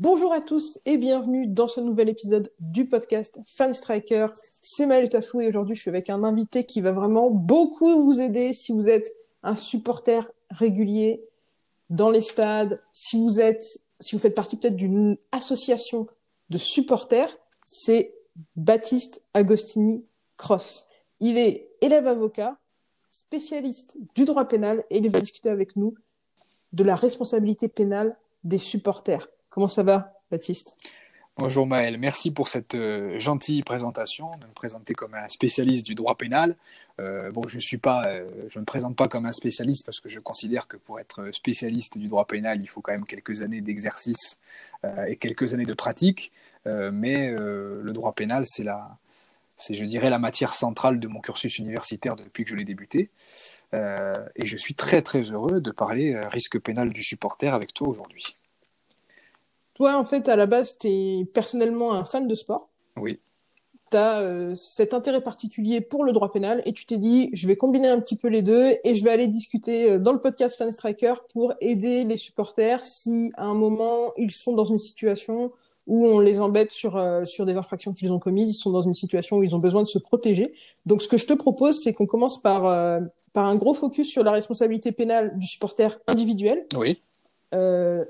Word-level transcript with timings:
Bonjour 0.00 0.32
à 0.32 0.40
tous 0.40 0.78
et 0.86 0.96
bienvenue 0.96 1.46
dans 1.46 1.68
ce 1.68 1.78
nouvel 1.78 2.08
épisode 2.08 2.50
du 2.58 2.86
podcast 2.86 3.38
Fan 3.44 3.74
Striker. 3.74 4.28
C'est 4.62 4.86
Maël 4.86 5.10
Tafou 5.10 5.42
et 5.42 5.48
aujourd'hui 5.48 5.74
je 5.74 5.82
suis 5.82 5.90
avec 5.90 6.08
un 6.08 6.24
invité 6.24 6.64
qui 6.64 6.80
va 6.80 6.92
vraiment 6.92 7.28
beaucoup 7.28 8.02
vous 8.02 8.18
aider 8.18 8.54
si 8.54 8.72
vous 8.72 8.88
êtes 8.88 9.14
un 9.42 9.54
supporter 9.54 10.26
régulier 10.48 11.22
dans 11.90 12.08
les 12.08 12.22
stades, 12.22 12.80
si 12.94 13.18
vous 13.18 13.42
êtes, 13.42 13.62
si 14.00 14.16
vous 14.16 14.22
faites 14.22 14.34
partie 14.34 14.56
peut-être 14.56 14.74
d'une 14.74 15.18
association 15.32 16.06
de 16.48 16.56
supporters, 16.56 17.36
c'est 17.66 18.14
Baptiste 18.56 19.22
Agostini 19.34 20.02
Cross. 20.38 20.86
Il 21.20 21.36
est 21.36 21.68
élève 21.82 22.06
avocat, 22.06 22.56
spécialiste 23.10 23.98
du 24.14 24.24
droit 24.24 24.46
pénal 24.46 24.82
et 24.88 24.96
il 24.96 25.10
va 25.10 25.20
discuter 25.20 25.50
avec 25.50 25.76
nous 25.76 25.94
de 26.72 26.84
la 26.84 26.96
responsabilité 26.96 27.68
pénale 27.68 28.16
des 28.44 28.56
supporters. 28.56 29.28
Comment 29.50 29.66
ça 29.66 29.82
va, 29.82 30.12
Baptiste? 30.30 30.76
Bonjour 31.36 31.66
Maël, 31.66 31.98
merci 31.98 32.30
pour 32.30 32.46
cette 32.46 32.76
euh, 32.76 33.18
gentille 33.18 33.62
présentation, 33.62 34.36
de 34.36 34.46
me 34.46 34.52
présenter 34.52 34.94
comme 34.94 35.14
un 35.14 35.26
spécialiste 35.28 35.84
du 35.84 35.96
droit 35.96 36.14
pénal. 36.14 36.54
Euh, 37.00 37.32
bon, 37.32 37.48
je 37.48 37.58
suis 37.58 37.80
euh, 37.84 38.30
ne 38.54 38.60
me 38.60 38.64
présente 38.64 38.94
pas 38.94 39.08
comme 39.08 39.26
un 39.26 39.32
spécialiste 39.32 39.84
parce 39.84 39.98
que 39.98 40.08
je 40.08 40.20
considère 40.20 40.68
que 40.68 40.76
pour 40.76 41.00
être 41.00 41.32
spécialiste 41.32 41.98
du 41.98 42.06
droit 42.06 42.26
pénal, 42.26 42.60
il 42.62 42.68
faut 42.68 42.80
quand 42.80 42.92
même 42.92 43.06
quelques 43.06 43.42
années 43.42 43.60
d'exercice 43.60 44.38
et 45.08 45.16
quelques 45.16 45.52
années 45.54 45.66
de 45.66 45.74
pratique. 45.74 46.30
mais 46.66 47.30
le 47.30 47.92
droit 47.92 48.12
pénal, 48.12 48.44
c'est 48.46 48.64
la, 48.64 48.98
c'est, 49.56 49.74
je 49.74 49.84
dirais, 49.84 50.10
la 50.10 50.18
matière 50.18 50.54
centrale 50.54 51.00
de 51.00 51.08
mon 51.08 51.20
cursus 51.20 51.58
universitaire 51.58 52.16
depuis 52.16 52.44
que 52.44 52.50
je 52.50 52.56
l'ai 52.56 52.64
débuté. 52.64 53.10
et 53.72 54.46
je 54.46 54.56
suis 54.56 54.74
très 54.74 55.02
très 55.02 55.22
heureux 55.22 55.60
de 55.60 55.70
parler 55.70 56.16
risque 56.26 56.60
pénal 56.60 56.90
du 56.90 57.02
supporter 57.02 57.52
avec 57.52 57.72
toi 57.72 57.88
aujourd'hui. 57.88 58.36
Toi, 59.80 59.96
en 59.96 60.04
fait, 60.04 60.28
à 60.28 60.36
la 60.36 60.44
base, 60.44 60.76
tu 60.76 60.88
es 60.88 61.24
personnellement 61.24 61.94
un 61.94 62.04
fan 62.04 62.28
de 62.28 62.34
sport. 62.34 62.68
Oui. 62.98 63.18
Tu 63.90 63.96
as 63.96 64.20
euh, 64.20 64.54
cet 64.54 64.92
intérêt 64.92 65.22
particulier 65.22 65.80
pour 65.80 66.04
le 66.04 66.12
droit 66.12 66.30
pénal 66.30 66.60
et 66.66 66.74
tu 66.74 66.84
t'es 66.84 66.98
dit, 66.98 67.30
je 67.32 67.46
vais 67.46 67.56
combiner 67.56 67.88
un 67.88 67.98
petit 67.98 68.16
peu 68.16 68.28
les 68.28 68.42
deux 68.42 68.74
et 68.84 68.94
je 68.94 69.02
vais 69.02 69.08
aller 69.08 69.26
discuter 69.26 69.92
euh, 69.92 69.98
dans 69.98 70.12
le 70.12 70.20
podcast 70.20 70.58
Fan 70.58 70.70
Striker 70.70 71.14
pour 71.32 71.54
aider 71.62 72.04
les 72.04 72.18
supporters 72.18 72.84
si 72.84 73.32
à 73.38 73.46
un 73.46 73.54
moment 73.54 74.12
ils 74.18 74.32
sont 74.32 74.54
dans 74.54 74.66
une 74.66 74.78
situation 74.78 75.50
où 75.86 76.06
on 76.06 76.20
les 76.20 76.40
embête 76.40 76.72
sur, 76.72 76.98
euh, 76.98 77.24
sur 77.24 77.46
des 77.46 77.56
infractions 77.56 77.94
qu'ils 77.94 78.12
ont 78.12 78.18
commises, 78.18 78.50
ils 78.50 78.60
sont 78.60 78.72
dans 78.72 78.82
une 78.82 78.92
situation 78.92 79.38
où 79.38 79.44
ils 79.44 79.54
ont 79.54 79.60
besoin 79.60 79.82
de 79.82 79.88
se 79.88 79.98
protéger. 79.98 80.52
Donc 80.84 81.00
ce 81.00 81.08
que 81.08 81.16
je 81.16 81.26
te 81.26 81.32
propose, 81.32 81.82
c'est 81.82 81.94
qu'on 81.94 82.04
commence 82.04 82.42
par, 82.42 82.64
par 83.32 83.46
un 83.46 83.56
gros 83.56 83.72
focus 83.72 84.10
sur 84.10 84.24
la 84.24 84.32
responsabilité 84.32 84.92
pénale 84.92 85.38
du 85.38 85.46
supporter 85.46 85.98
individuel. 86.06 86.66
Oui. 86.76 87.00
Euh, 87.54 88.04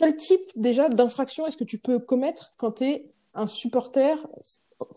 quel 0.00 0.16
type 0.16 0.40
déjà 0.56 0.88
d'infraction 0.88 1.46
est-ce 1.46 1.58
que 1.58 1.64
tu 1.64 1.76
peux 1.76 1.98
commettre 1.98 2.54
quand 2.56 2.72
tu 2.72 2.84
es 2.84 3.12
un 3.34 3.46
supporter 3.46 4.16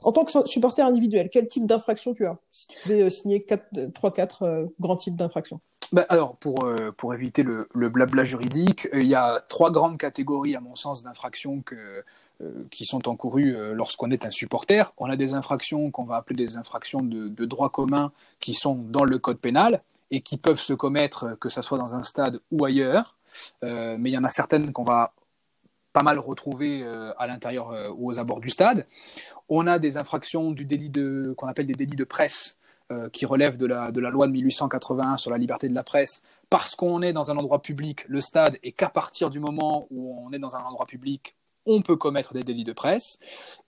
en 0.02 0.14
tant 0.14 0.24
que 0.24 0.48
supporter 0.48 0.82
individuel? 0.82 1.30
Quel 1.30 1.50
type 1.50 1.66
d'infraction 1.66 2.14
tu 2.14 2.26
as 2.26 2.38
Si 2.52 2.68
tu 2.68 2.88
devais 2.88 3.02
euh, 3.04 3.10
signer 3.10 3.46
3-4 3.46 4.46
euh, 4.46 4.66
grands 4.80 4.96
types 4.96 5.18
d'infractions? 5.18 5.60
Ben 5.92 6.06
alors, 6.08 6.38
pour, 6.38 6.64
euh, 6.64 6.94
pour 6.96 7.14
éviter 7.14 7.44
le, 7.44 7.68
blabla 7.74 8.24
juridique, 8.24 8.88
il 8.94 9.06
y 9.06 9.14
a 9.14 9.42
trois 9.50 9.72
grandes 9.72 9.98
catégories, 9.98 10.56
à 10.56 10.62
mon 10.62 10.76
sens, 10.76 11.04
d'infractions 11.04 11.62
qui 12.72 12.86
sont 12.86 13.08
encourues 13.10 13.56
lorsqu'on 13.74 14.10
est 14.10 14.26
un 14.26 14.32
supporter. 14.32 14.94
On 14.98 15.10
a 15.10 15.18
des 15.18 15.34
infractions 15.34 15.92
qu'on 15.92 16.06
va 16.06 16.16
appeler 16.16 16.46
des 16.46 16.56
infractions 16.56 17.02
de, 17.02 17.28
de 17.28 17.46
droit 17.46 17.70
commun 17.70 18.14
qui 18.40 18.54
sont 18.54 18.76
dans 18.76 19.04
le 19.04 19.20
code 19.20 19.40
pénal 19.40 19.82
et 20.14 20.22
qui 20.22 20.38
peuvent 20.38 20.60
se 20.60 20.74
commettre, 20.74 21.36
que 21.40 21.50
ce 21.50 21.64
soit 21.64 21.80
dans 21.80 21.96
un 21.96 22.04
stade 22.04 22.40
ou 22.52 22.66
ailleurs. 22.66 23.18
Euh, 23.64 23.98
mais 24.00 24.12
il 24.12 24.14
y 24.14 24.18
en 24.18 24.24
a 24.24 24.30
certaines 24.30 24.72
qu'on 24.72 24.84
va 24.84 25.12
pas 25.92 26.04
mal 26.04 26.20
retrouver 26.20 26.84
euh, 26.84 27.12
à 27.18 27.26
l'intérieur 27.26 27.72
euh, 27.72 27.90
ou 27.90 28.12
aux 28.12 28.20
abords 28.20 28.40
du 28.40 28.52
stade. 28.52 28.86
On 29.50 29.66
a 29.66 29.80
des 29.80 29.98
infractions 29.98 30.52
du 30.52 30.66
délit 30.66 30.92
de 30.92 31.34
qu'on 31.36 31.48
appelle 31.48 31.66
des 31.66 31.74
délits 31.74 31.98
de 31.98 32.04
presse 32.04 32.60
qui 33.12 33.26
relèvent 33.26 33.58
de 33.58 33.66
la, 33.66 33.92
de 33.92 34.00
la 34.00 34.12
loi 34.12 34.28
de 34.28 34.34
1881 34.34 35.18
sur 35.18 35.32
la 35.32 35.40
liberté 35.40 35.68
de 35.68 35.74
la 35.74 35.82
presse, 35.82 36.22
parce 36.52 36.76
qu'on 36.76 37.02
est 37.02 37.12
dans 37.12 37.32
un 37.32 37.38
endroit 37.38 37.60
public, 37.60 38.06
le 38.08 38.22
stade, 38.22 38.60
et 38.62 38.72
qu'à 38.72 38.90
partir 38.90 39.32
du 39.32 39.40
moment 39.40 39.88
où 39.90 40.16
on 40.24 40.32
est 40.32 40.38
dans 40.38 40.56
un 40.56 40.60
endroit 40.60 40.86
public, 40.86 41.36
on 41.66 41.82
peut 41.82 41.96
commettre 41.96 42.36
des 42.36 42.44
délits 42.44 42.66
de 42.66 42.74
presse. 42.74 43.18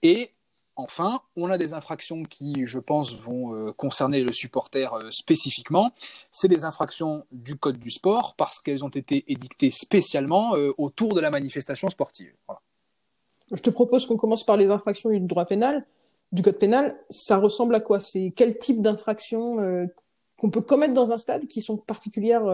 Et 0.04 0.35
Enfin, 0.76 1.22
on 1.36 1.50
a 1.50 1.56
des 1.56 1.72
infractions 1.72 2.22
qui, 2.24 2.66
je 2.66 2.78
pense, 2.78 3.14
vont 3.14 3.54
euh, 3.54 3.72
concerner 3.72 4.22
le 4.22 4.32
supporter 4.32 4.94
euh, 4.94 5.10
spécifiquement. 5.10 5.90
C'est 6.30 6.48
des 6.48 6.64
infractions 6.64 7.24
du 7.32 7.56
Code 7.56 7.78
du 7.78 7.90
sport 7.90 8.34
parce 8.36 8.58
qu'elles 8.58 8.84
ont 8.84 8.90
été 8.90 9.24
édictées 9.32 9.70
spécialement 9.70 10.54
euh, 10.54 10.74
autour 10.76 11.14
de 11.14 11.20
la 11.20 11.30
manifestation 11.30 11.88
sportive. 11.88 12.34
Je 13.52 13.62
te 13.62 13.70
propose 13.70 14.06
qu'on 14.06 14.18
commence 14.18 14.44
par 14.44 14.58
les 14.58 14.70
infractions 14.70 15.08
du 15.08 15.20
droit 15.20 15.46
pénal, 15.46 15.86
du 16.32 16.42
Code 16.42 16.58
pénal. 16.58 16.98
Ça 17.08 17.38
ressemble 17.38 17.74
à 17.74 17.80
quoi? 17.80 17.98
C'est 17.98 18.32
quel 18.36 18.58
type 18.58 18.82
d'infraction 18.82 19.88
qu'on 20.36 20.50
peut 20.50 20.60
commettre 20.60 20.94
dans 20.94 21.12
un 21.12 21.16
stade 21.16 21.46
qui 21.46 21.62
sont 21.62 21.76
particulières 21.76 22.44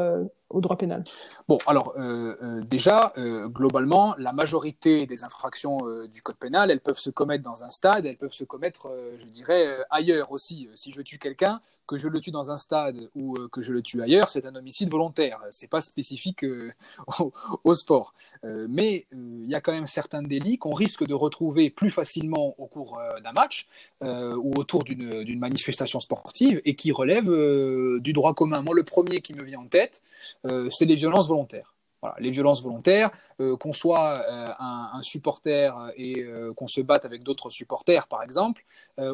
au 0.52 0.60
droit 0.60 0.76
pénal 0.76 1.02
Bon, 1.48 1.58
alors 1.66 1.94
euh, 1.96 2.36
euh, 2.42 2.62
déjà, 2.62 3.12
euh, 3.16 3.48
globalement, 3.48 4.14
la 4.18 4.32
majorité 4.32 5.06
des 5.06 5.24
infractions 5.24 5.78
du 6.12 6.22
code 6.22 6.36
pénal, 6.36 6.70
elles 6.70 6.80
peuvent 6.80 6.98
se 6.98 7.10
commettre 7.10 7.42
dans 7.44 7.64
un 7.64 7.70
stade, 7.70 8.06
elles 8.06 8.16
peuvent 8.16 8.32
se 8.32 8.44
commettre, 8.44 8.90
je 9.18 9.26
dirais, 9.26 9.78
ailleurs 9.90 10.32
aussi. 10.32 10.68
Si 10.74 10.92
je 10.92 11.02
tue 11.02 11.18
quelqu'un, 11.18 11.60
que 11.86 11.96
je 11.96 12.08
le 12.08 12.20
tue 12.20 12.30
dans 12.30 12.50
un 12.50 12.56
stade 12.56 13.08
ou 13.14 13.34
que 13.50 13.62
je 13.62 13.72
le 13.72 13.82
tue 13.82 14.02
ailleurs, 14.02 14.28
c'est 14.28 14.46
un 14.46 14.54
homicide 14.54 14.90
volontaire. 14.90 15.40
C'est 15.50 15.68
pas 15.68 15.80
spécifique 15.80 16.44
au, 17.18 17.32
au, 17.64 17.74
sport. 17.74 18.14
mais 18.42 19.06
il 19.12 19.48
y 19.48 19.54
a 19.54 19.60
quand 19.60 19.72
même 19.72 19.86
certains 19.86 20.22
délits 20.22 20.58
qu'on 20.58 20.74
risque 20.74 21.06
de 21.06 21.14
retrouver 21.14 21.70
plus 21.70 21.90
facilement 21.90 22.54
au 22.58 22.66
cours 22.66 23.00
d'un 23.22 23.32
match 23.32 23.66
ou 24.00 24.52
autour 24.56 24.84
d'une 24.84 25.38
manifestation 25.38 26.00
sportive 26.00 26.60
et 26.64 26.74
qui 26.76 26.92
relèvent 26.92 28.00
du 28.00 28.12
droit 28.12 28.34
commun. 28.34 28.62
Moi, 28.62 28.74
le 28.74 28.84
premier 28.84 29.20
qui 29.20 29.34
me 29.34 29.42
vient 29.44 29.60
en 29.60 29.66
tête, 29.66 30.02
euh, 30.46 30.68
c'est 30.70 30.84
les 30.84 30.96
violences 30.96 31.28
volontaires. 31.28 31.74
Les 32.18 32.30
violences 32.30 32.62
volontaires, 32.62 33.10
euh, 33.40 33.56
qu'on 33.56 33.72
soit 33.72 34.24
euh, 34.28 34.46
un, 34.58 35.02
supporter 35.02 35.72
et 35.96 36.24
qu'on 36.56 36.66
se 36.66 36.80
batte 36.80 37.04
avec 37.04 37.22
d'autres 37.22 37.50
supporters, 37.50 38.06
par 38.08 38.22
exemple, 38.22 38.64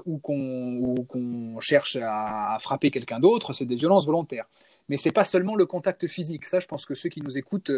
ou 0.07 0.19
qu'on 0.19 1.61
cherche 1.61 1.99
à, 2.01 2.57
frapper 2.61 2.91
quelqu'un 2.91 3.21
d'autre, 3.21 3.53
c'est 3.53 3.65
des 3.65 3.77
violences 3.77 4.07
volontaires. 4.07 4.47
Mais 4.89 4.97
ce 4.97 5.09
n'est 5.09 5.13
pas 5.13 5.25
seulement 5.25 5.55
le 5.55 5.67
contact 5.67 6.07
physique. 6.07 6.47
Ça, 6.47 6.61
je 6.61 6.67
pense 6.67 6.87
que 6.87 6.95
ceux 6.95 7.09
qui 7.09 7.21
nous 7.21 7.37
écoutent 7.37 7.71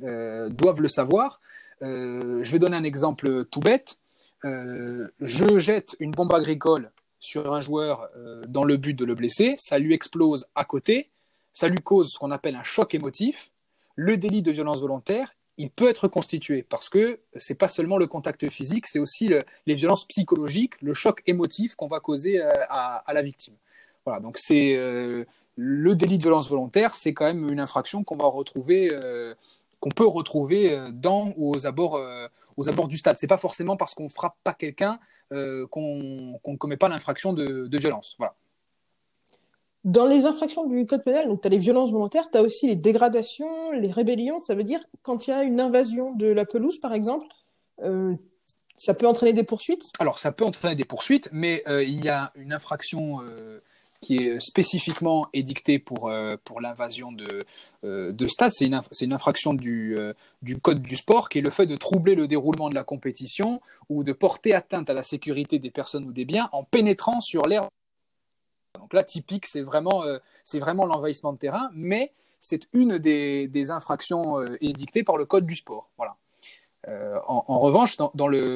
doivent 0.00 0.80
le 0.80 0.88
savoir. 0.88 1.40
je 1.80 2.50
vais 2.50 2.58
donner 2.58 2.76
un 2.76 2.84
exemple 2.84 3.44
tout 3.46 3.60
bête. 3.60 3.98
je 4.44 5.58
jette 5.58 5.96
une 6.00 6.10
bombe 6.10 6.32
agricole 6.34 6.90
sur 7.20 7.54
un 7.54 7.60
joueur 7.60 8.08
dans 8.46 8.64
le 8.64 8.76
but 8.76 8.94
de 8.94 9.04
le 9.04 9.14
blesser, 9.14 9.54
ça 9.58 9.78
lui 9.78 9.94
explose 9.94 10.46
à 10.54 10.64
côté, 10.64 11.10
ça 11.52 11.68
lui 11.68 11.78
cause 11.78 12.12
ce 12.12 12.18
qu'on 12.18 12.30
appelle 12.30 12.54
un 12.54 12.62
choc 12.62 12.94
émotif. 12.94 13.50
Le 14.00 14.16
délit 14.16 14.42
de 14.42 14.52
violence 14.52 14.80
volontaire, 14.80 15.34
il 15.56 15.70
peut 15.70 15.88
être 15.88 16.06
constitué 16.06 16.62
parce 16.62 16.88
que 16.88 17.18
c'est 17.34 17.56
pas 17.56 17.66
seulement 17.66 17.98
le 17.98 18.06
contact 18.06 18.48
physique, 18.48 18.86
c'est 18.86 19.00
aussi 19.00 19.28
les 19.66 19.74
violences 19.74 20.06
psychologiques, 20.06 20.80
le 20.80 20.94
choc 20.94 21.20
émotif 21.26 21.74
qu'on 21.74 21.88
va 21.88 21.98
causer 21.98 22.40
euh, 22.40 22.52
à, 22.68 23.12
la 23.12 23.22
victime. 23.22 23.54
Voilà, 24.06 24.20
donc 24.20 24.38
c'est 24.38 24.76
euh, 24.76 25.24
le 25.56 25.96
délit 25.96 26.16
de 26.16 26.22
violence 26.22 26.48
volontaire, 26.48 26.94
c'est 26.94 27.12
quand 27.12 27.24
même 27.24 27.50
une 27.50 27.58
infraction 27.58 28.04
qu'on 28.04 28.16
va 28.16 28.28
retrouver, 28.28 28.88
euh, 28.92 29.34
qu'on 29.80 29.90
peut 29.90 30.06
retrouver 30.06 30.78
dans 30.92 31.32
ou 31.36 31.52
aux 31.52 31.66
abords, 31.66 32.00
aux 32.56 32.68
abords 32.68 32.86
du 32.86 32.98
stade. 32.98 33.18
C'est 33.18 33.26
pas 33.26 33.36
forcément 33.36 33.76
parce 33.76 33.96
qu'on 33.96 34.08
frappe 34.08 34.36
pas 34.44 34.54
quelqu'un 34.54 35.00
qu'on 35.30 36.38
ne 36.46 36.56
commet 36.56 36.76
pas 36.76 36.88
l'infraction 36.88 37.32
de, 37.32 37.66
de 37.66 37.78
violence. 37.78 38.14
Voilà. 38.16 38.36
Dans 39.84 40.06
les 40.06 40.26
infractions 40.26 40.66
du 40.66 40.86
code 40.86 41.04
pénal, 41.04 41.28
donc 41.28 41.40
tu 41.40 41.46
as 41.46 41.50
les 41.50 41.58
violences 41.58 41.92
volontaires, 41.92 42.28
tu 42.32 42.38
as 42.38 42.42
aussi 42.42 42.66
les 42.66 42.76
dégradations, 42.76 43.70
les 43.72 43.90
rébellions. 43.90 44.40
Ça 44.40 44.54
veut 44.54 44.64
dire 44.64 44.80
quand 45.02 45.26
il 45.26 45.30
y 45.30 45.32
a 45.32 45.44
une 45.44 45.60
invasion 45.60 46.12
de 46.14 46.26
la 46.26 46.44
pelouse, 46.44 46.80
par 46.80 46.92
exemple, 46.92 47.26
euh, 47.82 48.14
ça 48.76 48.94
peut 48.94 49.06
entraîner 49.06 49.32
des 49.32 49.44
poursuites? 49.44 49.84
Alors, 49.98 50.18
ça 50.18 50.32
peut 50.32 50.44
entraîner 50.44 50.74
des 50.74 50.84
poursuites, 50.84 51.28
mais 51.32 51.62
euh, 51.68 51.82
il 51.82 52.04
y 52.04 52.08
a 52.08 52.32
une 52.34 52.52
infraction 52.52 53.20
euh, 53.22 53.60
qui 54.00 54.16
est 54.16 54.40
spécifiquement 54.40 55.26
édictée 55.32 55.78
pour, 55.78 56.12
pour 56.44 56.60
l'invasion 56.60 57.10
de, 57.10 57.44
de 57.82 58.26
stade. 58.28 58.52
C'est 58.52 58.66
une, 58.66 58.80
une, 59.00 59.12
infraction 59.12 59.54
du, 59.54 59.96
du 60.40 60.60
code 60.60 60.80
du 60.80 60.94
sport 60.94 61.28
qui 61.28 61.38
est 61.38 61.42
le 61.42 61.50
fait 61.50 61.66
de 61.66 61.74
troubler 61.74 62.14
le 62.14 62.28
déroulement 62.28 62.68
de 62.68 62.76
la 62.76 62.84
compétition 62.84 63.60
ou 63.88 64.04
de 64.04 64.12
porter 64.12 64.54
atteinte 64.54 64.88
à 64.88 64.94
la 64.94 65.02
sécurité 65.02 65.58
des 65.58 65.72
personnes 65.72 66.04
ou 66.04 66.12
des 66.12 66.24
biens 66.24 66.48
en 66.52 66.62
pénétrant 66.62 67.20
sur 67.20 67.48
l'air 67.48 67.70
Donc 68.88 68.94
là, 68.94 69.04
typique, 69.04 69.46
c'est 69.46 69.60
vraiment, 69.60 70.02
c'est 70.44 70.58
vraiment 70.58 70.86
l'envahissement 70.86 71.32
de 71.34 71.38
terrain, 71.38 71.70
mais 71.74 72.12
c'est 72.40 72.68
une 72.72 72.98
des, 72.98 73.48
des 73.48 73.70
infractions 73.70 74.42
édictées 74.60 75.04
par 75.04 75.18
le 75.18 75.26
code 75.26 75.44
du 75.44 75.54
sport. 75.54 75.90
Voilà. 75.98 76.16
Euh, 76.86 77.18
en, 77.26 77.58
revanche, 77.58 77.96
dans, 77.96 78.28
le, 78.28 78.54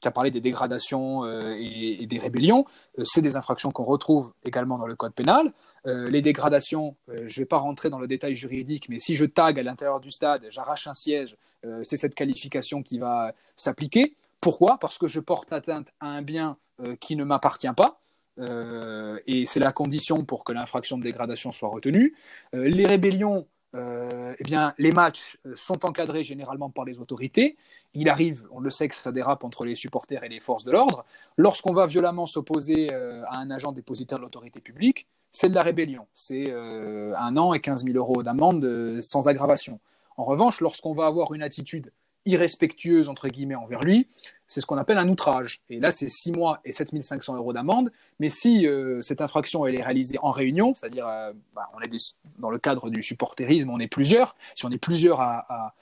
tu 0.00 0.08
as 0.08 0.10
parlé 0.10 0.30
des 0.30 0.40
dégradations 0.40 1.24
euh, 1.24 1.56
et, 1.58 2.06
des 2.06 2.18
rébellions, 2.18 2.64
euh, 2.98 3.02
c'est 3.04 3.20
des 3.20 3.36
infractions 3.36 3.70
qu'on 3.70 3.84
retrouve 3.84 4.32
également 4.44 4.78
dans 4.78 4.86
le 4.86 4.94
code 4.94 5.12
pénal. 5.14 5.52
les 5.84 6.20
dégradations, 6.20 6.96
je 7.08 7.22
ne 7.22 7.28
vais 7.28 7.46
pas 7.46 7.56
rentrer 7.56 7.88
dans 7.88 7.98
le 7.98 8.06
détail 8.06 8.34
juridique, 8.34 8.88
mais 8.90 8.98
si 8.98 9.16
je 9.16 9.24
tag 9.24 9.58
à 9.58 9.62
l'intérieur 9.62 10.00
du 10.00 10.10
stade, 10.10 10.46
j'arrache 10.50 10.86
un 10.86 10.92
siège, 10.92 11.36
c'est 11.82 11.96
cette 11.96 12.14
qualification 12.14 12.82
qui 12.82 12.98
va 12.98 13.32
s'appliquer. 13.56 14.14
Pourquoi? 14.42 14.76
Parce 14.78 14.98
que 14.98 15.08
je 15.08 15.18
porte 15.18 15.50
atteinte 15.50 15.88
à 16.00 16.08
un 16.08 16.20
bien 16.20 16.58
qui 17.00 17.16
ne 17.16 17.24
m'appartient 17.24 17.72
pas. 17.74 18.00
Et 18.38 19.46
c'est 19.46 19.60
la 19.60 19.72
condition 19.72 20.24
pour 20.24 20.44
que 20.44 20.52
l'infraction 20.52 20.98
de 20.98 21.02
dégradation 21.02 21.52
soit 21.52 21.68
retenue. 21.68 22.14
les 22.52 22.86
rébellions, 22.86 23.46
euh, 23.74 24.34
eh 24.38 24.44
bien, 24.44 24.72
les 24.78 24.92
matchs 24.92 25.38
euh, 25.44 25.52
sont 25.54 25.84
encadrés 25.84 26.24
généralement 26.24 26.70
par 26.70 26.84
les 26.84 27.00
autorités. 27.00 27.56
Il 27.92 28.08
arrive, 28.08 28.46
on 28.50 28.60
le 28.60 28.70
sait, 28.70 28.88
que 28.88 28.94
ça 28.94 29.12
dérape 29.12 29.44
entre 29.44 29.64
les 29.64 29.74
supporters 29.74 30.24
et 30.24 30.28
les 30.28 30.40
forces 30.40 30.64
de 30.64 30.72
l'ordre. 30.72 31.04
Lorsqu'on 31.36 31.74
va 31.74 31.86
violemment 31.86 32.24
s'opposer 32.24 32.88
euh, 32.92 33.22
à 33.26 33.36
un 33.36 33.50
agent 33.50 33.72
dépositaire 33.72 34.18
de 34.18 34.22
l'autorité 34.24 34.60
publique, 34.60 35.06
c'est 35.30 35.50
de 35.50 35.54
la 35.54 35.62
rébellion. 35.62 36.06
C'est 36.14 36.50
un 36.50 37.36
an 37.36 37.52
et 37.52 37.60
15 37.60 37.84
000 37.84 37.98
euros 37.98 38.22
d'amende 38.22 38.98
sans 39.02 39.28
aggravation. 39.28 39.78
En 40.16 40.24
revanche, 40.24 40.62
lorsqu'on 40.62 40.94
va 40.94 41.04
avoir 41.04 41.34
une 41.34 41.42
attitude 41.42 41.92
irrespectueuse 42.24 43.10
entre 43.10 43.28
guillemets 43.28 43.54
envers 43.54 43.80
lui, 43.80 44.08
c'est 44.48 44.62
ce 44.62 44.66
qu'on 44.66 44.78
appelle 44.78 44.98
un 44.98 45.08
outrage. 45.08 45.60
Et 45.68 45.78
là, 45.78 45.92
c'est 45.92 46.08
6 46.08 46.32
mois 46.32 46.60
et 46.64 46.72
7500 46.72 47.36
euros 47.36 47.52
d'amende. 47.52 47.92
Mais 48.18 48.30
si 48.30 48.66
euh, 48.66 49.00
cette 49.02 49.20
infraction 49.20 49.66
elle 49.66 49.78
est 49.78 49.82
réalisée 49.82 50.18
en 50.22 50.30
réunion, 50.30 50.74
c'est-à-dire 50.74 51.06
euh, 51.06 51.32
bah, 51.54 51.70
on 51.76 51.80
est 51.80 52.16
dans 52.38 52.50
le 52.50 52.58
cadre 52.58 52.90
du 52.90 53.02
supporterisme, 53.02 53.70
on 53.70 53.78
est 53.78 53.88
plusieurs. 53.88 54.36
Si 54.54 54.64
on 54.64 54.70
est 54.70 54.78
plusieurs 54.78 55.20
à, 55.20 55.74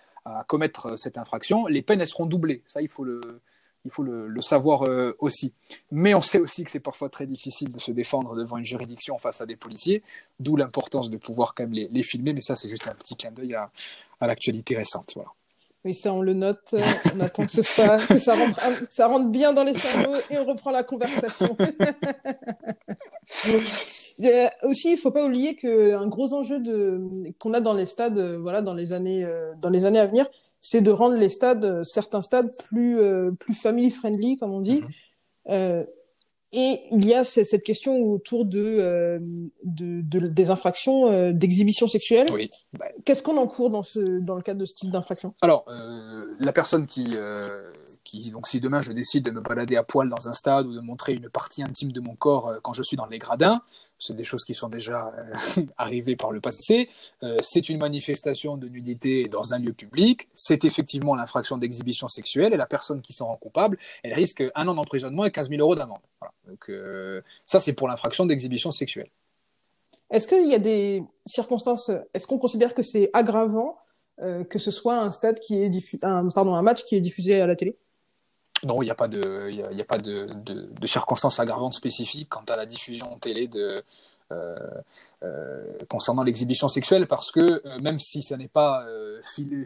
commettre 0.49 0.99
cette 0.99 1.19
infraction, 1.19 1.69
les 1.69 1.83
peines 1.83 2.05
seront 2.05 2.27
doublées. 2.27 2.61
Ça, 2.67 2.83
il 2.83 2.89
faut 2.89 3.05
le, 3.05 3.41
savoir 4.41 4.85
euh, 4.85 5.17
aussi. 5.21 5.55
Mais 5.93 6.15
on 6.15 6.21
sait 6.21 6.41
aussi 6.41 6.65
que 6.65 6.71
c'est 6.73 6.81
parfois 6.81 7.09
très 7.09 7.27
difficile 7.27 7.71
de 7.71 7.79
se 7.79 7.93
défendre 7.93 8.35
devant 8.35 8.57
une 8.57 8.67
juridiction 8.67 9.17
face 9.19 9.41
à 9.41 9.47
des 9.47 9.55
policiers, 9.55 10.03
d'où 10.41 10.57
l'importance 10.57 11.11
de 11.11 11.17
pouvoir 11.17 11.55
quand 11.55 11.63
même 11.63 11.89
les, 11.89 12.03
filmer. 12.03 12.33
Mais 12.33 12.41
ça, 12.41 12.57
c'est 12.57 12.69
juste 12.69 12.89
un 12.89 12.95
petit 12.95 13.15
clin 13.15 13.31
d'œil 13.31 13.55
à, 13.55 13.71
à 14.21 14.27
l'actualité 14.27 14.77
récente. 14.77 15.13
Voilà. 15.15 15.31
Oui, 15.87 15.95
ça, 15.95 16.13
on 16.13 16.21
le 16.21 16.33
note. 16.33 16.75
On 17.15 17.21
attend 17.21 17.47
que, 17.47 17.53
ce 17.53 17.63
soit, 17.63 18.05
que 18.09 18.19
ça, 18.19 18.35
rentre, 18.35 18.61
ça 18.91 19.07
rentre 19.07 19.29
bien 19.29 19.53
dans 19.53 19.63
les 19.63 19.79
cerveaux 19.79 20.17
et 20.31 20.37
on 20.37 20.45
reprend 20.45 20.73
la 20.73 20.83
conversation. 20.83 21.57
aussi, 24.65 24.91
il 24.91 24.97
faut 24.97 25.13
pas 25.13 25.25
oublier 25.25 25.55
qu'un 25.55 26.09
gros 26.09 26.35
enjeu 26.35 26.61
qu'on 27.39 27.55
a 27.55 27.61
dans 27.61 27.73
les 27.73 27.87
stades, 27.87 28.19
voilà, 28.19 28.63
dans 28.63 28.75
les 28.75 28.93
années, 28.93 29.25
euh, 29.25 29.53
dans 29.63 29.71
les 29.71 29.85
années 29.85 30.01
à 30.01 30.07
venir, 30.07 30.27
c'est 30.61 30.81
de 30.81 30.91
rendre 30.91 31.15
les 31.15 31.29
stades, 31.29 31.85
certains 31.85 32.23
stades 32.23 32.51
plus, 32.65 32.99
euh, 32.99 33.31
plus 33.31 33.55
family 33.55 33.93
friendly, 33.93 34.39
comme 34.39 34.51
on 34.51 34.61
dit. 34.61 34.83
Euh, 35.49 35.85
et 36.57 36.81
il 36.91 37.05
y 37.05 37.13
a 37.13 37.23
cette 37.23 37.63
question 37.63 37.99
autour 37.99 38.47
de, 38.47 38.59
euh, 38.81 39.19
de, 39.63 40.01
de, 40.01 40.27
des 40.27 40.49
infractions 40.49 41.13
euh, 41.13 41.33
d'exhibition 41.33 41.87
sexuelle. 41.87 42.27
Oui. 42.33 42.49
Qu'est-ce 43.05 43.23
qu'on 43.23 43.37
encourt 43.37 43.69
dans, 43.69 43.83
ce, 43.83 44.01
dans 44.21 44.35
le 44.35 44.41
cadre 44.41 44.61
de 44.61 44.65
ce 44.65 44.73
type 44.73 44.91
d'infraction? 44.91 45.35
Alors, 45.43 45.67
euh, 45.69 46.25
la 46.41 46.53
personne 46.53 46.87
qui, 46.87 47.11
euh, 47.13 47.71
donc 48.31 48.47
si 48.47 48.61
demain 48.61 48.83
je 48.83 48.93
décide 48.93 49.25
de 49.25 49.31
me 49.31 49.41
balader 49.41 49.77
à 49.77 49.83
poil 49.83 50.09
dans 50.09 50.29
un 50.29 50.33
stade 50.33 50.67
ou 50.67 50.75
de 50.75 50.81
montrer 50.81 51.15
une 51.15 51.29
partie 51.29 51.63
intime 51.63 51.93
de 51.93 52.01
mon 52.01 52.15
corps 52.15 52.49
euh, 52.49 52.59
quand 52.63 52.73
je 52.73 52.83
suis 52.83 52.97
dans 52.97 53.07
les 53.07 53.19
gradins, 53.19 53.63
c'est 53.99 54.15
des 54.15 54.25
choses 54.25 54.45
qui 54.45 54.55
sont 54.55 54.69
déjà 54.69 55.13
euh, 55.19 55.63
arrivées 55.77 56.17
par 56.17 56.31
le 56.31 56.41
passé, 56.41 56.89
euh, 57.23 57.37
c'est 57.43 57.69
une 57.69 57.79
manifestation 57.79 58.57
de 58.57 58.69
nudité 58.69 59.25
dans 59.25 59.55
un 59.55 59.59
lieu 59.59 59.73
public, 59.73 60.29
c'est 60.35 60.65
effectivement 60.65 61.15
l'infraction 61.15 61.59
d'exhibition 61.59 62.09
sexuelle 62.09 62.53
et 62.53 62.57
la 62.57 62.67
personne 62.67 63.03
qui 63.03 63.13
s'en 63.13 63.27
rend 63.27 63.37
coupable, 63.37 63.79
elle 64.03 64.15
risque 64.15 64.43
un 64.55 64.69
an 64.69 64.75
d'emprisonnement 64.75 65.25
et 65.25 65.31
15 65.31 65.49
000 65.49 65.61
euros 65.61 65.75
d'amende. 65.75 66.01
Donc 66.47 66.71
ça 67.45 67.61
c'est 67.61 67.73
pour 67.73 67.89
l'infraction 67.89 68.27
d'exhibition 68.27 68.71
sexuelle. 68.71 69.09
Est-ce 70.11 70.29
qu'il 70.29 70.49
y 70.49 70.55
a 70.55 70.59
des 70.59 71.03
circonstances, 71.27 71.91
est-ce 72.15 72.27
qu'on 72.27 72.39
considère 72.39 72.75
que 72.75 72.83
c'est 72.83 73.11
aggravant 73.13 73.79
que 74.19 74.59
ce 74.59 74.71
soit 74.71 74.99
un 74.99 75.11
stade 75.11 75.41
qui 75.41 75.61
est 75.61 76.05
un, 76.05 76.29
pardon, 76.29 76.55
un 76.55 76.63
match 76.63 76.85
qui 76.85 76.97
est 76.97 77.01
diffusé 77.01 77.41
à 77.41 77.47
la 77.47 77.57
télé? 77.57 77.77
Non, 78.65 78.83
il 78.83 78.87
n'y 78.87 78.91
a 78.91 78.95
pas 78.95 79.09
de, 79.09 79.51
y 79.51 79.81
a, 79.81 79.85
pas 79.85 79.99
de, 79.99 80.29
circonstances 80.87 81.39
aggravantes 81.41 81.75
spécifiques 81.75 82.31
quant 82.31 82.45
à 82.49 82.57
la 82.57 82.65
diffusion 82.65 83.19
télé 83.19 83.51
euh, 83.55 83.81
euh, 85.23 85.79
concernant 85.89 86.23
l'exhibition 86.23 86.69
sexuelle, 86.69 87.07
parce 87.07 87.31
que 87.31 87.63
euh, 87.65 87.79
même 87.81 87.99
si 87.99 88.23
ça 88.23 88.37
n'est 88.37 88.49
pas 88.49 88.87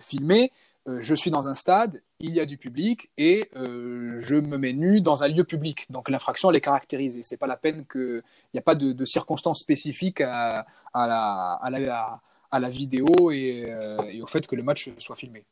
filmé, 0.01 0.53
je 0.87 1.15
suis 1.15 1.31
dans 1.31 1.49
un 1.49 1.55
stade, 1.55 2.03
il 2.19 2.35
y 2.35 2.41
a 2.41 2.47
du 2.47 2.57
public 2.57 3.11
et 3.17 3.49
je 3.55 4.35
me 4.35 4.57
mets 4.57 4.73
nu 4.73 5.01
dans 5.01 5.23
un 5.23 5.29
lieu 5.29 5.45
public. 5.45 5.87
Donc 5.91 6.09
l'infraction 6.11 6.51
elle 6.51 6.57
est 6.57 6.61
caractérisée. 6.61 7.23
C'est 7.23 7.37
pas 7.37 7.47
la 7.47 7.57
peine 7.57 7.85
que, 7.85 8.23
il 8.47 8.55
n'y 8.55 8.61
a 8.61 8.63
pas 8.63 8.75
de, 8.75 9.05
circonstances 9.05 9.61
spécifiques 9.61 10.21
à, 10.21 10.67
la, 10.95 12.71
vidéo 12.71 13.31
et, 13.31 13.73
et 14.11 14.23
au 14.23 14.27
fait 14.27 14.47
que 14.47 14.57
le 14.57 14.65
match 14.65 14.91
soit 14.99 15.17
filmé. 15.17 15.45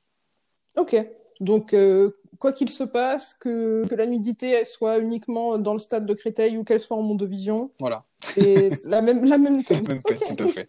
Ok. 0.76 0.96
Donc, 1.40 1.74
quoi 2.38 2.52
qu'il 2.52 2.70
se 2.70 2.84
passe, 2.84 3.34
que, 3.34 3.86
que 3.86 3.94
la 3.94 4.06
nudité 4.06 4.50
elle 4.50 4.66
soit 4.66 4.98
uniquement 4.98 5.58
dans 5.58 5.72
le 5.72 5.78
stade 5.78 6.06
de 6.06 6.14
Créteil 6.14 6.56
ou 6.56 6.64
qu'elle 6.64 6.80
soit 6.80 6.96
en 6.96 7.02
Mondovision. 7.02 7.70
Voilà. 7.80 8.04
C'est 8.22 8.70
la 8.84 9.02
même, 9.02 9.24
la 9.24 9.38
même 9.38 9.62
peine. 9.68 9.82
La 9.86 9.94
même 9.94 10.02
peine, 10.02 10.36
tout 10.36 10.44
à 10.44 10.48
fait. 10.48 10.68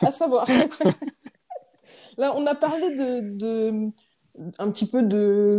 à 0.00 0.12
savoir. 0.12 0.46
Là, 2.18 2.32
on 2.36 2.46
a 2.46 2.54
parlé 2.54 2.94
de, 2.94 3.36
de 3.36 3.90
un 4.58 4.70
petit 4.70 4.86
peu 4.86 5.02
de, 5.02 5.56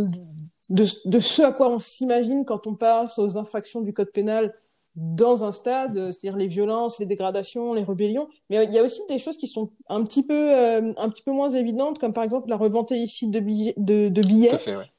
de, 0.70 0.86
de 1.04 1.18
ce 1.18 1.42
à 1.42 1.52
quoi 1.52 1.68
on 1.68 1.78
s'imagine 1.78 2.44
quand 2.44 2.66
on 2.66 2.74
passe 2.74 3.18
aux 3.18 3.36
infractions 3.36 3.80
du 3.80 3.92
code 3.92 4.10
pénal 4.10 4.54
dans 4.96 5.44
un 5.44 5.50
stade, 5.50 6.12
c'est-à-dire 6.12 6.36
les 6.36 6.46
violences, 6.46 7.00
les 7.00 7.06
dégradations, 7.06 7.74
les 7.74 7.82
rébellions. 7.82 8.28
Mais 8.48 8.62
il 8.64 8.72
y 8.72 8.78
a 8.78 8.82
aussi 8.82 9.00
des 9.08 9.18
choses 9.18 9.36
qui 9.36 9.48
sont 9.48 9.70
un 9.88 10.04
petit 10.04 10.22
peu, 10.22 10.54
euh, 10.54 10.92
un 10.96 11.08
petit 11.08 11.22
peu 11.22 11.32
moins 11.32 11.50
évidentes, 11.50 11.98
comme 11.98 12.12
par 12.12 12.22
exemple 12.22 12.48
la 12.48 12.56
revente 12.56 12.92
illicite 12.92 13.30
de 13.30 13.40
billets. 13.40 13.74
De, 13.76 14.08
de 14.08 14.22
billets. 14.22 14.50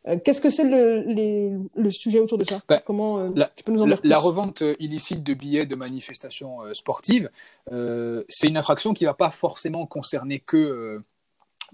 Euh, 0.08 0.18
Qu'est-ce 0.24 0.42
que 0.42 0.50
c'est 0.50 0.66
le, 0.66 1.02
les, 1.08 1.54
le 1.76 1.92
sujet 1.92 2.20
autour 2.20 2.38
de 2.38 2.44
ça? 2.44 2.62
Bah, 2.68 2.82
Comment 2.86 3.20
euh, 3.20 3.30
la, 3.36 3.50
tu 3.56 3.64
peux 3.64 3.72
nous 3.72 3.82
en 3.82 3.88
dire 3.88 4.00
la, 4.04 4.10
la, 4.10 4.18
revente 4.20 4.64
illicite 4.80 5.24
de 5.24 5.34
billets 5.34 5.66
de 5.66 5.75
manifestations 5.75 6.58
sportives, 6.74 7.30
c'est 7.70 8.48
une 8.48 8.58
infraction 8.58 8.94
qui 8.94 9.06
va 9.06 9.14
pas 9.14 9.32
forcément 9.32 9.86
concerner 9.86 10.40
que 10.40 11.02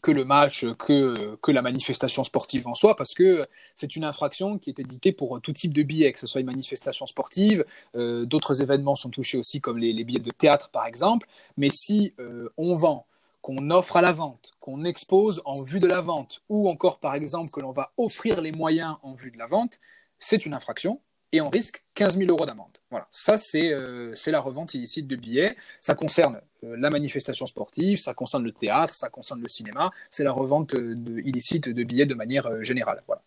que 0.01 0.11
le 0.11 0.25
match, 0.25 0.65
que, 0.75 1.35
que 1.41 1.51
la 1.51 1.61
manifestation 1.61 2.23
sportive 2.23 2.67
en 2.67 2.73
soi, 2.73 2.95
parce 2.95 3.13
que 3.13 3.45
c'est 3.75 3.95
une 3.95 4.03
infraction 4.03 4.57
qui 4.57 4.69
est 4.69 4.79
éditée 4.79 5.11
pour 5.11 5.39
tout 5.41 5.53
type 5.53 5.73
de 5.73 5.83
billets, 5.83 6.11
que 6.11 6.19
ce 6.19 6.27
soit 6.27 6.41
une 6.41 6.47
manifestation 6.47 7.05
sportive, 7.05 7.63
euh, 7.95 8.25
d'autres 8.25 8.61
événements 8.61 8.95
sont 8.95 9.09
touchés 9.09 9.37
aussi, 9.37 9.61
comme 9.61 9.77
les, 9.77 10.03
billets 10.03 10.19
de 10.19 10.31
théâtre 10.31 10.69
par 10.69 10.85
exemple, 10.85 11.27
mais 11.57 11.69
si 11.69 12.13
euh, 12.19 12.49
on 12.57 12.73
vend, 12.75 13.05
qu'on 13.41 13.71
offre 13.71 13.97
à 13.97 14.01
la 14.01 14.11
vente, 14.11 14.51
qu'on 14.59 14.83
expose 14.83 15.41
en 15.45 15.63
vue 15.63 15.79
de 15.79 15.87
la 15.87 16.01
vente, 16.01 16.41
ou 16.49 16.69
encore 16.69 16.99
par 16.99 17.15
exemple 17.15 17.49
que 17.49 17.59
l'on 17.59 17.71
va 17.71 17.91
offrir 17.97 18.41
les 18.41 18.51
moyens 18.51 18.97
en 19.01 19.13
vue 19.13 19.31
de 19.31 19.37
la 19.37 19.47
vente, 19.47 19.79
c'est 20.19 20.45
une 20.45 20.53
infraction, 20.53 20.99
et 21.31 21.41
on 21.41 21.49
risque 21.49 21.83
15 21.95 22.17
000 22.17 22.29
euros 22.29 22.45
d'amende. 22.45 22.77
Voilà, 22.89 23.07
ça 23.09 23.35
euh, 23.55 24.11
c'est 24.15 24.31
la 24.31 24.41
revente 24.41 24.73
illicite 24.73 25.07
de 25.07 25.15
billets. 25.15 25.55
Ça 25.79 25.95
concerne 25.95 26.41
euh, 26.63 26.75
la 26.77 26.89
manifestation 26.89 27.45
sportive, 27.45 27.97
ça 27.97 28.13
concerne 28.13 28.43
le 28.43 28.51
théâtre, 28.51 28.93
ça 28.95 29.09
concerne 29.09 29.41
le 29.41 29.47
cinéma. 29.47 29.91
C'est 30.09 30.25
la 30.25 30.33
revente 30.33 30.75
euh, 30.75 30.93
de, 30.95 31.19
illicite 31.19 31.69
de 31.69 31.83
billets 31.83 32.05
de 32.05 32.15
manière 32.15 32.61
générale. 32.63 33.01
Voilà. 33.07 33.21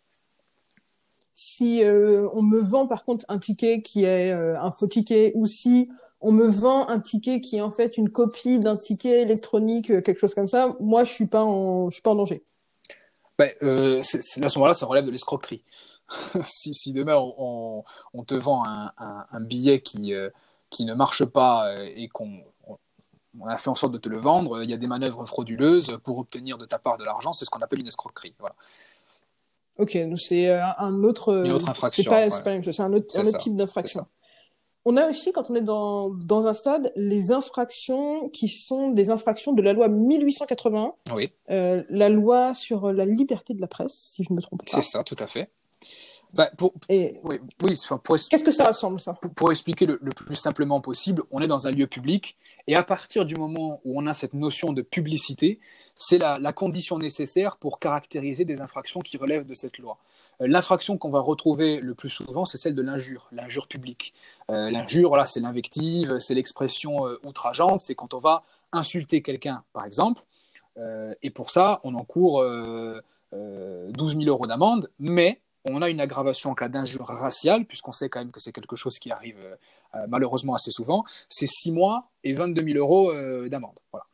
Si 1.37 1.83
on 1.85 2.43
me 2.43 2.61
vend 2.61 2.87
par 2.87 3.05
contre 3.05 3.25
un 3.29 3.39
ticket 3.39 3.83
qui 3.83 4.05
est 4.05 4.31
un 4.31 4.71
faux 4.71 4.87
ticket, 4.87 5.33
ou 5.35 5.47
si 5.47 5.91
on 6.21 6.31
me 6.31 6.47
vend 6.47 6.89
un 6.89 7.01
ticket 7.01 7.41
qui 7.41 7.57
est 7.57 7.61
en 7.61 7.73
fait 7.73 7.97
une 7.97 8.09
copie 8.09 8.61
d'un 8.61 8.77
ticket 8.77 9.23
électronique, 9.23 9.87
quelque 10.05 10.21
chose 10.21 10.33
comme 10.33 10.47
ça, 10.47 10.77
moi 10.79 11.03
je 11.03 11.11
suis 11.11 11.27
pas 11.27 11.43
en, 11.43 11.91
je 11.91 11.95
suis 11.95 12.03
pas 12.03 12.13
en 12.13 12.15
danger. 12.15 12.45
Ben, 13.37 13.51
à 13.61 14.03
ce 14.05 14.59
moment-là, 14.59 14.75
ça 14.75 14.87
relève 14.87 15.07
de 15.07 15.11
l'escroquerie. 15.11 15.65
si, 16.45 16.93
demain 16.93 17.17
on, 17.17 17.85
te 18.27 18.35
vend 18.35 18.65
un, 18.67 19.41
billet 19.41 19.81
qui, 19.81 20.15
euh, 20.15 20.31
qui 20.71 20.85
ne 20.85 20.95
marche 20.95 21.25
pas 21.25 21.69
euh, 21.69 21.89
et 21.95 22.09
qu'on 22.09 22.41
on 23.41 23.47
a 23.47 23.57
fait 23.57 23.69
en 23.69 23.75
sorte 23.75 23.93
de 23.93 23.99
te 23.99 24.09
le 24.09 24.19
vendre, 24.19 24.63
il 24.63 24.71
y 24.71 24.75
a 24.75 24.77
des 24.77 24.87
manœuvres 24.87 25.27
frauduleuses 25.27 25.99
pour 26.05 26.19
obtenir 26.19 26.57
de 26.57 26.67
ta 26.67 26.79
part 26.79 26.99
de 26.99 27.05
l'argent, 27.05 27.33
c'est 27.33 27.45
ce 27.45 27.51
qu'on 27.51 27.61
appelle 27.61 27.81
une 27.81 27.89
escroquerie. 27.89 28.35
Voilà. 28.39 28.55
Ok, 29.79 29.97
donc 30.07 30.21
c'est 30.21 30.51
euh, 30.51 30.63
un 30.79 31.03
autre. 31.03 31.45
Une 31.45 31.51
autre 31.51 31.69
infraction. 31.69 32.05
C'est 32.05 32.09
pas, 32.09 32.29
pas, 32.29 32.51
la 32.51 32.53
même 32.53 32.63
chose, 32.63 32.77
c'est 32.77 32.83
un 32.83 32.93
autre, 32.93 33.19
un 33.19 33.27
autre 33.27 33.39
type 33.39 33.57
d'infraction. 33.57 34.07
On 34.85 34.97
a 34.97 35.09
aussi, 35.09 35.33
quand 35.33 35.51
on 35.51 35.55
est 35.55 35.63
dans, 35.63 36.11
dans 36.11 36.47
un 36.47 36.55
stade, 36.55 36.93
les 36.95 37.33
infractions 37.33 38.29
qui 38.29 38.49
sont 38.49 38.91
des 38.91 39.11
infractions 39.11 39.53
de 39.53 39.63
la 39.63 39.73
loi 39.73 39.89
1881. 39.89 40.93
Oui. 41.15 41.33
la 41.49 42.09
loi 42.09 42.55
sur 42.55 42.93
la 42.93 43.07
liberté 43.07 43.55
de 43.55 43.61
la 43.61 43.67
presse, 43.67 43.95
si 43.95 44.23
je 44.23 44.31
ne 44.31 44.37
me 44.37 44.43
trompe 44.43 44.65
pas. 44.65 44.71
C'est 44.71 44.83
ça, 44.83 45.03
tout 45.03 45.17
à 45.19 45.27
fait. 45.27 45.51
Bah, 46.37 46.51
pour, 46.57 46.73
Et 46.89 47.15
oui, 47.25 47.39
oui, 47.63 47.79
pour, 48.03 48.17
qu'est-ce 48.17 48.45
que 48.45 48.51
ça 48.51 48.65
rassemble, 48.65 49.01
ça? 49.01 49.13
pour, 49.15 49.31
pour 49.33 49.51
expliquer 49.51 49.87
le, 49.87 49.99
le 50.03 50.11
plus 50.11 50.35
simplement 50.37 50.81
possible, 50.81 51.23
on 51.31 51.41
est 51.41 51.47
dans 51.47 51.67
un 51.67 51.71
lieu 51.71 51.87
public 51.87 52.37
et 52.67 52.77
à 52.77 52.83
partir 52.83 53.25
du 53.25 53.37
moment 53.37 53.81
où 53.85 54.01
on 54.01 54.07
a 54.07 54.15
cette 54.15 54.35
notion 54.35 54.73
de 54.73 54.83
publicité, 54.83 55.61
c'est 55.97 56.19
la, 56.19 56.39
la 56.39 56.53
condition 56.53 56.99
nécessaire 56.99 57.57
pour 57.57 57.79
caractériser 57.79 58.45
des 58.45 58.61
infractions 58.61 59.01
qui 59.01 59.17
relèvent 59.17 59.47
de 59.47 59.55
cette 59.55 59.79
loi. 59.79 59.99
Euh, 60.41 60.47
L'infraction 60.49 60.99
qu'on 60.99 61.11
va 61.11 61.21
retrouver 61.21 61.81
le 61.81 61.95
plus 61.95 62.11
souvent, 62.11 62.45
c'est 62.45 62.59
celle 62.59 62.75
de 62.75 62.83
l'injure, 62.83 63.29
l'injure 63.33 63.69
publique. 63.69 64.15
Euh, 64.51 64.71
l'injure, 64.71 65.11
voilà, 65.11 65.27
c'est 65.27 65.41
l'invective, 65.41 66.19
c'est 66.21 66.35
l'expression 66.35 67.07
euh, 67.07 67.21
outrageante, 67.25 67.81
c'est 67.81 67.95
quand 67.95 68.15
on 68.15 68.19
va 68.19 68.43
insulter 68.73 69.23
quelqu'un, 69.23 69.63
par 69.73 69.85
exemple, 69.85 70.25
euh, 70.79 71.15
et 71.23 71.31
pour 71.31 71.51
ça, 71.51 71.81
on 71.85 71.95
encourt 71.95 72.41
euh, 72.41 73.01
euh, 73.33 73.91
12 73.93 74.17
000 74.19 74.25
euros 74.29 74.47
d'amende, 74.47 74.91
mais 74.99 75.41
on 75.65 75.83
a 75.83 75.89
une 75.89 76.01
aggravation 76.01 76.51
en 76.51 76.55
cas 76.55 76.69
d'injure 76.69 77.07
raciale, 77.07 77.65
puisqu'on 77.65 77.93
sait 77.93 78.09
quand 78.09 78.21
même 78.21 78.31
que 78.31 78.41
c'est 78.41 78.53
quelque 78.53 78.77
chose 78.77 78.99
qui 78.99 79.11
arrive 79.11 79.39
euh, 79.39 79.57
euh, 79.95 80.07
malheureusement 80.09 80.55
assez 80.55 80.71
souvent, 80.71 81.05
c'est 81.29 81.47
6 81.47 81.73
mois 81.73 82.11
et 82.23 82.35
22 82.35 82.65
000 82.65 82.79
euros 82.79 83.13
euh, 83.13 83.49
d'amende. 83.49 83.79
Voilà. 83.93 84.07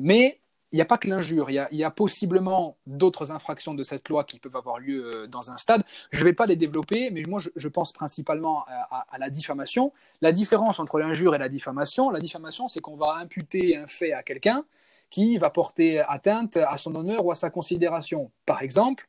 Mais 0.00 0.40
il 0.72 0.76
n'y 0.76 0.82
a 0.82 0.86
pas 0.86 0.98
que 0.98 1.06
l'injure, 1.08 1.50
il 1.50 1.68
y 1.70 1.76
y 1.76 1.84
a 1.84 1.90
possiblement 1.90 2.76
d'autres 2.86 3.30
infractions 3.30 3.74
de 3.74 3.82
cette 3.84 4.08
loi 4.08 4.24
qui 4.24 4.40
peuvent 4.40 4.56
avoir 4.56 4.78
lieu 4.80 5.28
dans 5.28 5.52
un 5.52 5.56
stade. 5.56 5.84
Je 6.10 6.18
ne 6.18 6.24
vais 6.24 6.32
pas 6.32 6.46
les 6.46 6.56
développer, 6.56 7.10
mais 7.10 7.22
moi 7.28 7.40
je, 7.54 7.68
pense 7.68 7.92
principalement 7.92 8.64
à, 8.66 9.18
la 9.18 9.30
diffamation. 9.30 9.92
La 10.20 10.32
différence 10.32 10.80
entre 10.80 10.98
l'injure 10.98 11.36
et 11.36 11.38
la 11.38 11.48
diffamation, 11.48 12.10
la 12.10 12.18
diffamation, 12.18 12.66
c'est 12.66 12.80
qu'on 12.80 12.96
va 12.96 13.16
imputer 13.18 13.76
un 13.76 13.86
fait 13.86 14.12
à 14.12 14.24
quelqu'un 14.24 14.64
qui 15.10 15.38
va 15.38 15.50
porter 15.50 16.00
atteinte 16.00 16.56
à 16.56 16.76
son 16.76 16.94
honneur 16.96 17.24
ou 17.24 17.30
à 17.30 17.36
sa 17.36 17.50
considération. 17.50 18.32
Par 18.46 18.62
exemple, 18.62 19.06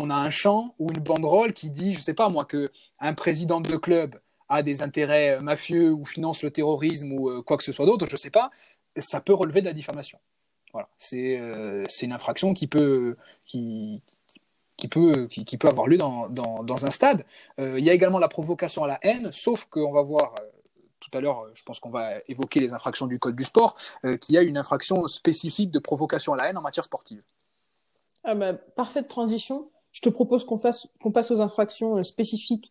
on 0.00 0.10
a 0.10 0.14
un 0.14 0.30
chant 0.30 0.74
ou 0.78 0.90
une 0.90 1.02
banderole 1.02 1.52
qui 1.52 1.70
dit, 1.70 1.92
je 1.92 1.98
ne 1.98 2.04
sais 2.04 2.14
pas 2.14 2.28
moi, 2.28 2.44
que 2.44 2.70
un 3.00 3.14
président 3.14 3.60
de 3.60 3.76
club 3.76 4.20
a 4.48 4.62
des 4.62 4.82
intérêts 4.82 5.40
mafieux 5.40 5.92
ou 5.92 6.04
finance 6.04 6.42
le 6.42 6.50
terrorisme 6.50 7.12
ou 7.12 7.30
euh, 7.30 7.42
quoi 7.42 7.56
que 7.56 7.64
ce 7.64 7.72
soit 7.72 7.86
d'autre, 7.86 8.06
je 8.06 8.14
ne 8.14 8.18
sais 8.18 8.30
pas, 8.30 8.50
ça 8.96 9.20
peut 9.20 9.34
relever 9.34 9.60
de 9.60 9.66
la 9.66 9.72
diffamation. 9.72 10.18
Voilà, 10.72 10.88
c'est 10.98 11.38
euh, 11.38 11.86
une 12.02 12.12
infraction 12.12 12.52
qui 12.52 12.66
peut, 12.66 13.16
qui, 13.44 14.02
qui 14.76 14.88
peut, 14.88 15.26
qui, 15.26 15.44
qui 15.44 15.56
peut 15.56 15.68
avoir 15.68 15.86
lieu 15.86 15.96
dans, 15.96 16.28
dans, 16.28 16.86
un 16.86 16.90
stade. 16.90 17.24
Euh, 17.58 17.78
il 17.78 17.84
y 17.84 17.90
a 17.90 17.94
également 17.94 18.18
la 18.18 18.28
provocation 18.28 18.84
à 18.84 18.86
la 18.86 18.98
haine, 19.02 19.32
sauf 19.32 19.64
qu'on 19.66 19.92
va 19.92 20.02
voir 20.02 20.34
euh, 20.38 20.44
tout 21.00 21.16
à 21.16 21.20
l'heure, 21.20 21.46
je 21.54 21.62
pense 21.62 21.80
qu'on 21.80 21.90
va 21.90 22.14
évoquer 22.28 22.60
les 22.60 22.74
infractions 22.74 23.06
du 23.06 23.18
code 23.18 23.36
du 23.36 23.44
sport, 23.44 23.76
y 24.28 24.36
a 24.36 24.42
une 24.42 24.58
infraction 24.58 25.06
spécifique 25.06 25.70
de 25.70 25.78
provocation 25.78 26.34
à 26.34 26.36
la 26.36 26.48
haine 26.48 26.58
en 26.58 26.62
matière 26.62 26.84
sportive. 26.84 27.22
Ah 28.24 28.34
bah, 28.34 28.54
parfaite 28.54 29.06
transition. 29.06 29.70
Je 29.96 30.02
te 30.02 30.10
propose 30.10 30.44
qu'on 30.44 30.58
fasse, 30.58 30.86
qu'on 31.02 31.10
passe 31.10 31.30
aux 31.30 31.40
infractions 31.40 31.96
euh, 31.96 32.02
spécifiques 32.02 32.70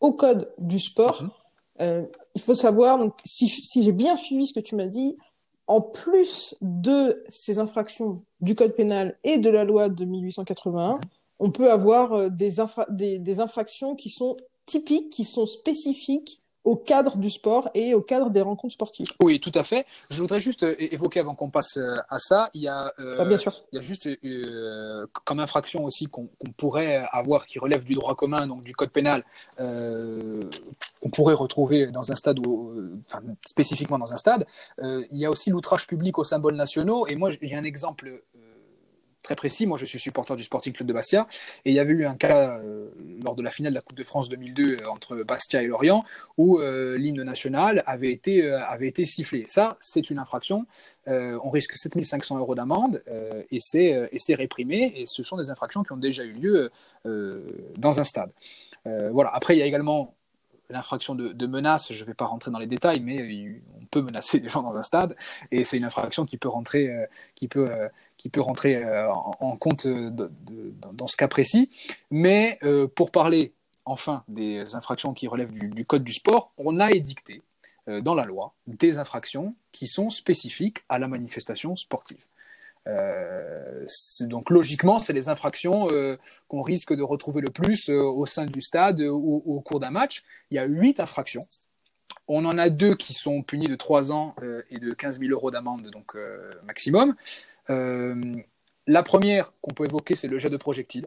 au 0.00 0.12
code 0.12 0.52
du 0.58 0.80
sport. 0.80 1.22
Mhm. 1.22 1.30
Euh, 1.82 2.06
il 2.34 2.40
faut 2.40 2.56
savoir, 2.56 2.98
donc, 2.98 3.14
si, 3.24 3.46
si 3.46 3.84
j'ai 3.84 3.92
bien 3.92 4.16
suivi 4.16 4.44
ce 4.44 4.52
que 4.52 4.58
tu 4.58 4.74
m'as 4.74 4.88
dit, 4.88 5.16
en 5.68 5.80
plus 5.80 6.56
de 6.60 7.22
ces 7.28 7.60
infractions 7.60 8.24
du 8.40 8.56
code 8.56 8.74
pénal 8.74 9.16
et 9.22 9.38
de 9.38 9.50
la 9.50 9.64
loi 9.64 9.88
de 9.88 10.04
1881, 10.04 10.98
on 11.38 11.52
peut 11.52 11.70
avoir 11.70 12.12
euh, 12.12 12.28
des, 12.28 12.58
infra- 12.58 12.90
des, 12.90 13.20
des 13.20 13.38
infractions 13.38 13.94
qui 13.94 14.10
sont 14.10 14.36
typiques, 14.66 15.10
qui 15.10 15.24
sont 15.24 15.46
spécifiques 15.46 16.42
au 16.64 16.76
cadre 16.76 17.16
du 17.18 17.30
sport 17.30 17.68
et 17.74 17.94
au 17.94 18.00
cadre 18.00 18.30
des 18.30 18.40
rencontres 18.40 18.72
sportives. 18.74 19.08
Oui, 19.22 19.38
tout 19.38 19.52
à 19.54 19.62
fait. 19.62 19.84
Je 20.10 20.20
voudrais 20.20 20.40
juste 20.40 20.62
euh, 20.62 20.74
évoquer 20.78 21.20
avant 21.20 21.34
qu'on 21.34 21.50
passe 21.50 21.76
euh, 21.76 21.96
à 22.08 22.18
ça, 22.18 22.48
il 22.54 22.62
y 22.62 22.68
a, 22.68 22.92
euh, 22.98 23.16
Ah, 23.18 23.24
bien 23.26 23.36
sûr. 23.36 23.52
il 23.72 23.76
y 23.76 23.78
a 23.78 23.82
juste 23.82 24.06
euh, 24.06 25.06
comme 25.24 25.40
infraction 25.40 25.84
aussi 25.84 26.06
qu'on 26.06 26.28
pourrait 26.56 27.06
avoir 27.12 27.44
qui 27.46 27.58
relève 27.58 27.84
du 27.84 27.94
droit 27.94 28.14
commun, 28.14 28.46
donc 28.46 28.64
du 28.64 28.74
code 28.74 28.90
pénal, 28.90 29.24
euh, 29.60 30.42
qu'on 31.02 31.10
pourrait 31.10 31.34
retrouver 31.34 31.88
dans 31.88 32.10
un 32.12 32.16
stade, 32.16 32.38
euh, 32.46 32.96
enfin, 33.06 33.20
spécifiquement 33.46 33.98
dans 33.98 34.12
un 34.12 34.16
stade. 34.16 34.46
Il 34.82 35.18
y 35.18 35.26
a 35.26 35.30
aussi 35.30 35.50
l'outrage 35.50 35.86
public 35.86 36.18
aux 36.18 36.24
symboles 36.24 36.56
nationaux. 36.56 37.06
Et 37.06 37.14
moi, 37.14 37.30
j'ai 37.30 37.56
un 37.56 37.64
exemple 37.64 38.22
très 39.24 39.34
précis. 39.34 39.66
Moi, 39.66 39.76
je 39.76 39.86
suis 39.86 39.98
supporter 39.98 40.36
du 40.36 40.44
Sporting 40.44 40.72
Club 40.72 40.86
de 40.86 40.92
Bastia. 40.92 41.26
Et 41.64 41.70
il 41.70 41.74
y 41.74 41.80
avait 41.80 41.94
eu 41.94 42.06
un 42.06 42.14
cas 42.14 42.58
euh, 42.58 42.90
lors 43.24 43.34
de 43.34 43.42
la 43.42 43.50
finale 43.50 43.72
de 43.72 43.78
la 43.78 43.80
Coupe 43.82 43.96
de 43.96 44.04
France 44.04 44.28
2002 44.28 44.76
euh, 44.76 44.88
entre 44.88 45.16
Bastia 45.24 45.62
et 45.62 45.66
Lorient 45.66 46.04
où 46.36 46.60
euh, 46.60 46.96
l'hymne 46.96 47.22
national 47.24 47.82
avait 47.86 48.12
été, 48.12 48.48
avait 48.48 48.86
été 48.86 49.04
sifflé. 49.04 49.44
Ça, 49.48 49.76
c'est 49.80 50.10
une 50.10 50.18
infraction. 50.18 50.66
On 51.06 51.50
risque 51.50 51.76
7500 51.76 52.38
euros 52.38 52.54
d'amende 52.54 53.02
et 53.50 53.58
c'est 53.58 54.34
réprimé. 54.34 54.92
Et 54.96 55.06
ce 55.06 55.22
sont 55.22 55.38
des 55.38 55.50
infractions 55.50 55.82
qui 55.82 55.92
ont 55.92 55.96
déjà 55.96 56.22
eu 56.24 56.32
lieu 56.32 56.70
dans 57.76 58.00
un 58.00 58.04
stade. 58.04 58.30
Voilà. 58.84 59.30
Après, 59.32 59.56
il 59.56 59.60
y 59.60 59.62
a 59.62 59.66
également 59.66 60.14
l'infraction 60.68 61.14
de, 61.14 61.28
de 61.32 61.46
menace. 61.46 61.92
Je 61.92 62.02
ne 62.02 62.06
vais 62.06 62.14
pas 62.14 62.26
rentrer 62.26 62.50
dans 62.50 62.58
les 62.58 62.66
détails, 62.66 63.00
mais 63.00 63.62
on 63.80 63.86
peut 63.86 64.02
menacer 64.02 64.40
des 64.40 64.48
gens 64.48 64.62
dans 64.62 64.76
un 64.76 64.82
stade 64.82 65.16
et 65.50 65.64
c'est 65.64 65.78
une 65.78 65.84
infraction 65.84 66.26
qui 66.26 66.36
peut 66.36 66.48
rentrer, 66.48 66.90
qui 67.34 67.48
peut, 67.48 67.70
qui 68.24 68.30
peut 68.30 68.40
rentrer 68.40 68.76
euh, 68.76 69.12
en, 69.12 69.54
compte 69.58 69.86
de- 69.86 70.32
dans, 70.94 71.06
ce 71.06 71.14
cas 71.14 71.28
précis. 71.28 71.68
Mais 72.10 72.58
euh, 72.62 72.88
pour 72.88 73.10
parler 73.10 73.52
enfin 73.84 74.24
des 74.28 74.74
infractions 74.74 75.12
qui 75.12 75.28
relèvent 75.28 75.52
du, 75.52 75.84
code 75.84 76.02
du 76.02 76.14
sport, 76.14 76.50
on 76.56 76.80
a 76.80 76.90
édicté 76.90 77.42
euh, 77.86 78.00
dans 78.00 78.14
la 78.14 78.24
loi 78.24 78.54
des 78.66 78.96
infractions 78.96 79.54
qui 79.72 79.86
sont 79.88 80.08
spécifiques 80.08 80.84
à 80.88 80.98
la 80.98 81.06
manifestation 81.06 81.76
sportive. 81.76 82.24
Euh, 82.86 83.84
donc 84.22 84.48
logiquement, 84.48 84.98
c'est 85.00 85.12
les 85.12 85.28
infractions 85.28 85.90
euh, 85.90 86.16
qu'on 86.48 86.62
risque 86.62 86.94
de 86.94 87.02
retrouver 87.02 87.42
le 87.42 87.50
plus 87.50 87.90
euh, 87.90 88.00
au 88.00 88.24
sein 88.24 88.46
du 88.46 88.62
stade 88.62 89.02
euh, 89.02 89.10
ou 89.10 89.42
au 89.44 89.60
cours 89.60 89.80
d'un 89.80 89.90
match. 89.90 90.24
Il 90.50 90.54
y 90.54 90.58
a 90.58 90.64
huit 90.64 90.98
infractions. 90.98 91.46
On 92.26 92.46
en 92.46 92.56
a 92.56 92.70
deux 92.70 92.94
qui 92.94 93.12
sont 93.12 93.42
punis 93.42 93.66
de 93.66 93.76
3 93.76 94.12
ans 94.12 94.34
euh, 94.42 94.62
et 94.70 94.78
de 94.78 94.92
15 94.92 95.18
000 95.18 95.30
euros 95.32 95.50
d'amende, 95.50 95.90
donc 95.90 96.16
euh, 96.16 96.50
maximum. 96.66 97.14
Euh, 97.70 98.14
la 98.86 99.02
première 99.02 99.52
qu'on 99.60 99.74
peut 99.74 99.84
évoquer, 99.84 100.14
c'est 100.14 100.28
le 100.28 100.38
jet 100.38 100.50
de 100.50 100.56
projectile. 100.56 101.06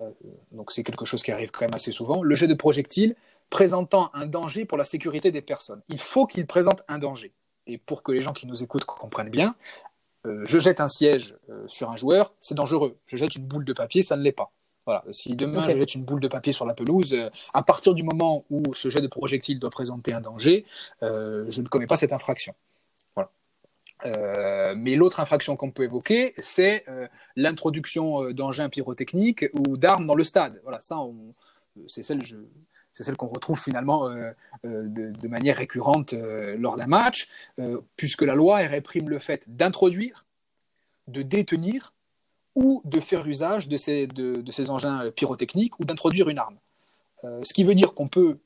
Euh, 0.00 0.10
donc 0.52 0.72
c'est 0.72 0.82
quelque 0.82 1.04
chose 1.04 1.22
qui 1.22 1.32
arrive 1.32 1.50
quand 1.50 1.64
même 1.64 1.74
assez 1.74 1.92
souvent. 1.92 2.22
Le 2.22 2.34
jet 2.34 2.46
de 2.46 2.54
projectile 2.54 3.16
présentant 3.50 4.10
un 4.14 4.26
danger 4.26 4.64
pour 4.64 4.78
la 4.78 4.84
sécurité 4.84 5.30
des 5.30 5.42
personnes. 5.42 5.82
Il 5.88 5.98
faut 5.98 6.26
qu'il 6.26 6.46
présente 6.46 6.82
un 6.88 6.98
danger. 6.98 7.32
Et 7.66 7.78
pour 7.78 8.02
que 8.02 8.12
les 8.12 8.20
gens 8.20 8.32
qui 8.32 8.46
nous 8.46 8.62
écoutent 8.62 8.84
comprennent 8.84 9.30
bien, 9.30 9.54
euh, 10.26 10.42
je 10.44 10.58
jette 10.58 10.80
un 10.80 10.88
siège 10.88 11.36
euh, 11.48 11.64
sur 11.66 11.90
un 11.90 11.96
joueur, 11.96 12.32
c'est 12.40 12.54
dangereux. 12.54 12.96
Je 13.06 13.16
jette 13.16 13.36
une 13.36 13.46
boule 13.46 13.64
de 13.64 13.72
papier, 13.72 14.02
ça 14.02 14.16
ne 14.16 14.22
l'est 14.22 14.32
pas. 14.32 14.52
Voilà. 14.86 15.04
Si 15.12 15.36
demain 15.36 15.62
je 15.62 15.76
jette 15.76 15.94
une 15.94 16.04
boule 16.04 16.20
de 16.20 16.28
papier 16.28 16.52
sur 16.52 16.66
la 16.66 16.74
pelouse, 16.74 17.12
euh, 17.12 17.30
à 17.54 17.62
partir 17.62 17.94
du 17.94 18.02
moment 18.02 18.44
où 18.50 18.74
ce 18.74 18.90
jet 18.90 19.00
de 19.00 19.06
projectile 19.06 19.58
doit 19.58 19.70
présenter 19.70 20.12
un 20.12 20.20
danger, 20.20 20.64
je 21.00 21.60
ne 21.60 21.68
commets 21.68 21.86
pas 21.86 21.96
cette 21.96 22.12
infraction. 22.12 22.54
Euh, 24.06 24.74
mais 24.76 24.96
l'autre 24.96 25.20
infraction 25.20 25.56
qu'on 25.56 25.70
peut 25.70 25.84
évoquer, 25.84 26.34
c'est 26.38 26.84
euh, 26.88 27.06
l'introduction 27.36 28.24
euh, 28.24 28.32
d'engins 28.32 28.68
pyrotechniques 28.68 29.46
ou 29.52 29.76
d'armes 29.76 30.06
dans 30.06 30.14
le 30.14 30.24
stade. 30.24 30.60
Voilà, 30.62 30.80
ça, 30.80 30.98
c'est 31.86 32.02
celle, 32.02 32.22
qu'on 33.16 33.26
retrouve 33.26 33.60
finalement 33.60 34.10
de, 34.64 35.28
manière 35.28 35.56
récurrente 35.56 36.12
lors 36.12 36.76
d'un 36.76 36.86
match, 36.86 37.28
puisque 37.96 38.22
la 38.22 38.34
loi 38.34 38.56
réprime 38.58 39.08
le 39.08 39.18
fait 39.18 39.44
d'introduire, 39.48 40.26
de 41.06 41.22
détenir 41.22 41.94
ou 42.56 42.82
de 42.84 43.00
faire 43.00 43.26
usage 43.26 43.68
de 43.68 43.76
ces, 43.76 44.08
engins 44.70 45.10
pyrotechniques 45.12 45.78
ou 45.80 45.84
d'introduire 45.84 46.28
une 46.28 46.38
arme. 46.38 46.58
Ce 47.22 47.54
qui 47.54 47.64
veut 47.64 47.74
dire 47.74 47.94
qu'on 47.94 48.08
peut 48.08 48.38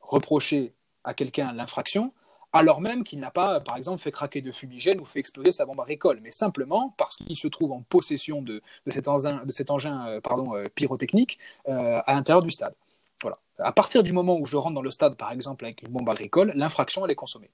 reprocher 0.00 0.72
à 1.04 1.14
quelqu'un 1.14 1.52
l'infraction 1.52 2.12
alors 2.54 2.80
même 2.80 3.02
qu'il 3.02 3.18
n'a 3.18 3.32
pas, 3.32 3.60
par 3.60 3.76
exemple, 3.76 4.00
fait 4.00 4.12
craquer 4.12 4.40
de 4.40 4.52
fumigène 4.52 5.00
ou 5.00 5.04
fait 5.04 5.18
exploser 5.18 5.50
sa 5.50 5.66
bombe 5.66 5.80
à 5.80 5.84
récolte, 5.84 6.20
mais 6.22 6.30
simplement 6.30 6.94
parce 6.96 7.16
qu'il 7.16 7.36
se 7.36 7.48
trouve 7.48 7.72
en 7.72 7.82
possession 7.82 8.42
de, 8.42 8.62
de 8.86 8.90
cet 8.92 9.08
engin, 9.08 9.44
de 9.44 9.50
cet 9.50 9.70
engin 9.72 10.06
euh, 10.06 10.20
pardon, 10.20 10.54
euh, 10.54 10.64
pyrotechnique 10.72 11.40
euh, 11.68 12.00
à 12.06 12.14
l'intérieur 12.14 12.42
du 12.42 12.52
stade. 12.52 12.74
Voilà. 13.22 13.38
À 13.58 13.72
partir 13.72 14.04
du 14.04 14.12
moment 14.12 14.38
où 14.38 14.46
je 14.46 14.56
rentre 14.56 14.74
dans 14.74 14.82
le 14.82 14.92
stade, 14.92 15.16
par 15.16 15.32
exemple, 15.32 15.64
avec 15.64 15.82
une 15.82 15.88
bombe 15.88 16.08
agricole, 16.08 16.52
l'infraction, 16.54 17.04
elle 17.04 17.10
est 17.10 17.16
consommée. 17.16 17.50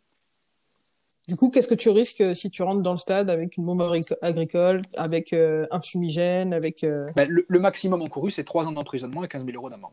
Du 1.29 1.37
coup, 1.37 1.49
qu'est-ce 1.49 1.69
que 1.69 1.75
tu 1.75 1.89
risques 1.89 2.37
si 2.37 2.51
tu 2.51 2.63
rentres 2.63 2.83
dans 2.83 2.93
le 2.93 2.99
stade 2.99 3.31
avec 3.31 3.57
une 3.57 3.65
bombe 3.65 3.81
agrico- 3.81 4.17
agricole, 4.21 4.83
avec 4.97 5.33
un 5.33 5.81
fumigène, 5.81 6.53
avec... 6.53 6.81
Ben, 6.83 7.29
le, 7.29 7.47
le 7.47 7.61
maximum 7.61 8.03
encouru, 8.03 8.31
c'est 8.31 8.43
3 8.43 8.67
ans 8.67 8.73
d'emprisonnement 8.73 9.23
et 9.23 9.29
15 9.29 9.45
000 9.47 9.57
euros 9.57 9.71
d'amende. 9.71 9.93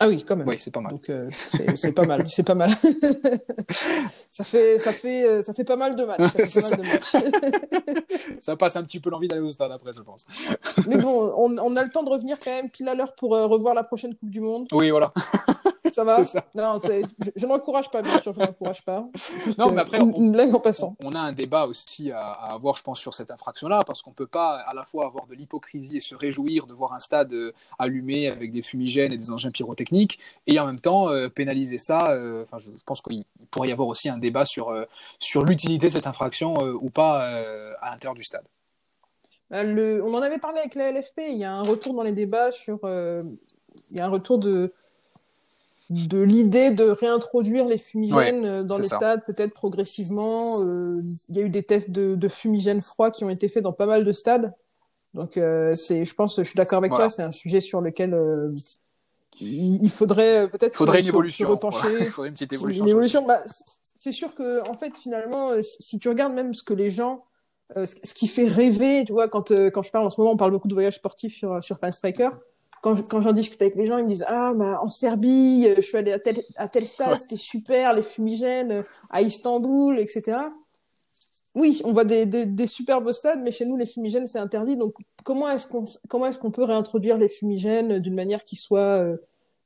Ah 0.00 0.08
oui, 0.08 0.24
quand 0.26 0.34
même. 0.36 0.48
Oui, 0.48 0.56
c'est 0.58 0.72
pas 0.72 0.80
mal. 0.80 0.92
Donc 0.92 1.08
euh, 1.08 1.28
c'est 1.30 1.92
pas 1.92 2.04
mal, 2.04 2.28
c'est 2.28 2.42
pas 2.42 2.54
mal. 2.56 2.70
ça 4.30 4.42
fait 4.42 4.78
ça 4.80 4.92
fait 4.92 5.24
euh, 5.24 5.42
ça 5.42 5.54
fait 5.54 5.62
pas 5.64 5.76
mal 5.76 5.94
de 5.94 6.04
matchs. 6.04 6.48
Ça. 6.48 7.20
Ça 8.40 8.56
passe 8.56 8.76
un 8.76 8.82
petit 8.82 9.00
peu 9.00 9.10
l'envie 9.10 9.28
d'aller 9.28 9.42
au 9.42 9.50
stade 9.50 9.72
après, 9.72 9.92
je 9.96 10.02
pense. 10.02 10.26
Mais 10.86 10.96
bon, 10.98 11.32
on, 11.36 11.56
on 11.58 11.76
a 11.76 11.84
le 11.84 11.90
temps 11.90 12.02
de 12.02 12.10
revenir 12.10 12.38
quand 12.38 12.50
même 12.50 12.70
pile 12.70 12.88
à 12.88 12.94
l'heure 12.94 13.14
pour 13.14 13.34
euh, 13.34 13.46
revoir 13.46 13.74
la 13.74 13.84
prochaine 13.84 14.14
Coupe 14.14 14.30
du 14.30 14.40
Monde. 14.40 14.66
Oui, 14.72 14.90
voilà. 14.90 15.12
Ça 15.94 16.04
va 16.04 16.20
Non, 16.54 16.80
je, 17.36 17.46
n'encourage 17.46 17.90
pas, 17.90 18.02
bien 18.02 18.20
sûr, 18.20 18.32
je 18.32 18.40
n'encourage 18.40 18.84
pas. 18.84 19.08
non, 19.58 19.72
mais 19.72 19.80
après, 19.80 20.00
on, 20.00 20.34
en 20.54 20.60
passant. 20.60 20.96
On, 21.02 21.14
a 21.14 21.20
un 21.20 21.32
débat 21.32 21.66
aussi 21.66 22.10
à, 22.10 22.32
avoir, 22.32 22.76
je 22.76 22.82
pense, 22.82 23.00
sur 23.00 23.14
cette 23.14 23.30
infraction-là, 23.30 23.82
parce 23.86 24.02
qu'on 24.02 24.10
ne 24.10 24.14
peut 24.14 24.26
pas 24.26 24.56
à 24.56 24.74
la 24.74 24.84
fois 24.84 25.06
avoir 25.06 25.26
de 25.26 25.34
l'hypocrisie 25.34 25.98
et 25.98 26.00
se 26.00 26.14
réjouir 26.14 26.66
de 26.66 26.74
voir 26.74 26.92
un 26.92 26.98
stade 26.98 27.32
euh, 27.32 27.52
allumé 27.78 28.28
avec 28.28 28.50
des 28.50 28.62
fumigènes 28.62 29.12
et 29.12 29.16
des 29.16 29.30
engins 29.30 29.50
pyrotechniques, 29.50 30.18
et 30.46 30.58
en 30.58 30.66
même 30.66 30.80
temps 30.80 31.08
euh, 31.08 31.28
pénaliser 31.28 31.78
ça. 31.78 32.10
Euh, 32.12 32.42
enfin, 32.42 32.58
je 32.58 32.70
pense 32.84 33.00
qu'il 33.00 33.24
pourrait 33.50 33.68
y 33.68 33.72
avoir 33.72 33.88
aussi 33.88 34.08
un 34.08 34.18
débat 34.18 34.44
sur, 34.44 34.74
sur 35.18 35.44
l'utilité 35.44 35.86
de 35.86 35.92
cette 35.92 36.06
infraction 36.06 36.54
ou 36.58 36.90
pas 36.90 37.20
à 37.80 37.90
l'intérieur 37.90 38.14
du 38.14 38.24
stade. 38.24 38.44
Le, 39.50 40.02
on 40.02 40.14
en 40.14 40.22
avait 40.22 40.38
parlé 40.38 40.58
avec 40.58 40.74
la 40.74 40.90
LFP, 40.90 41.20
il 41.28 41.38
y 41.38 41.44
a 41.44 41.52
un 41.52 41.62
retour 41.62 41.94
dans 41.94 42.02
les 42.02 42.12
débats 42.12 42.50
sur... 42.50 42.80
il 42.82 43.96
y 43.96 44.00
a 44.00 44.06
un 44.06 44.08
retour 44.08 44.38
de 44.38 44.72
de 45.90 46.20
l'idée 46.20 46.70
de 46.70 46.84
réintroduire 46.84 47.66
les 47.66 47.78
fumigènes 47.78 48.44
euh, 48.44 48.62
dans 48.62 48.78
les 48.78 48.84
stades, 48.84 49.24
peut-être 49.26 49.52
progressivement. 49.52 50.62
Euh, 50.62 51.02
il 51.28 51.36
y 51.36 51.38
a 51.40 51.42
eu 51.42 51.50
des 51.50 51.62
tests 51.62 51.90
de, 51.90 52.14
de, 52.14 52.28
fumigènes 52.28 52.82
froids 52.82 53.10
qui 53.10 53.24
ont 53.24 53.30
été 53.30 53.48
faits 53.48 53.62
dans 53.62 53.72
pas 53.72 53.86
mal 53.86 54.04
de 54.04 54.12
stades. 54.12 54.54
Donc, 55.12 55.36
euh, 55.36 55.74
c'est, 55.74 56.04
je 56.04 56.14
pense, 56.14 56.36
je 56.36 56.42
suis 56.42 56.56
d'accord 56.56 56.78
avec 56.78 56.90
toi, 56.90 57.10
c'est 57.10 57.22
un 57.22 57.32
sujet 57.32 57.60
sur 57.60 57.80
lequel 57.80 58.18
il, 59.40 59.90
faudrait 59.90 60.48
peut-être 60.48 60.74
faudrait 60.76 61.00
une 61.00 61.08
évolution, 61.08 61.48
il 62.00 62.06
faudrait 62.06 62.28
une 62.28 62.34
petite 62.34 62.52
évolution. 62.52 62.84
Une 62.84 62.90
évolution, 62.90 63.24
bah, 63.24 63.42
c'est 64.00 64.12
sûr 64.12 64.34
que, 64.34 64.68
en 64.68 64.74
fait, 64.74 64.96
finalement, 64.96 65.50
si 65.62 65.98
tu 65.98 66.08
regardes 66.08 66.32
même 66.32 66.54
ce 66.54 66.62
que 66.62 66.74
les 66.74 66.90
gens 66.90 67.24
ce 67.76 68.14
qui 68.14 68.28
fait 68.28 68.46
rêver, 68.46 69.04
tu 69.06 69.12
vois, 69.12 69.28
quand, 69.28 69.50
quand 69.50 69.82
je 69.82 69.90
parle 69.90 70.06
en 70.06 70.10
ce 70.10 70.20
moment, 70.20 70.32
on 70.32 70.36
parle 70.36 70.50
beaucoup 70.50 70.68
de 70.68 70.74
voyages 70.74 70.96
sportifs 70.96 71.36
sur, 71.36 71.62
sur 71.62 71.78
Fan 71.78 71.92
Striker 71.92 72.30
quand, 72.84 73.08
quand 73.08 73.22
j'en 73.22 73.32
discute 73.32 73.62
avec 73.62 73.76
les 73.76 73.86
gens, 73.86 73.96
ils 73.96 74.04
me 74.04 74.10
disent 74.10 74.26
ah 74.28 74.52
bah 74.54 74.78
en 74.82 74.90
Serbie, 74.90 75.64
euh, 75.66 75.76
je 75.76 75.80
suis 75.80 75.96
allé 75.96 76.12
à 76.12 76.18
tel, 76.18 76.42
à 76.56 76.68
tel 76.68 76.86
stade, 76.86 77.16
c'était 77.16 77.36
super, 77.36 77.94
les 77.94 78.02
fumigènes 78.02 78.72
euh, 78.72 78.82
à 79.08 79.22
Istanbul, 79.22 79.98
etc. 79.98 80.36
Oui, 81.54 81.80
on 81.84 81.94
voit 81.94 82.04
des, 82.04 82.26
des, 82.26 82.44
des 82.44 82.66
superbes 82.66 83.10
stades, 83.12 83.40
mais 83.42 83.52
chez 83.52 83.64
nous 83.64 83.78
les 83.78 83.86
fumigènes 83.86 84.26
c'est 84.26 84.38
interdit. 84.38 84.76
Donc 84.76 84.96
comment 85.24 85.48
est-ce 85.48 85.66
qu'on 85.66 85.86
comment 86.10 86.26
est-ce 86.26 86.38
qu'on 86.38 86.50
peut 86.50 86.64
réintroduire 86.64 87.16
les 87.16 87.30
fumigènes 87.30 88.00
d'une 88.00 88.14
manière 88.14 88.44
qui 88.44 88.56
soit 88.56 89.00
euh, 89.02 89.16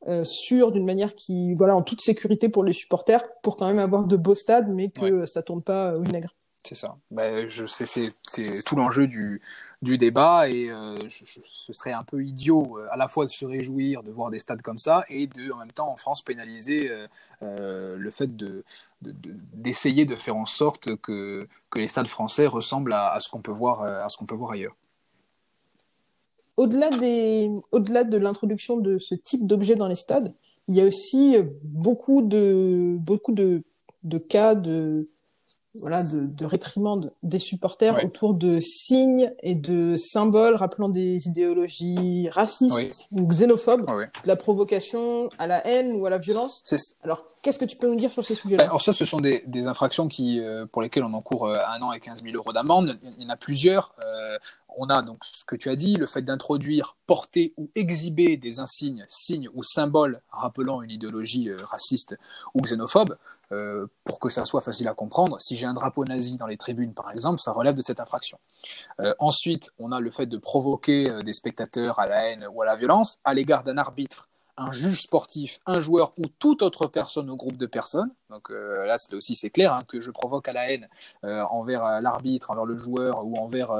euh 0.07 0.23
sûre, 0.23 0.71
d'une 0.71 0.87
manière 0.87 1.17
qui 1.17 1.55
voilà 1.55 1.75
en 1.75 1.83
toute 1.83 2.01
sécurité 2.01 2.49
pour 2.49 2.63
les 2.63 2.73
supporters, 2.73 3.25
pour 3.43 3.57
quand 3.57 3.67
même 3.67 3.81
avoir 3.81 4.05
de 4.05 4.17
beaux 4.17 4.37
stades, 4.37 4.69
mais 4.69 4.91
que 4.91 5.27
ça 5.27 5.43
tourne 5.43 5.63
pas 5.63 5.95
au 5.95 6.03
vinaigre? 6.03 6.37
C'est 6.65 6.75
ça. 6.75 6.97
Ben, 7.11 7.49
je 7.49 7.67
sais, 7.67 7.87
c'est, 7.87 8.13
c'est 8.27 8.63
tout 8.63 8.77
l'enjeu 8.77 9.07
du, 9.07 9.41
du 9.81 9.97
débat 9.97 10.49
et 10.49 10.69
euh, 10.69 10.97
ce 11.09 11.73
serait 11.73 11.93
un 11.93 12.03
peu 12.03 12.23
idiot 12.23 12.79
euh, 12.79 12.89
à 12.91 12.97
la 12.97 13.09
fois 13.09 13.27
de 13.27 13.31
se 13.31 13.47
réjouir 13.47 14.03
de 14.03 14.11
voir 14.11 14.31
des 14.31 14.39
stades 14.39 14.61
comme 14.61 14.77
ça 14.77 15.05
et 15.09 15.29
de, 15.29 15.51
en 15.53 15.59
même 15.59 15.73
temps, 15.73 15.91
en 15.91 15.97
France, 15.97 16.21
pénaliser 16.21 16.91
euh, 17.43 17.97
le 17.97 18.11
fait 18.11 18.37
de, 18.37 18.65
d'essayer 19.01 20.05
de, 20.05 20.17
faire 20.17 20.37
en 20.37 20.47
sorte 20.47 20.97
que, 20.97 21.49
que 21.71 21.79
les 21.79 21.89
stades 21.89 22.09
français 22.09 22.47
ressemblent 22.47 22.93
à, 22.93 23.13
à 23.13 23.21
ce 23.21 23.31
qu'on 23.31 23.41
peut 23.41 23.53
voir, 23.53 23.83
à 23.83 24.09
ce 24.09 24.19
qu'on 24.19 24.27
peut 24.27 24.35
voir 24.35 24.53
ailleurs. 24.53 24.77
Au-delà, 26.57 26.91
des, 26.91 27.51
au-delà 27.71 28.03
de 28.03 28.19
l'introduction 28.19 28.77
de 28.77 28.99
ce 28.99 29.15
type 29.15 29.47
d'objet 29.47 29.77
dans 29.77 29.87
les 29.87 29.97
stades, 29.97 30.35
il 30.67 30.75
y 30.75 30.81
a 30.81 30.85
aussi 30.85 31.37
beaucoup 31.63 32.21
de, 32.21 32.97
beaucoup 32.99 33.33
de, 33.33 33.63
de 34.03 34.19
cas 34.19 34.57
de 34.57 35.09
voilà, 35.81 36.03
de, 36.03 36.27
de 36.27 36.45
réprimande 36.45 37.13
des 37.23 37.39
supporters 37.39 38.05
autour 38.05 38.35
de 38.35 38.61
signes 38.61 39.33
et 39.43 39.55
de 39.55 39.97
symboles 39.97 40.57
rappelant 40.57 40.89
des 40.89 41.27
idéologies 41.27 42.29
racistes 42.31 43.07
ou 43.13 43.27
xénophobes, 43.27 43.87
de 43.87 44.29
la 44.29 44.37
provocation 44.37 45.29
à 45.39 45.47
la 45.47 45.67
haine 45.67 45.93
ou 45.93 46.07
à 46.07 46.11
la 46.11 46.19
violence. 46.19 46.63
Alors, 47.03 47.25
qu'est-ce 47.43 47.59
que 47.59 47.65
tu 47.65 47.77
peux 47.77 47.89
nous 47.89 47.97
dire 47.97 48.13
sur 48.13 48.25
ces 48.25 48.35
sujets-là? 48.35 48.65
Alors 48.65 48.83
ça, 48.83 48.93
ce 48.93 49.05
sont 49.05 49.19
des, 49.19 49.43
des 49.47 49.67
infractions 49.67 50.09
qui, 50.09 50.41
euh, 50.41 50.67
pour 50.67 50.83
lesquelles 50.83 51.05
on 51.05 51.13
encourt 51.13 51.47
euh, 51.47 51.59
un 51.69 51.81
an 51.83 51.93
et 51.93 52.01
15 52.01 52.23
000 52.23 52.37
euros 52.37 52.53
d'amende. 52.53 52.99
Il 53.03 53.23
y 53.23 53.27
en 53.27 53.31
a 53.31 53.37
plusieurs. 53.37 53.95
Euh, 54.05 54.39
on 54.77 54.87
a 54.87 55.03
donc 55.03 55.25
ce 55.25 55.45
que 55.45 55.57
tu 55.57 55.71
as 55.71 55.77
dit, 55.77 55.97
le 55.97 56.07
fait 56.07 56.23
d'introduire, 56.23 56.97
porter 57.07 57.53
ou 57.57 57.71
exhiber 57.75 58.37
des 58.37 58.61
insignes, 58.61 59.05
signes 59.09 59.49
ou 59.55 59.63
symboles 59.63 60.21
rappelant 60.31 60.83
une 60.83 60.91
idéologie 60.91 61.51
raciste 61.53 62.17
ou 62.55 62.61
xénophobe. 62.61 63.17
Euh, 63.51 63.87
pour 64.05 64.19
que 64.19 64.29
ça 64.29 64.45
soit 64.45 64.61
facile 64.61 64.89
à 64.89 64.95
comprendre, 64.95 65.41
si 65.41 65.57
j'ai 65.57 65.65
un 65.65 65.73
drapeau 65.73 66.05
nazi 66.05 66.37
dans 66.37 66.47
les 66.47 66.59
tribunes, 66.59 66.93
par 66.93 67.11
exemple, 67.11 67.41
ça 67.41 67.53
relève 67.53 67.75
de 67.75 67.81
cette 67.81 67.99
infraction. 67.99 68.39
Euh, 69.01 69.15
ensuite, 69.19 69.71
on 69.79 69.91
a 69.91 70.01
le 70.01 70.11
fait 70.11 70.27
de 70.27 70.37
provoquer 70.37 71.09
euh, 71.09 71.23
des 71.23 71.33
spectateurs 71.33 71.99
à 71.99 72.07
la 72.07 72.29
haine 72.29 72.47
ou 72.53 72.61
à 72.61 72.67
la 72.67 72.77
violence 72.77 73.21
à 73.25 73.33
l'égard 73.33 73.65
d'un 73.65 73.79
arbitre, 73.79 74.29
un 74.59 74.71
juge 74.73 75.01
sportif, 75.01 75.61
un 75.65 75.81
joueur 75.81 76.13
ou 76.19 76.25
toute 76.39 76.61
autre 76.61 76.89
personne 76.89 77.31
ou 77.31 77.37
groupe 77.37 77.57
de 77.57 77.67
personnes. 77.67 78.11
Donc 78.29 78.51
là, 78.51 78.99
c'est 78.99 79.15
aussi 79.15 79.37
c'est 79.37 79.51
clair 79.51 79.73
hein, 79.73 79.83
que 79.87 80.01
je 80.01 80.11
provoque 80.11 80.49
à 80.49 80.53
la 80.53 80.69
haine 80.69 80.85
envers 81.23 82.01
l'arbitre, 82.01 82.51
envers 82.51 82.65
le 82.65 82.77
joueur 82.77 83.25
ou 83.25 83.37
envers 83.37 83.71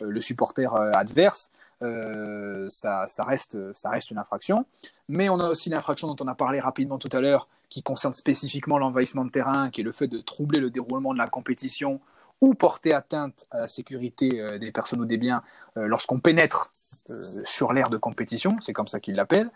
le 0.00 0.20
supporter 0.20 0.74
adverse. 0.74 1.50
Ça, 1.80 3.06
ça, 3.08 3.24
reste, 3.24 3.72
ça 3.72 3.90
reste 3.90 4.10
une 4.10 4.18
infraction. 4.18 4.66
Mais 5.08 5.28
on 5.28 5.40
a 5.40 5.48
aussi 5.48 5.70
l'infraction 5.70 6.12
dont 6.12 6.24
on 6.24 6.28
a 6.28 6.34
parlé 6.34 6.60
rapidement 6.60 6.98
tout 6.98 7.08
à 7.12 7.20
l'heure, 7.20 7.48
qui 7.68 7.82
concerne 7.82 8.14
spécifiquement 8.14 8.78
l'envahissement 8.78 9.24
de 9.24 9.30
terrain, 9.30 9.70
qui 9.70 9.82
est 9.82 9.84
le 9.84 9.92
fait 9.92 10.08
de 10.08 10.20
troubler 10.20 10.60
le 10.60 10.70
déroulement 10.70 11.12
de 11.12 11.18
la 11.18 11.28
compétition 11.28 12.00
ou 12.40 12.54
porter 12.54 12.94
atteinte 12.94 13.46
à 13.50 13.60
la 13.60 13.68
sécurité 13.68 14.40
euh, 14.40 14.58
des 14.58 14.72
personnes 14.72 15.00
ou 15.00 15.04
des 15.04 15.16
biens 15.16 15.42
euh, 15.76 15.86
lorsqu'on 15.86 16.20
pénètre 16.20 16.72
euh, 17.10 17.22
sur 17.44 17.72
l'aire 17.72 17.90
de 17.90 17.96
compétition, 17.96 18.56
c'est 18.60 18.72
comme 18.72 18.86
ça 18.86 19.00
qu'ils 19.00 19.14
l'appellent. 19.14 19.50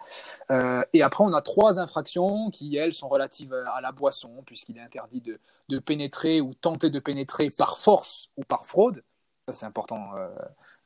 et 0.92 1.02
après, 1.02 1.24
on 1.24 1.32
a 1.32 1.42
trois 1.42 1.78
infractions 1.78 2.50
qui, 2.50 2.76
elles, 2.76 2.92
sont 2.92 3.08
relatives 3.08 3.54
à 3.54 3.80
la 3.80 3.92
boisson, 3.92 4.42
puisqu'il 4.46 4.78
est 4.78 4.82
interdit 4.82 5.22
de, 5.68 5.78
pénétrer 5.78 6.40
ou 6.40 6.52
tenter 6.54 6.90
de 6.90 6.98
pénétrer 6.98 7.48
par 7.56 7.78
force 7.78 8.30
ou 8.36 8.42
par 8.42 8.66
fraude. 8.66 9.02
Ça, 9.46 9.52
c'est 9.52 9.66
important. 9.66 10.10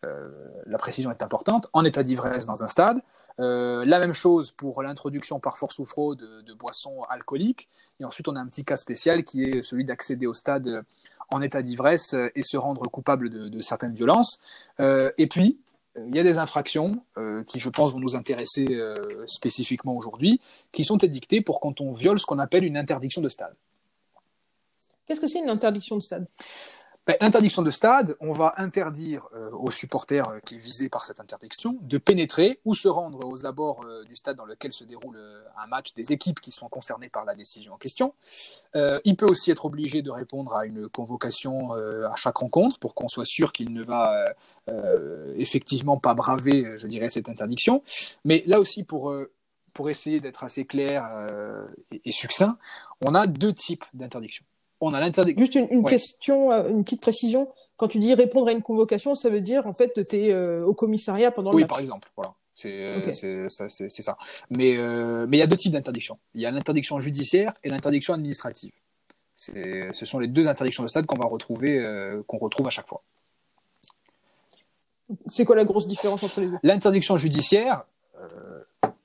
La 0.03 0.79
précision 0.79 1.11
est 1.11 1.23
importante. 1.23 1.69
En 1.73 1.85
état 1.85 2.03
d'ivresse 2.03 2.47
dans 2.47 2.63
un 2.63 2.69
stade, 2.69 3.01
euh, 3.39 3.85
la 3.85 3.99
même 3.99 4.15
chose 4.15 4.51
pour 4.51 4.83
l'introduction 4.83 5.41
par 5.41 5.59
force 5.59 5.79
ou 5.79 5.85
fraude 5.85 6.43
de, 6.45 6.55
boissons 6.55 7.03
alcooliques. 7.09 7.69
Et 8.01 8.05
ensuite, 8.05 8.29
on 8.29 8.37
a 8.37 8.41
un 8.41 8.47
petit 8.47 8.65
cas 8.65 8.77
spécial 8.77 9.25
qui 9.25 9.45
est 9.45 9.63
celui 9.63 9.85
d'accéder 9.85 10.27
au 10.27 10.35
stade 10.35 10.85
en 11.29 11.43
état 11.43 11.61
d'ivresse 11.61 12.15
et 12.35 12.43
se 12.43 12.57
rendre 12.57 12.83
coupable 12.89 13.51
de, 13.51 13.61
certaines 13.61 13.95
violences. 13.95 14.41
Euh, 14.81 15.11
et 15.19 15.27
puis, 15.27 15.59
il 16.07 16.15
y 16.15 16.19
a 16.19 16.23
des 16.23 16.39
infractions 16.39 17.03
euh, 17.19 17.43
qui, 17.45 17.59
je 17.59 17.69
pense, 17.69 17.93
vont 17.93 18.01
nous 18.01 18.17
intéresser 18.17 18.67
spécifiquement 19.27 19.97
aujourd'hui, 19.97 20.41
qui 20.73 20.85
sont 20.85 20.99
édictées 20.99 21.41
pour 21.41 21.61
quand 21.61 21.81
on 21.81 21.93
viole 21.93 22.19
ce 22.19 22.27
qu'on 22.27 22.39
appelle 22.39 22.65
une 22.65 22.77
interdiction 22.77 23.21
de 23.21 23.29
stade. 23.29 23.55
Qu'est-ce 25.07 25.21
que 25.21 25.27
c'est 25.27 25.39
une 25.39 25.51
interdiction 25.51 25.97
de 25.97 26.03
stade? 26.03 26.27
Ben, 27.07 27.16
interdiction 27.21 27.62
de 27.62 27.71
stade, 27.71 28.16
on 28.19 28.33
va 28.33 28.55
interdire 28.57 29.29
euh, 29.33 29.53
aux 29.53 29.71
supporters 29.71 30.29
euh, 30.29 30.38
qui 30.40 30.57
est 30.57 30.59
visés 30.59 30.88
par 30.88 31.05
cette 31.05 31.21
interdiction 31.21 31.79
de 31.83 31.99
pénétrer 31.99 32.59
ou 32.64 32.75
se 32.75 32.88
rendre 32.88 33.25
aux 33.25 33.47
abords 33.47 33.85
euh, 33.85 34.03
du 34.03 34.16
stade 34.16 34.37
dans 34.37 34.45
lequel 34.45 34.73
se 34.73 34.83
déroule 34.83 35.16
un 35.57 35.69
match 35.69 35.95
des 35.95 36.12
équipes 36.12 36.40
qui 36.40 36.51
sont 36.51 36.69
concernées 36.69 37.09
par 37.09 37.25
la 37.25 37.37
décision 37.37 37.75
en 37.75 37.77
question. 37.77 38.12
il 38.75 39.16
peut 39.16 39.27
aussi 39.27 39.53
être 39.53 39.66
obligé 39.66 40.03
de 40.03 40.11
répondre 40.11 40.55
à 40.55 40.66
une 40.66 40.88
convocation 40.88 41.73
à 41.73 42.14
chaque 42.16 42.37
rencontre 42.37 42.79
pour 42.79 42.95
qu'on 42.95 43.09
soit 43.09 43.25
sûr 43.25 43.53
qu'il 43.53 43.73
ne 43.73 43.83
va 43.83 44.25
effectivement 45.37 45.97
pas 45.97 46.14
braver, 46.14 46.77
je 46.77 46.87
dirais, 46.87 47.09
cette 47.09 47.29
interdiction. 47.29 47.83
Mais 48.25 48.42
là 48.47 48.61
aussi, 48.61 48.85
pour 48.85 49.14
pour 49.73 49.90
essayer 49.90 50.21
d'être 50.21 50.45
assez 50.45 50.64
clair 50.64 51.09
et, 51.90 52.03
et 52.05 52.12
succinct, 52.12 52.59
on 53.01 53.14
a 53.14 53.27
deux 53.27 53.53
types 53.53 53.85
d'interdictions 53.95 54.45
on 54.81 54.93
a 54.95 55.01
l'interdiction. 55.01 55.41
Juste 55.41 55.55
une, 55.55 55.85
question, 55.85 56.53
euh, 56.53 56.69
une 56.69 56.85
petite 56.85 57.01
précision. 57.01 57.49
Quand 57.77 57.89
tu 57.89 57.99
dis 57.99 58.15
répondre 58.15 58.49
à 58.49 58.53
une 58.53 58.62
convocation, 58.62 59.15
ça 59.15 59.31
veut 59.31 59.41
dire 59.41 59.67
en 59.67 59.75
fait 59.75 59.93
tu 60.09 60.17
es 60.17 60.33
euh, 60.33 60.65
au 60.65 60.75
commissariat 60.75 61.31
pendant 61.31 61.51
le 61.51 61.57
oui, 61.57 61.62
match. 61.62 61.71
Par 61.71 61.81
exemple. 61.81 62.09
Voilà. 62.17 62.35
C'est 62.55 62.99
ça, 64.03 64.17
Mais 64.49 64.77
euh, 64.79 65.27
mais 65.29 65.37
il 65.37 65.41
y 65.41 65.43
a 65.43 65.47
deux 65.47 65.57
types 65.57 65.73
d'interdictions. 65.73 66.19
Il 66.35 66.41
y 66.41 66.47
a 66.47 66.51
l'interdiction 66.51 66.99
judiciaire 67.01 67.53
et 67.62 67.69
l'interdiction 67.69 68.15
administrative. 68.15 68.73
Ce 69.37 70.07
sont 70.07 70.19
les 70.19 70.29
deux 70.29 70.49
interdictions 70.49 70.83
de 70.83 70.89
stade 70.89 71.05
qu'on 71.05 71.19
va 71.19 71.27
retrouver, 71.27 71.79
qu'on 72.27 72.39
retrouve 72.39 72.67
à 72.67 72.71
chaque 72.71 72.89
fois. 72.89 73.03
C'est 75.27 75.45
quoi 75.45 75.55
la 75.55 75.67
grosse 75.67 75.87
différence 75.87 76.23
entre 76.23 76.41
les 76.41 76.49
deux? 76.49 76.57
L'interdiction 76.62 77.19
judiciaire, 77.19 77.85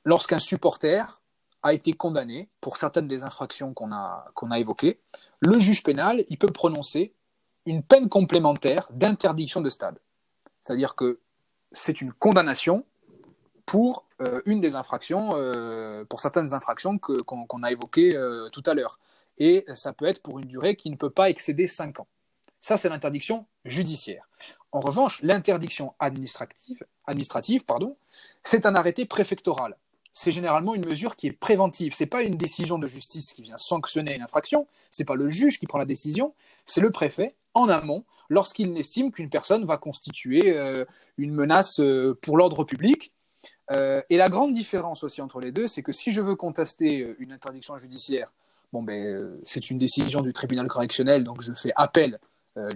lorsqu'un 0.05 0.39
supporter 0.39 1.21
a 1.61 1.73
été 1.73 1.93
condamné 1.93 2.47
pour 2.59 2.77
certaines 2.77 3.07
des 3.07 3.23
infractions 3.23 3.73
qu'on 3.73 3.91
a, 3.91 4.25
qu'on 4.33 4.51
a 4.51 4.59
évoquées, 4.59 4.99
le 5.41 5.59
juge 5.59 5.83
pénal, 5.83 6.23
il 6.29 6.37
peut 6.37 6.47
prononcer 6.47 7.13
une 7.65 7.83
peine 7.83 8.09
complémentaire 8.09 8.87
d'interdiction 8.91 9.59
de 9.61 9.69
stade. 9.69 9.99
C'est-à-dire 10.63 10.95
que 10.95 11.19
c'est 11.71 12.01
une 12.01 12.13
condamnation 12.13 12.85
pour 13.65 14.05
euh, 14.21 14.41
une 14.45 14.59
des 14.59 14.75
infractions, 14.75 15.31
euh, 15.35 16.05
pour 16.05 16.19
certaines 16.19 16.53
infractions 16.53 16.97
qu'on, 16.97 17.63
a 17.63 17.71
évoquées 17.71 18.15
euh, 18.15 18.49
tout 18.49 18.63
à 18.65 18.73
l'heure. 18.73 18.99
Et 19.37 19.65
ça 19.75 19.93
peut 19.93 20.05
être 20.05 20.21
pour 20.21 20.39
une 20.39 20.45
durée 20.45 20.75
qui 20.75 20.91
ne 20.91 20.95
peut 20.95 21.09
pas 21.09 21.29
excéder 21.29 21.65
5 21.65 21.99
ans. 21.99 22.07
Ça, 22.59 22.77
c'est 22.77 22.89
l'interdiction 22.89 23.47
judiciaire. 23.65 24.29
En 24.71 24.79
revanche, 24.79 25.21
l'interdiction 25.23 25.95
administrative, 25.99 26.85
administrative 27.05 27.63
c'est 28.43 28.65
un 28.67 28.75
arrêté 28.75 29.05
préfectoral. 29.05 29.75
C'est 30.13 30.31
généralement 30.31 30.75
une 30.75 30.85
mesure 30.85 31.15
qui 31.15 31.27
est 31.27 31.31
préventive. 31.31 31.93
C'est 31.93 32.05
pas 32.05 32.23
une 32.23 32.35
décision 32.35 32.77
de 32.77 32.87
justice 32.87 33.33
qui 33.33 33.41
vient 33.41 33.57
sanctionner 33.57 34.15
une 34.15 34.21
infraction. 34.21 34.67
C'est 34.89 35.05
pas 35.05 35.15
le 35.15 35.29
juge 35.29 35.59
qui 35.59 35.67
prend 35.67 35.77
la 35.77 35.85
décision. 35.85 36.33
C'est 36.65 36.81
le 36.81 36.91
préfet 36.91 37.33
en 37.53 37.69
amont 37.69 38.03
lorsqu'il 38.29 38.77
estime 38.77 39.11
qu'une 39.11 39.29
personne 39.29 39.65
va 39.65 39.77
constituer 39.77 40.57
euh, 40.57 40.85
une 41.17 41.33
menace 41.33 41.79
euh, 41.79 42.17
pour 42.21 42.37
l'ordre 42.37 42.63
public. 42.63 43.13
Euh, 43.71 44.01
et 44.09 44.17
la 44.17 44.29
grande 44.29 44.51
différence 44.51 45.03
aussi 45.03 45.21
entre 45.21 45.39
les 45.39 45.51
deux, 45.51 45.67
c'est 45.67 45.83
que 45.83 45.93
si 45.93 46.11
je 46.11 46.21
veux 46.21 46.35
contester 46.35 47.15
une 47.19 47.31
interdiction 47.31 47.77
judiciaire, 47.77 48.31
bon 48.73 48.83
ben 48.83 49.37
c'est 49.45 49.69
une 49.69 49.77
décision 49.77 50.21
du 50.21 50.33
tribunal 50.33 50.67
correctionnel, 50.67 51.23
donc 51.23 51.41
je 51.41 51.53
fais 51.53 51.71
appel 51.75 52.19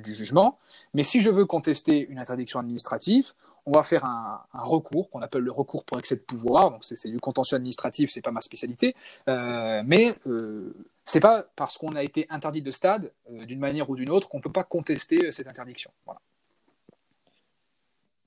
du 0.02 0.14
jugement. 0.14 0.58
Mais 0.94 1.04
si 1.04 1.20
je 1.20 1.30
veux 1.30 1.46
contester 1.46 2.08
une 2.08 2.18
interdiction 2.18 2.60
administrative, 2.60 3.34
on 3.66 3.72
va 3.72 3.84
faire 3.84 4.06
un, 4.06 4.44
recours 4.54 5.10
qu'on 5.10 5.22
appelle 5.22 5.42
le 5.42 5.52
recours 5.52 5.84
pour 5.86 5.98
excès 5.98 6.16
de 6.16 6.22
pouvoir. 6.22 6.72
Donc 6.72 6.84
c'est 6.84 7.10
du 7.10 7.20
contentieux 7.20 7.56
administratif, 7.56 8.12
c'est 8.12 8.22
pas 8.22 8.32
ma 8.32 8.42
spécialité, 8.42 8.96
euh, 9.28 9.82
mais 9.86 10.16
euh, 10.28 10.74
c'est 11.06 11.20
pas 11.20 11.46
parce 11.56 11.78
qu'on 11.78 11.96
a 11.96 12.04
été 12.04 12.28
interdit 12.30 12.62
de 12.62 12.72
stade 12.72 13.12
euh, 13.32 13.46
d'une 13.46 13.60
manière 13.60 13.90
ou 13.90 13.96
d'une 13.96 14.10
autre 14.10 14.30
qu'on 14.30 14.42
peut 14.42 14.52
pas 14.52 14.64
contester 14.64 15.32
cette 15.32 15.48
interdiction. 15.48 15.92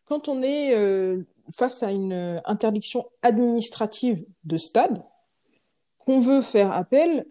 Quand 0.07 0.29
on 0.29 0.43
est 0.43 0.75
face 1.53 1.83
à 1.83 1.91
une 1.91 2.41
interdiction 2.47 3.11
administrative 3.23 4.25
de 4.45 4.57
stade, 4.57 5.05
qu'on 5.99 6.21
veut 6.21 6.41
faire 6.41 6.73
appel, 6.73 7.27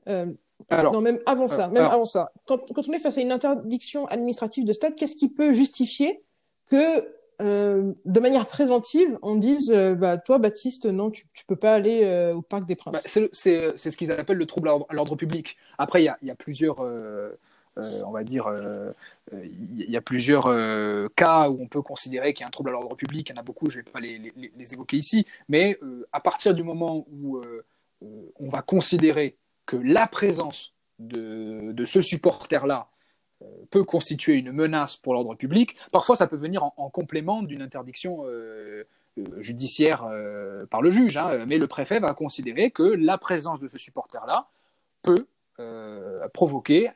alors, 0.70 0.94
non, 0.94 1.02
même 1.02 1.20
avant 1.26 1.48
ça, 1.48 1.70
même 1.70 1.84
avant 1.84 2.06
ça, 2.06 2.32
quand, 2.46 2.60
quand, 2.74 2.88
on 2.88 2.94
est 2.94 3.00
face 3.00 3.18
à 3.18 3.22
une 3.22 3.32
interdiction 3.32 4.06
administrative 4.08 4.66
de 4.66 4.74
stade, 4.74 4.96
qu'est-ce 4.96 5.16
qui 5.16 5.30
peut 5.30 5.54
justifier 5.54 6.24
que 6.68 7.17
euh, 7.40 7.94
de 8.06 8.20
manière 8.20 8.48
préventive, 8.48 9.20
on 9.22 9.36
dise 9.36 9.70
euh, 9.72 9.94
bah, 9.94 10.18
toi, 10.18 10.40
Baptiste, 10.40 10.86
non, 10.86 11.12
tu, 11.12 11.28
tu 11.34 11.46
peux 11.46 11.56
pas 11.56 11.76
aller 11.76 12.04
euh, 12.04 12.34
au 12.34 12.42
Parc 12.42 12.66
des 12.66 12.76
Princes. 12.76 12.94
Bah, 12.94 13.00
c'est 13.32 13.78
ce 13.78 13.98
qu'ils 13.98 14.12
appellent 14.12 14.38
le 14.38 14.46
trouble 14.46 14.70
à 14.70 14.94
l'ordre 14.94 15.16
public. 15.16 15.58
Après, 15.78 16.04
il 16.04 16.14
y 16.24 16.32
a, 16.32 16.36
plusieurs, 16.36 16.80
on 16.80 18.12
va 18.12 18.24
dire, 18.24 18.52
il 19.32 19.90
y 19.90 19.98
a 19.98 20.02
plusieurs 20.02 20.46
cas 21.16 21.50
où 21.50 21.62
on 21.62 21.68
peut 21.68 21.82
considérer 21.84 22.34
qu'il 22.34 22.42
y 22.42 22.46
a 22.46 22.48
un 22.48 22.52
trouble 22.52 22.70
à 22.70 22.74
l'ordre 22.74 22.96
public. 22.96 23.30
Il 23.30 23.36
y 23.36 23.38
en 23.38 23.42
a 23.42 23.44
beaucoup, 23.44 23.70
je 23.70 23.78
vais 23.78 23.84
pas 23.84 24.00
les 24.00 24.74
évoquer 24.74 24.98
ici. 24.98 25.26
Mais 25.48 25.80
à 26.12 26.20
partir 26.20 26.56
du 26.56 26.64
moment 26.64 27.06
où 27.12 27.40
on 28.02 28.50
va 28.50 28.62
considérer 28.64 29.38
que 29.68 29.76
la 29.76 30.08
présence 30.08 30.74
de, 30.98 31.72
de 31.72 31.86
ce 31.86 32.02
supporter-là 32.02 32.90
peut 33.70 33.84
constituer 33.84 34.36
une 34.36 34.52
menace 34.52 34.98
pour 34.98 35.14
l'ordre 35.14 35.36
public. 35.36 35.78
Parfois, 35.92 36.16
ça 36.16 36.28
peut 36.28 36.38
venir 36.38 36.64
en, 36.64 36.90
complément 36.90 37.44
d'une 37.44 37.62
interdiction 37.62 38.26
euh, 38.26 38.84
euh, 39.18 39.42
judiciaire 39.42 40.06
euh, 40.06 40.66
par 40.66 40.82
le 40.82 40.92
juge, 40.92 41.18
hein. 41.18 41.46
mais 41.48 41.58
le 41.58 41.68
préfet 41.68 42.00
va 42.00 42.14
considérer 42.14 42.72
que 42.72 42.84
la 42.84 43.18
présence 43.18 43.60
de 43.60 43.68
ce 43.68 43.78
supporter-là 43.78 44.48
peut 45.02 45.28
provoquer 46.36 46.92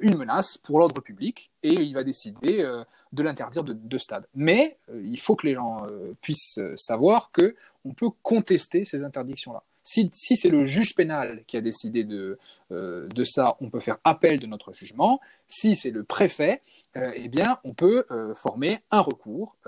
une 0.00 0.16
menace 0.16 0.56
pour 0.56 0.78
l'ordre 0.78 1.00
public 1.00 1.50
et 1.64 1.72
il 1.72 1.94
va 1.94 2.04
décider 2.04 2.64
de 3.12 3.22
l'interdire 3.24 3.64
de, 3.64 3.98
stade. 3.98 4.24
Mais 4.36 4.78
il 4.94 5.18
faut 5.18 5.34
que 5.34 5.48
les 5.48 5.54
gens 5.54 5.84
puissent 6.20 6.60
savoir 6.76 7.32
que 7.32 7.56
on 7.84 7.92
peut 7.92 8.10
contester 8.22 8.84
ces 8.84 9.02
interdictions-là. 9.02 9.64
Si, 9.86 10.10
c'est 10.14 10.48
le 10.48 10.64
juge 10.64 10.94
pénal 10.94 11.44
qui 11.46 11.58
a 11.58 11.60
décidé 11.60 12.04
de, 12.04 12.38
euh, 12.72 13.06
de, 13.08 13.22
ça, 13.22 13.56
on 13.60 13.68
peut 13.68 13.80
faire 13.80 13.98
appel 14.02 14.40
de 14.40 14.46
notre 14.46 14.72
jugement. 14.72 15.20
Si 15.46 15.76
c'est 15.76 15.90
le 15.90 16.04
préfet, 16.04 16.62
euh, 16.96 17.12
eh 17.14 17.28
bien, 17.28 17.58
on 17.64 17.74
peut 17.74 18.06
euh, 18.10 18.34
former 18.34 18.80
un 18.90 19.00
recours 19.00 19.58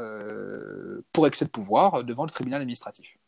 pour 1.12 1.26
excès 1.26 1.44
de 1.44 1.50
pouvoir 1.50 2.02
devant 2.02 2.24
le 2.24 2.30
tribunal 2.30 2.62
administratif. 2.62 3.18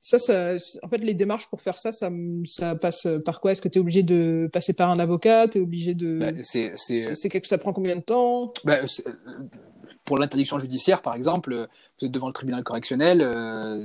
Ça, 0.00 0.18
ça, 0.18 0.54
en 0.82 0.88
fait, 0.88 0.98
les 0.98 1.14
démarches 1.14 1.46
pour 1.48 1.60
faire 1.60 1.78
ça, 1.78 1.92
ça, 1.92 2.10
ça 2.46 2.74
passe 2.74 3.06
par 3.24 3.40
quoi? 3.40 3.52
Est-ce 3.52 3.62
que 3.62 3.68
tu 3.68 3.78
es 3.78 3.80
obligé 3.80 4.02
de 4.02 4.48
passer 4.52 4.72
par 4.72 4.90
un 4.90 4.98
avocat? 4.98 5.48
Tu 5.48 5.58
es 5.58 5.60
obligé 5.60 5.94
de. 5.94 6.18
Bah, 6.18 6.32
c'est, 6.42 7.28
quelque... 7.28 7.46
Ça 7.46 7.58
prend 7.58 7.74
combien 7.74 7.96
de 7.96 8.00
temps? 8.00 8.52
Bah, 8.64 8.78
Pour 10.04 10.18
l'interdiction 10.18 10.58
judiciaire, 10.58 11.02
par 11.02 11.14
exemple, 11.14 11.68
vous 12.00 12.06
êtes 12.06 12.10
devant 12.12 12.26
le 12.26 12.32
tribunal 12.32 12.64
correctionnel, 12.64 13.20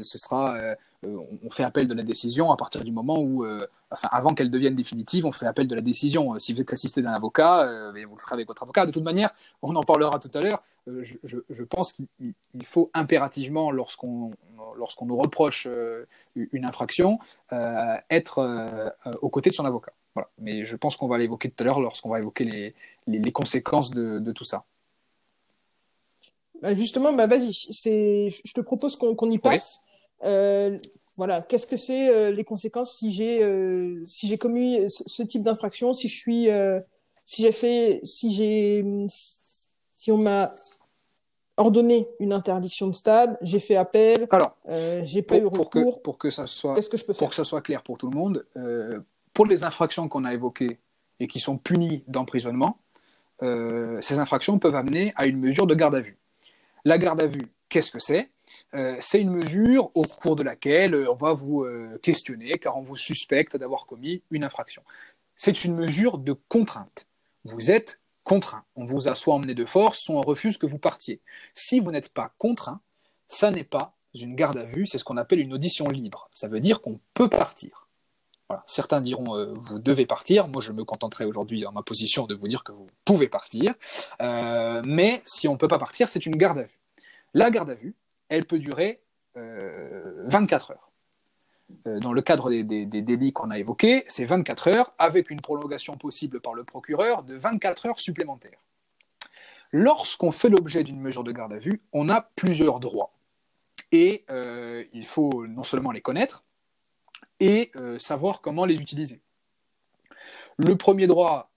ce 0.01 0.17
sera 0.17 0.57
euh, 0.57 0.75
on 1.03 1.49
fait 1.51 1.63
appel 1.63 1.87
de 1.87 1.93
la 1.93 2.03
décision 2.03 2.51
à 2.51 2.57
partir 2.57 2.83
du 2.83 2.91
moment 2.91 3.19
où, 3.19 3.45
euh, 3.45 3.67
enfin, 3.91 4.09
avant 4.11 4.33
qu'elle 4.33 4.49
devienne 4.49 4.75
définitive, 4.75 5.25
on 5.25 5.31
fait 5.31 5.45
appel 5.45 5.67
de 5.67 5.75
la 5.75 5.81
décision. 5.81 6.33
Euh, 6.33 6.39
si 6.39 6.53
vous 6.53 6.61
êtes 6.61 6.73
assisté 6.73 7.01
d'un 7.01 7.13
avocat, 7.13 7.91
vous 7.91 8.15
le 8.15 8.21
ferez 8.21 8.33
avec 8.33 8.47
votre 8.47 8.63
avocat. 8.63 8.85
De 8.85 8.91
toute 8.91 9.03
manière, 9.03 9.29
on 9.61 9.75
en 9.75 9.83
parlera 9.83 10.19
tout 10.19 10.31
à 10.33 10.41
l'heure. 10.41 10.63
Je, 10.87 11.63
pense 11.63 11.93
qu'il 11.93 12.33
faut 12.63 12.89
impérativement, 12.93 13.71
lorsqu'on 13.71 14.31
lorsqu'on 14.77 15.05
nous 15.05 15.17
reproche 15.17 15.67
une 16.35 16.65
infraction, 16.65 17.19
être 18.09 18.93
aux 19.21 19.29
côtés 19.29 19.49
de 19.49 19.55
son 19.55 19.65
avocat. 19.65 19.91
Voilà. 20.15 20.29
Mais 20.39 20.65
je 20.65 20.75
pense 20.75 20.95
qu'on 20.95 21.07
va 21.07 21.17
l'évoquer 21.17 21.49
tout 21.51 21.61
à 21.61 21.65
l'heure 21.65 21.79
lorsqu'on 21.79 22.09
va 22.09 22.19
évoquer 22.19 22.73
les, 23.05 23.31
conséquences 23.31 23.91
de, 23.91 24.31
tout 24.31 24.45
ça. 24.45 24.65
Bah, 26.61 26.73
justement, 26.73 27.13
bah 27.13 27.27
vas-y, 27.27 27.51
je 27.51 28.53
te 28.53 28.61
propose 28.61 28.95
qu'on 28.95 29.29
y 29.29 29.37
passe. 29.37 29.81
Euh, 30.23 30.77
voilà, 31.15 31.41
qu'est-ce 31.41 31.67
que 31.67 31.77
c'est 31.77 32.09
euh, 32.09 32.31
les 32.31 32.43
conséquences 32.43 32.97
si 32.97 33.11
j'ai 33.11 33.43
euh, 33.43 34.03
si 34.05 34.27
j'ai 34.27 34.37
commis 34.37 34.79
ce, 34.89 35.23
type 35.23 35.43
d'infraction, 35.43 35.93
si 35.93 36.07
je 36.07 36.15
suis 36.15 36.49
si 37.25 37.41
j'ai 37.41 37.51
fait 37.51 37.99
si 38.03 38.31
j'ai 38.31 38.83
si 39.09 40.11
on 40.11 40.17
m'a 40.17 40.51
ordonné 41.57 42.07
une 42.19 42.33
interdiction 42.33 42.87
de 42.87 42.93
stade, 42.93 43.37
j'ai 43.41 43.59
fait 43.59 43.75
appel, 43.75 44.27
alors 44.29 44.55
j'ai 45.03 45.23
pas 45.23 45.39
pour, 45.39 45.55
eu 45.55 45.59
recours. 45.59 45.97
Que, 45.97 46.01
pour 46.01 46.17
que 46.17 46.29
ça 46.29 46.45
soit 46.45 46.75
que 46.75 46.97
je 46.97 47.05
peux 47.05 47.13
pour 47.13 47.29
que 47.29 47.35
ça 47.35 47.43
soit 47.43 47.61
clair 47.61 47.81
pour 47.81 47.97
tout 47.97 48.09
le 48.09 48.15
monde, 48.15 48.45
pour 49.33 49.45
les 49.45 49.63
infractions 49.63 50.07
qu'on 50.07 50.23
a 50.23 50.33
évoquées 50.33 50.79
et 51.19 51.27
qui 51.27 51.39
sont 51.39 51.57
punies 51.57 52.03
d'emprisonnement, 52.07 52.77
ces 53.41 54.19
infractions 54.19 54.59
peuvent 54.59 54.75
amener 54.75 55.13
à 55.15 55.25
une 55.25 55.39
mesure 55.39 55.65
de 55.65 55.73
garde 55.73 55.95
à 55.95 56.01
vue. 56.01 56.17
La 56.85 56.99
garde 56.99 57.21
à 57.21 57.27
vue, 57.27 57.51
qu'est-ce 57.69 57.91
que 57.91 57.99
c'est? 57.99 58.29
C'est 59.01 59.21
une 59.21 59.31
mesure 59.31 59.91
au 59.95 60.03
cours 60.03 60.35
de 60.35 60.43
laquelle 60.43 60.93
euh, 60.93 61.11
on 61.11 61.15
va 61.15 61.33
vous 61.33 61.63
euh, 61.63 61.97
questionner 62.01 62.51
car 62.53 62.77
on 62.77 62.81
vous 62.81 62.97
suspecte 62.97 63.55
d'avoir 63.55 63.85
commis 63.85 64.23
une 64.29 64.43
infraction. 64.43 64.83
C'est 65.35 65.63
une 65.63 65.75
mesure 65.75 66.17
de 66.17 66.33
contrainte. 66.33 67.07
Vous 67.45 67.71
êtes 67.71 68.01
contraint. 68.23 68.65
On 68.75 68.83
vous 68.83 69.07
a 69.07 69.15
soit 69.15 69.35
emmené 69.35 69.53
de 69.53 69.65
force, 69.65 69.99
soit 69.99 70.15
on 70.15 70.21
refuse 70.21 70.57
que 70.57 70.65
vous 70.65 70.79
partiez. 70.79 71.21
Si 71.53 71.79
vous 71.79 71.91
n'êtes 71.91 72.09
pas 72.09 72.33
contraint, 72.37 72.81
ça 73.27 73.51
n'est 73.51 73.63
pas 73.63 73.93
une 74.13 74.35
garde 74.35 74.57
à 74.57 74.63
vue, 74.63 74.85
c'est 74.87 74.97
ce 74.97 75.03
qu'on 75.03 75.17
appelle 75.17 75.39
une 75.39 75.53
audition 75.53 75.87
libre. 75.87 76.27
Ça 76.33 76.47
veut 76.47 76.59
dire 76.59 76.81
qu'on 76.81 76.99
peut 77.13 77.29
partir. 77.29 77.87
Certains 78.65 79.01
diront 79.01 79.53
vous 79.55 79.77
devez 79.77 80.05
partir. 80.05 80.47
Moi, 80.47 80.61
je 80.61 80.71
me 80.71 80.83
contenterai 80.83 81.25
aujourd'hui 81.25 81.61
dans 81.61 81.71
ma 81.71 81.83
position 81.83 82.25
de 82.25 82.33
vous 82.33 82.47
dire 82.47 82.63
que 82.63 82.71
vous 82.71 82.87
pouvez 83.05 83.27
partir. 83.27 83.75
mais 84.19 85.21
si 85.25 85.47
on 85.47 85.53
ne 85.53 85.57
peut 85.57 85.67
pas 85.67 85.77
partir, 85.77 86.09
c'est 86.09 86.25
une 86.25 86.35
garde 86.35 86.59
à 86.59 86.63
vue. 86.63 86.79
La 87.33 87.51
garde 87.51 87.69
à 87.69 87.75
vue, 87.75 87.93
elle 88.29 88.45
peut 88.45 88.59
durer 88.59 89.01
24 89.35 90.71
euh, 90.71 90.73
heures. 90.73 90.91
Euh, 91.85 91.99
dans 91.99 92.13
le 92.13 92.21
cadre 92.21 92.51
des, 92.51 92.85
délits 92.85 93.33
qu'on 93.33 93.51
a 93.51 93.59
évoqués, 93.59 94.05
c'est 94.07 94.25
24 94.25 94.67
heures 94.69 94.93
avec 94.97 95.29
une 95.29 95.41
prolongation 95.41 95.97
possible 95.97 96.39
par 96.39 96.53
le 96.53 96.63
procureur 96.63 97.23
de 97.23 97.35
24 97.35 97.87
heures 97.87 97.99
supplémentaires. 97.99 98.59
Lorsqu'on 99.71 100.31
fait 100.31 100.49
l'objet 100.49 100.83
d'une 100.83 100.99
mesure 100.99 101.23
de 101.23 101.31
garde 101.31 101.53
à 101.53 101.57
vue, 101.57 101.81
on 101.91 102.07
a 102.09 102.21
plusieurs 102.21 102.79
droits. 102.79 103.11
Et 103.91 104.23
euh, 104.29 104.85
il 104.93 105.05
faut 105.05 105.45
non 105.45 105.63
seulement 105.63 105.91
les 105.91 106.01
connaître, 106.01 106.43
et 107.39 107.71
savoir 107.99 108.41
comment 108.41 108.65
les 108.65 108.81
utiliser. 108.81 109.21
Le 110.57 110.75
premier 110.75 111.05
droit, 111.05 111.51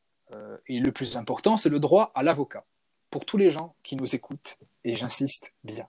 et 0.66 0.78
le 0.78 0.92
plus 0.92 1.16
important, 1.16 1.56
c'est 1.56 1.70
le 1.70 1.80
droit 1.80 2.12
à 2.14 2.22
l'avocat. 2.22 2.66
Pour 3.08 3.24
tous 3.24 3.38
les 3.38 3.50
gens 3.50 3.74
qui 3.82 3.96
nous 3.96 4.14
écoutent, 4.14 4.58
et 4.84 4.94
j'insiste 4.94 5.54
bien, 5.64 5.88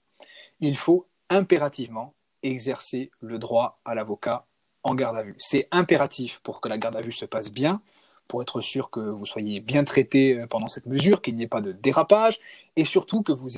il 0.61 0.77
faut 0.77 1.07
impérativement 1.29 2.13
exercer 2.43 3.11
le 3.19 3.39
droit 3.39 3.81
à 3.83 3.95
l'avocat 3.95 4.45
en 4.83 4.95
garde 4.95 5.17
à 5.17 5.23
vue. 5.23 5.35
C'est 5.37 5.67
impératif 5.71 6.39
pour 6.39 6.61
que 6.61 6.69
la 6.69 6.77
garde 6.77 6.95
à 6.95 7.01
vue 7.01 7.11
se 7.11 7.25
passe 7.25 7.51
bien, 7.51 7.81
pour 8.27 8.41
être 8.41 8.61
sûr 8.61 8.89
que 8.89 8.99
vous 8.99 9.25
soyez 9.25 9.59
bien 9.59 9.83
traité 9.83 10.39
euh, 10.39 10.47
pendant 10.47 10.67
cette 10.67 10.85
mesure, 10.85 11.21
qu'il 11.21 11.35
n'y 11.35 11.43
ait 11.43 11.47
pas 11.47 11.61
de 11.61 11.71
dérapage, 11.71 12.39
et 12.75 12.85
surtout 12.85 13.23
que 13.23 13.31
vous 13.31 13.49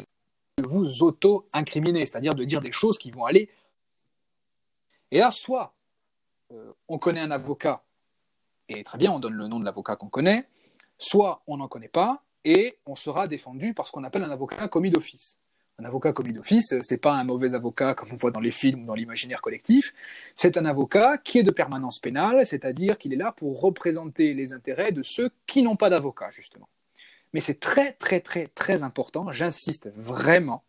vous 0.57 1.03
auto-incriminez, 1.03 2.05
c'est-à-dire 2.05 2.35
de 2.35 2.43
dire 2.43 2.61
des 2.61 2.71
choses 2.71 2.97
qui 2.97 3.11
vont 3.11 3.25
aller. 3.25 3.49
Et 5.11 5.19
là, 5.19 5.31
soit 5.31 5.75
euh, 6.51 6.73
on 6.87 6.97
connaît 6.97 7.21
un 7.21 7.31
avocat, 7.31 7.83
et 8.69 8.83
très 8.83 8.97
bien, 8.97 9.11
on 9.11 9.19
donne 9.19 9.33
le 9.33 9.47
nom 9.47 9.59
de 9.59 9.65
l'avocat 9.65 9.95
qu'on 9.95 10.09
connaît, 10.09 10.47
soit 10.97 11.43
on 11.47 11.57
n'en 11.57 11.67
connaît 11.67 11.87
pas, 11.87 12.23
et 12.45 12.79
on 12.85 12.95
sera 12.95 13.27
défendu 13.27 13.73
par 13.73 13.87
ce 13.87 13.91
qu'on 13.91 14.03
appelle 14.03 14.23
un 14.23 14.31
avocat 14.31 14.67
commis 14.67 14.91
d'office 14.91 15.39
un 15.79 15.86
avocat 15.86 16.13
commis 16.13 16.33
d'office, 16.33 16.75
c'est 16.81 16.97
pas 16.97 17.13
un 17.13 17.23
mauvais 17.23 17.55
avocat 17.55 17.95
comme 17.95 18.09
on 18.12 18.15
voit 18.15 18.31
dans 18.31 18.39
les 18.39 18.51
films 18.51 18.83
ou 18.83 18.86
dans 18.86 18.93
l'imaginaire 18.93 19.41
collectif. 19.41 19.93
C'est 20.36 20.57
un 20.57 20.65
avocat 20.65 21.17
qui 21.17 21.39
est 21.39 21.43
de 21.43 21.51
permanence 21.51 21.99
pénale, 21.99 22.45
c'est-à-dire 22.45 22.97
qu'il 22.97 23.13
est 23.13 23.17
là 23.17 23.31
pour 23.31 23.59
représenter 23.59 24.33
les 24.33 24.53
intérêts 24.53 24.91
de 24.91 25.01
ceux 25.03 25.31
qui 25.47 25.63
n'ont 25.63 25.75
pas 25.75 25.89
d'avocat, 25.89 26.29
justement. 26.29 26.69
Mais 27.33 27.39
c'est 27.39 27.59
très, 27.59 27.93
très, 27.93 28.19
très, 28.19 28.47
très 28.47 28.83
important, 28.83 29.31
j'insiste 29.31 29.91
vraiment, 29.95 30.63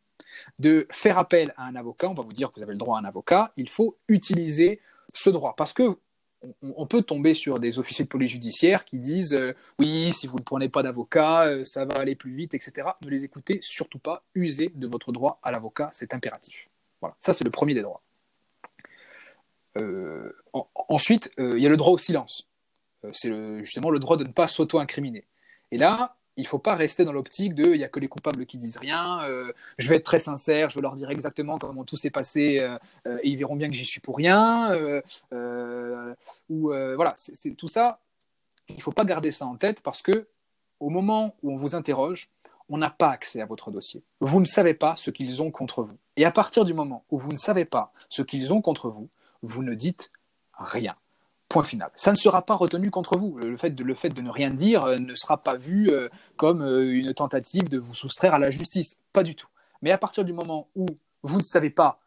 de 0.58 0.86
faire 0.90 1.18
appel 1.18 1.52
à 1.56 1.66
un 1.66 1.76
avocat, 1.76 2.08
on 2.08 2.14
va 2.14 2.22
vous 2.22 2.32
dire 2.32 2.50
que 2.50 2.56
vous 2.56 2.62
avez 2.62 2.72
le 2.72 2.78
droit 2.78 2.96
à 2.96 3.00
un 3.00 3.04
avocat, 3.04 3.52
il 3.56 3.68
faut 3.68 3.98
utiliser 4.08 4.80
ce 5.12 5.30
droit. 5.30 5.54
Parce 5.56 5.72
que 5.72 5.98
on, 6.62 6.86
peut 6.86 7.02
tomber 7.02 7.34
sur 7.34 7.58
des 7.58 7.78
officiers 7.78 8.04
de 8.04 8.08
police 8.08 8.32
judiciaire 8.32 8.84
qui 8.84 8.98
disent 8.98 9.34
euh, 9.34 9.54
oui, 9.78 10.12
si 10.12 10.26
vous 10.26 10.38
ne 10.38 10.42
prenez 10.42 10.68
pas 10.68 10.82
d'avocat, 10.82 11.46
euh, 11.46 11.64
ça 11.64 11.84
va 11.84 11.96
aller 11.96 12.14
plus 12.14 12.34
vite, 12.34 12.54
etc. 12.54 12.88
Ne 13.02 13.10
les 13.10 13.24
écoutez 13.24 13.58
surtout 13.62 13.98
pas. 13.98 14.24
Usez 14.34 14.70
de 14.74 14.86
votre 14.86 15.12
droit 15.12 15.38
à 15.42 15.50
l'avocat, 15.50 15.90
c'est 15.92 16.14
impératif. 16.14 16.68
Voilà, 17.00 17.16
ça 17.20 17.32
c'est 17.32 17.44
le 17.44 17.50
premier 17.50 17.74
des 17.74 17.82
droits. 17.82 18.02
Euh, 19.78 20.32
ensuite, 20.88 21.32
il 21.38 21.58
y 21.58 21.66
a 21.66 21.70
le 21.70 21.76
droit 21.76 21.92
au 21.92 21.98
silence. 21.98 22.48
c'est 23.12 23.30
justement 23.64 23.90
le 23.90 23.98
droit 23.98 24.16
de 24.16 24.24
ne 24.24 24.32
pas 24.32 24.46
s'auto-incriminer. 24.46 25.24
Et 25.72 25.78
là, 25.78 26.16
il 26.36 26.46
faut 26.46 26.58
pas 26.58 26.74
rester 26.74 27.04
dans 27.04 27.12
l'optique 27.12 27.54
de 27.54 27.64
il 27.64 27.78
n'y 27.78 27.84
a 27.84 27.88
que 27.88 28.00
les 28.00 28.08
coupables 28.08 28.46
qui 28.46 28.58
disent 28.58 28.76
rien, 28.76 29.22
euh, 29.24 29.52
je 29.78 29.88
vais 29.88 29.96
être 29.96 30.04
très 30.04 30.18
sincère, 30.18 30.70
je 30.70 30.76
vais 30.76 30.82
leur 30.82 30.96
dire 30.96 31.10
exactement 31.10 31.58
comment 31.58 31.84
tout 31.84 31.96
s'est 31.96 32.10
passé 32.10 32.58
euh, 32.60 32.78
euh, 33.06 33.18
et 33.22 33.30
ils 33.30 33.36
verront 33.36 33.56
bien 33.56 33.68
que 33.68 33.74
j'y 33.74 33.84
suis 33.84 34.00
pour 34.00 34.16
rien. 34.16 34.72
ou 36.48 36.68
voilà, 36.68 37.14
c'est 37.16 37.54
tout 37.54 37.68
ça. 37.68 38.00
Il 38.68 38.82
faut 38.82 38.92
pas 38.92 39.04
garder 39.04 39.30
ça 39.30 39.46
en 39.46 39.56
tête 39.56 39.80
parce 39.80 40.02
que 40.02 40.28
au 40.80 40.90
moment 40.90 41.36
où 41.42 41.52
on 41.52 41.56
vous 41.56 41.74
interroge, 41.74 42.30
on 42.68 42.78
n'a 42.78 42.90
pas 42.90 43.10
accès 43.10 43.40
à 43.40 43.46
votre 43.46 43.70
dossier. 43.70 44.02
Vous 44.20 44.40
ne 44.40 44.46
savez 44.46 44.74
pas 44.74 44.96
ce 44.96 45.10
qu'ils 45.10 45.42
ont 45.42 45.50
contre 45.50 45.82
vous. 45.82 45.98
Et 46.16 46.24
à 46.24 46.30
partir 46.30 46.64
du 46.64 46.72
moment 46.72 47.04
où 47.10 47.18
vous 47.18 47.30
ne 47.30 47.36
savez 47.36 47.66
pas 47.66 47.92
ce 48.08 48.22
qu'ils 48.22 48.52
ont 48.52 48.62
contre 48.62 48.88
vous, 48.88 49.10
vous 49.42 49.62
ne 49.62 49.74
dites 49.74 50.10
rien. 50.54 50.96
Point 51.48 51.62
final. 51.62 51.90
Ça 51.94 52.10
ne 52.10 52.16
sera 52.16 52.42
pas 52.42 52.54
retenu 52.54 52.90
contre 52.90 53.16
vous. 53.16 53.36
Le 53.38 53.56
fait 53.56 53.70
de, 53.70 53.84
ne 53.84 54.30
rien 54.30 54.50
dire 54.50 54.84
euh, 54.84 54.98
ne 54.98 55.14
sera 55.14 55.42
pas 55.42 55.56
vu 55.56 55.90
euh, 55.90 56.08
comme 56.36 56.62
euh, 56.62 56.92
une 56.92 57.12
tentative 57.12 57.68
de 57.68 57.78
vous 57.78 57.94
soustraire 57.94 58.34
à 58.34 58.38
la 58.38 58.50
justice. 58.50 59.00
Pas 59.12 59.22
du 59.22 59.34
tout. 59.36 59.48
Mais 59.82 59.90
à 59.90 59.98
partir 59.98 60.24
du 60.24 60.32
moment 60.32 60.68
où 60.74 60.86
vous 61.22 61.38
ne 61.38 61.42
savez 61.42 61.70
pas 61.70 62.00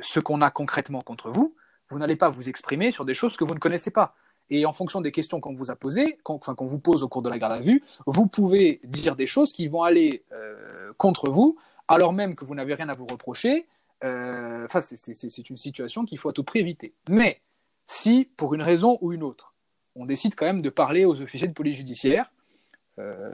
ce 0.00 0.18
qu'on 0.18 0.40
a 0.42 0.50
concrètement 0.50 1.00
contre 1.00 1.30
vous, 1.30 1.54
vous 1.88 2.00
n'allez 2.00 2.16
pas 2.16 2.28
vous 2.28 2.48
exprimer 2.48 2.90
sur 2.90 3.04
des 3.04 3.14
choses 3.14 3.36
que 3.36 3.44
vous 3.44 3.54
ne 3.54 3.60
connaissez 3.60 3.92
pas. 3.92 4.16
Et 4.50 4.66
en 4.66 4.72
fonction 4.72 5.00
des 5.00 5.12
questions 5.12 5.40
qu'on 5.40 5.54
vous 5.54 5.70
a 5.70 5.76
posées, 5.76 6.18
qu'on 6.24 6.40
enfin, 6.42 6.56
vous 6.58 6.80
pose 6.80 7.04
au 7.04 7.08
cours 7.08 7.22
de 7.22 7.30
la 7.30 7.38
garde 7.38 7.52
à 7.52 7.60
vue, 7.60 7.80
vous 8.04 8.26
pouvez 8.26 8.80
dire 8.82 9.14
des 9.14 9.28
choses 9.28 9.52
qui 9.52 9.68
vont 9.68 9.84
aller 9.84 10.24
contre 10.98 11.30
vous, 11.30 11.56
alors 11.86 12.12
même 12.12 12.34
que 12.34 12.44
vous 12.44 12.56
n'avez 12.56 12.74
rien 12.74 12.88
à 12.88 12.94
vous 12.94 13.06
reprocher. 13.06 13.68
C'est 14.00 15.50
une 15.50 15.56
situation 15.56 16.04
qu'il 16.04 16.18
faut 16.18 16.30
à 16.30 16.32
tout 16.32 16.42
prix 16.42 16.58
éviter. 16.58 16.92
Mais 17.08 17.40
si, 17.86 18.28
pour 18.36 18.54
une 18.54 18.62
raison 18.62 18.98
ou 19.00 19.12
une 19.12 19.22
autre, 19.22 19.54
on 19.96 20.06
décide 20.06 20.34
quand 20.34 20.46
même 20.46 20.60
de 20.60 20.70
parler 20.70 21.04
aux 21.04 21.20
officiers 21.20 21.48
de 21.48 21.52
police 21.52 21.76
judiciaire, 21.76 22.30
euh, 22.98 23.32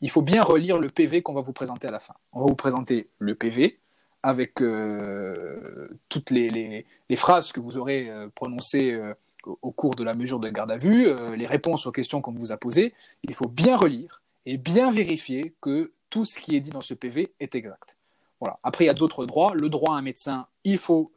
il 0.00 0.10
faut 0.10 0.22
bien 0.22 0.42
relire 0.42 0.78
le 0.78 0.88
PV 0.88 1.22
qu'on 1.22 1.34
va 1.34 1.40
vous 1.40 1.52
présenter 1.52 1.86
à 1.86 1.90
la 1.90 2.00
fin. 2.00 2.14
On 2.32 2.40
va 2.40 2.46
vous 2.46 2.56
présenter 2.56 3.08
le 3.18 3.34
PV 3.34 3.78
avec 4.22 4.60
euh, 4.60 5.88
toutes 6.08 6.30
les, 6.30 6.86
phrases 7.16 7.52
que 7.52 7.60
vous 7.60 7.76
aurez 7.76 8.10
euh, 8.10 8.28
prononcées 8.34 8.98
au 9.44 9.70
cours 9.70 9.94
de 9.94 10.04
la 10.04 10.14
mesure 10.14 10.38
de 10.38 10.50
garde 10.50 10.70
à 10.70 10.76
vue, 10.76 11.08
les 11.34 11.46
réponses 11.46 11.86
aux 11.86 11.92
questions 11.92 12.20
qu'on 12.20 12.32
vous 12.32 12.52
a 12.52 12.58
posées. 12.58 12.92
Il 13.22 13.34
faut 13.34 13.48
bien 13.48 13.76
relire 13.76 14.22
et 14.44 14.58
bien 14.58 14.90
vérifier 14.90 15.54
que 15.62 15.92
tout 16.10 16.24
ce 16.24 16.38
qui 16.38 16.56
est 16.56 16.60
dit 16.60 16.70
dans 16.70 16.82
ce 16.82 16.92
PV 16.92 17.32
est 17.40 17.54
exact. 17.54 17.96
Voilà. 18.40 18.58
Après, 18.62 18.84
il 18.84 18.86
y 18.88 18.90
a 18.90 18.94
d'autres 18.94 19.24
droits. 19.24 19.54
Le 19.54 19.70
droit 19.70 19.94
à 19.94 19.98
un 19.98 20.02
médecin, 20.02 20.46
il 20.64 20.76
faut 20.76 21.10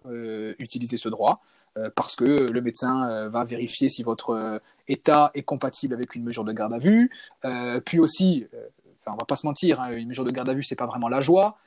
utiliser 0.57 0.97
ce 0.97 1.09
droit. 1.09 1.41
Euh, 1.77 1.89
parce 1.95 2.15
que 2.15 2.23
le 2.23 2.61
médecin 2.61 3.09
euh, 3.09 3.29
va 3.29 3.43
vérifier 3.43 3.89
si 3.89 4.03
votre 4.03 4.29
euh, 4.31 4.59
état 4.87 5.31
est 5.33 5.41
compatible 5.41 5.95
avec 5.95 6.13
une 6.13 6.23
mesure 6.23 6.43
de 6.43 6.51
garde 6.51 6.73
à 6.73 6.77
vue. 6.77 7.09
puis 7.85 7.99
aussi, 7.99 8.45
enfin, 8.99 9.13
on 9.13 9.17
va 9.17 9.25
pas 9.25 9.35
se 9.35 9.45
mentir, 9.45 9.79
hein, 9.81 9.91
une 9.91 10.09
mesure 10.09 10.25
de 10.25 10.31
garde 10.31 10.49
à 10.49 10.53
vue, 10.53 10.63
c'est 10.63 10.75
pas 10.75 10.85
vraiment 10.85 11.07
la 11.07 11.21
joie. 11.21 11.57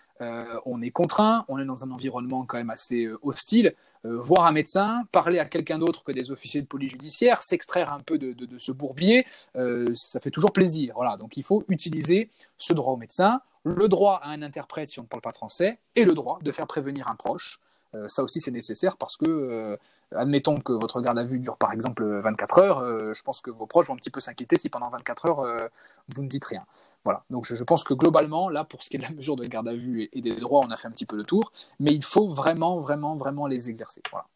on 0.66 0.82
est 0.82 0.90
contraint, 0.90 1.44
on 1.48 1.58
est 1.58 1.64
dans 1.64 1.82
un 1.82 1.90
environnement 1.90 2.44
quand 2.44 2.58
même 2.58 2.70
assez 2.70 3.08
hostile. 3.22 3.74
voir 4.04 4.44
un 4.46 4.52
médecin, 4.52 5.04
parler 5.12 5.38
à 5.38 5.46
quelqu'un 5.46 5.78
d'autre 5.78 6.04
que 6.04 6.12
des 6.12 6.30
officiers 6.30 6.60
de 6.60 6.66
police 6.66 6.92
judiciaire, 6.92 7.42
s'extraire 7.42 7.90
un 7.90 8.00
peu 8.00 8.18
de, 8.18 8.58
ce 8.58 8.70
bourbier, 8.70 9.24
ça 9.54 10.20
fait 10.20 10.30
toujours 10.30 10.52
plaisir. 10.52 10.92
Voilà, 10.96 11.16
donc 11.16 11.38
il 11.38 11.42
faut 11.42 11.64
utiliser 11.70 12.28
ce 12.58 12.74
droit 12.74 12.92
au 12.92 12.98
médecin, 12.98 13.40
le 13.64 13.88
droit 13.88 14.20
à 14.22 14.28
un 14.28 14.42
interprète 14.42 14.90
si 14.90 15.00
on 15.00 15.04
ne 15.04 15.08
parle 15.08 15.22
pas 15.22 15.32
français, 15.32 15.78
et 15.94 16.04
le 16.04 16.12
droit 16.12 16.38
de 16.42 16.52
faire 16.52 16.66
prévenir 16.66 17.08
un 17.08 17.16
proche. 17.16 17.60
ça 18.08 18.22
aussi, 18.22 18.42
c'est 18.42 18.50
nécessaire 18.50 18.98
parce 18.98 19.16
que 19.16 19.78
admettons 20.14 20.60
que 20.60 20.72
votre 20.72 21.00
garde 21.00 21.18
à 21.18 21.24
vue 21.24 21.38
dure 21.38 21.56
par 21.56 21.72
exemple 21.72 22.04
24 22.20 22.58
heures, 22.58 22.78
euh, 22.78 23.12
je 23.12 23.22
pense 23.22 23.40
que 23.40 23.50
vos 23.50 23.66
proches 23.66 23.88
vont 23.88 23.94
un 23.94 23.96
petit 23.96 24.10
peu 24.10 24.20
s'inquiéter 24.20 24.56
si 24.56 24.68
pendant 24.68 24.88
24 24.90 25.26
heures 25.26 25.40
euh, 25.40 25.68
vous 26.08 26.22
ne 26.22 26.28
dites 26.28 26.44
rien. 26.44 26.64
Voilà. 27.04 27.24
Donc 27.30 27.44
je, 27.44 27.62
pense 27.64 27.82
que 27.84 27.94
globalement, 27.94 28.48
là, 28.48 28.64
pour 28.64 28.82
ce 28.82 28.90
qui 28.90 28.96
est 28.96 28.98
de 28.98 29.04
la 29.04 29.10
mesure 29.10 29.36
de 29.36 29.44
garde 29.46 29.68
à 29.68 29.74
vue 29.74 30.08
et, 30.12 30.20
des 30.20 30.36
droits, 30.36 30.64
on 30.64 30.70
a 30.70 30.76
fait 30.76 30.88
un 30.88 30.92
petit 30.92 31.06
peu 31.06 31.16
le 31.16 31.24
tour, 31.24 31.52
mais 31.80 31.92
il 31.92 32.04
faut 32.04 32.28
vraiment, 32.28 32.78
vraiment, 32.78 33.16
vraiment 33.16 33.46
les 33.46 33.68
exercer. 33.68 34.02
Voilà. 34.10 34.26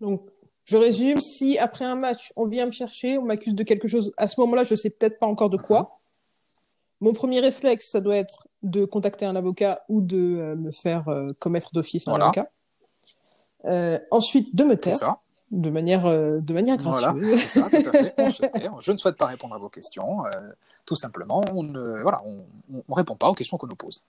Donc 0.00 0.28
je 0.64 0.76
résume, 0.76 1.20
si 1.20 1.58
après 1.58 1.84
un 1.84 1.96
match, 1.96 2.32
on 2.36 2.46
vient 2.46 2.66
me 2.66 2.70
chercher, 2.70 3.18
on 3.18 3.22
m'accuse 3.22 3.54
de 3.54 3.62
quelque 3.64 3.88
chose, 3.88 4.12
à 4.16 4.28
ce 4.28 4.38
moment-là, 4.40 4.64
je 4.64 4.74
ne 4.74 4.76
sais 4.76 4.90
peut-être 4.90 5.18
pas 5.18 5.26
encore 5.26 5.50
de 5.50 5.56
quoi. 5.56 5.80
Uh-huh. 5.80 5.88
Mon 7.00 7.12
premier 7.12 7.40
réflexe, 7.40 7.90
ça 7.90 8.00
doit 8.00 8.16
être 8.16 8.48
de 8.62 8.84
contacter 8.84 9.24
un 9.24 9.36
avocat 9.36 9.82
ou 9.88 10.00
de 10.00 10.16
euh, 10.16 10.56
me 10.56 10.70
faire 10.70 11.04
commettre 11.38 11.72
d'office 11.72 12.06
un 12.06 12.14
avocat. 12.14 12.50
Euh, 13.64 13.98
ensuite, 14.10 14.54
de 14.54 14.64
me 14.64 14.76
taire. 14.76 15.16
De 15.50 15.70
manière, 15.70 16.04
euh, 16.04 16.40
de 16.40 16.52
manière 16.52 16.76
gracieuse. 16.76 17.10
Voilà, 17.10 17.36
c'est 17.36 17.60
ça, 17.60 17.70
tout 17.70 17.88
à 17.88 17.92
fait. 17.92 18.14
On 18.18 18.30
se 18.30 18.42
tait. 18.42 18.68
Je 18.80 18.92
ne 18.92 18.98
souhaite 18.98 19.16
pas 19.16 19.26
répondre 19.26 19.54
à 19.54 19.58
vos 19.58 19.70
questions. 19.70 20.26
Euh, 20.26 20.30
tout 20.84 20.94
simplement, 20.94 21.42
on 21.54 21.62
ne 21.62 22.02
voilà, 22.02 22.20
on, 22.26 22.44
on, 22.86 22.94
répond 22.94 23.16
pas 23.16 23.28
aux 23.30 23.34
questions 23.34 23.56
qu'on 23.56 23.66
nous 23.66 23.74
pose. 23.74 24.02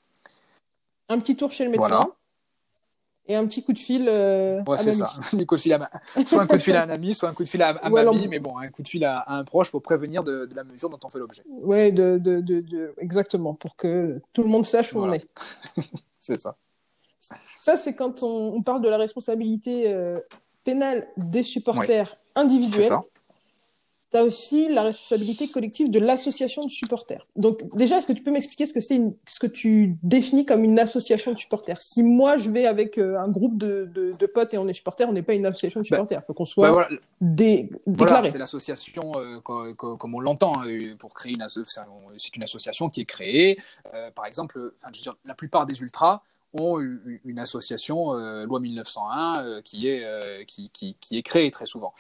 Un 1.08 1.20
petit 1.20 1.38
tour 1.38 1.52
chez 1.52 1.64
le 1.64 1.72
médecin. 1.72 2.12
Et 3.30 3.36
un 3.36 3.46
petit 3.46 3.64
coup 3.64 3.74
de 3.74 3.80
fil 3.80 4.08
euh, 4.10 4.64
ouais, 4.64 4.80
c'est 4.80 4.96
ça. 4.96 5.12
Coup 5.48 5.56
de 5.56 5.62
fil 5.62 5.72
à 5.72 5.90
Soit 6.26 6.42
un 6.42 6.48
coup 6.48 6.58
de 6.58 6.62
fil 6.62 6.76
à 6.76 6.84
un 6.84 6.90
ami, 6.90 7.14
soit 7.14 7.30
un 7.30 7.34
coup 7.36 7.44
de 7.44 7.50
fil 7.50 7.62
à, 7.62 7.70
à 7.70 7.90
mamie, 7.90 8.28
mais 8.28 8.40
bon, 8.40 8.58
un 8.58 8.70
coup 8.70 8.82
de 8.82 8.88
fil 8.88 9.06
à, 9.06 9.24
un 9.28 9.44
proche 9.44 9.70
pour 9.70 9.84
prévenir 9.84 10.24
de, 10.24 10.48
de, 10.48 10.56
la 10.56 10.64
mesure 10.64 10.90
dont 10.90 11.00
on 11.04 11.10
fait 11.10 11.20
l'objet. 11.20 11.44
Ouais, 11.48 11.92
de, 11.92 12.18
de, 12.18 12.42
de, 12.42 12.96
exactement, 12.98 13.54
pour 13.54 13.76
que 13.76 14.20
tout 14.34 14.42
le 14.42 14.50
monde 14.50 14.66
sache 14.66 14.94
où 14.96 15.04
on 15.04 15.14
est. 15.14 15.28
c'est 16.20 16.40
ça. 16.40 16.56
Ça, 17.60 17.78
c'est 17.78 17.96
quand 17.96 18.24
on, 18.24 18.62
parle 18.62 18.82
de 18.82 18.90
la 18.90 18.98
responsabilité 18.98 19.94
euh, 19.94 20.20
pénale 20.64 21.08
des 21.18 21.44
supporters 21.44 22.18
individuels. 22.36 22.92
Tu 24.12 24.18
as 24.18 24.24
aussi 24.24 24.68
la 24.70 24.82
responsabilité 24.82 25.50
collective 25.50 25.92
de 25.92 26.00
l'association 26.00 26.64
de 26.64 26.72
supporters. 26.72 27.28
Donc, 27.36 27.62
déjà, 27.76 27.98
est-ce 27.98 28.08
que 28.08 28.14
tu 28.14 28.24
peux 28.24 28.32
m'expliquer 28.32 28.66
ce 28.66 28.74
que 28.74 28.80
c'est 28.80 29.00
ce 29.28 29.40
que 29.40 29.46
tu 29.46 29.98
définis 30.02 30.48
comme 30.48 30.64
une 30.64 30.80
association 30.80 31.32
de 31.32 31.38
supporters? 31.38 31.80
Si 31.80 32.02
moi, 32.02 32.38
je 32.38 32.50
vais 32.50 32.66
avec 32.66 32.98
euh, 32.98 33.20
un 33.20 33.30
groupe 33.30 33.60
de, 33.60 33.86
de, 33.86 34.26
potes 34.26 34.56
et 34.56 34.58
on 34.58 34.68
est 34.68 34.74
supporters, 34.74 35.08
on 35.08 35.14
n'est 35.14 35.22
pas 35.22 35.36
une 35.36 35.46
association 35.46 35.82
de 35.82 35.88
bah, 35.88 35.98
supporters. 35.98 36.22
Il 36.24 36.26
faut 36.26 36.34
qu'on 36.34 36.46
soit 36.46 36.72
bah, 36.72 36.88
déclaré. 37.22 38.32
c'est 38.32 38.40
l'association 38.40 39.12
euh, 39.16 39.40
comme, 39.42 40.16
on 40.16 40.20
l'entend 40.20 40.54
pour 40.98 41.14
créer 41.14 41.34
une 41.34 41.44
association. 41.44 41.84
C'est 42.18 42.36
une 42.36 42.44
association 42.44 42.90
qui 42.90 43.02
est 43.02 43.06
créée. 43.06 43.60
par 44.16 44.26
exemple, 44.26 44.74
je 44.92 45.00
veux 45.00 45.04
dire, 45.04 45.18
la 45.24 45.36
plupart 45.36 45.68
des 45.68 45.80
ultras 45.82 46.24
ont 46.54 46.80
une 46.80 47.40
association, 47.40 48.14
euh, 48.16 48.46
loi 48.46 48.60
1901, 48.60 49.44
euh, 49.44 49.62
qui, 49.62 49.88
est, 49.88 50.04
euh, 50.04 50.44
qui, 50.46 50.70
qui, 50.70 51.18
est 51.18 51.24
créée 51.24 51.52
très 51.52 51.66
souvent. 51.66 51.94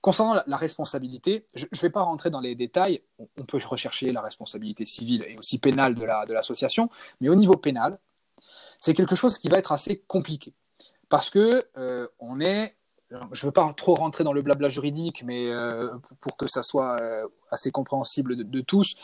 concernant 0.00 0.42
la, 0.46 0.56
responsabilité, 0.56 1.46
je 1.54 1.66
ne 1.70 1.78
vais 1.78 1.90
pas 1.90 2.02
rentrer 2.02 2.30
dans 2.30 2.40
les 2.40 2.54
détails, 2.54 3.02
on, 3.18 3.44
peut 3.44 3.58
rechercher 3.64 4.12
la 4.12 4.20
responsabilité 4.20 4.84
civile 4.84 5.24
et 5.28 5.36
aussi 5.38 5.58
pénale 5.58 5.94
de 5.94 6.04
l'association, 6.32 6.84
la, 6.84 6.88
de 6.88 7.14
mais 7.20 7.28
au 7.28 7.34
niveau 7.34 7.56
pénal, 7.56 7.98
c'est 8.78 8.94
quelque 8.94 9.14
chose 9.14 9.38
qui 9.38 9.48
va 9.48 9.58
être 9.58 9.72
assez 9.72 9.98
compliqué. 10.06 10.54
Parce 11.08 11.30
que 11.30 11.68
on 12.18 12.40
est 12.40 12.76
je 13.10 13.44
ne 13.44 13.48
veux 13.48 13.52
pas 13.52 13.70
trop 13.74 13.94
rentrer 13.94 14.24
dans 14.24 14.32
le 14.32 14.40
blabla 14.40 14.70
juridique, 14.70 15.22
mais 15.22 15.50
pour 16.20 16.36
que 16.38 16.46
ça 16.48 16.62
soit 16.62 16.96
assez 17.50 17.70
compréhensible 17.70 18.48
de 18.48 18.60
tous, 18.62 18.94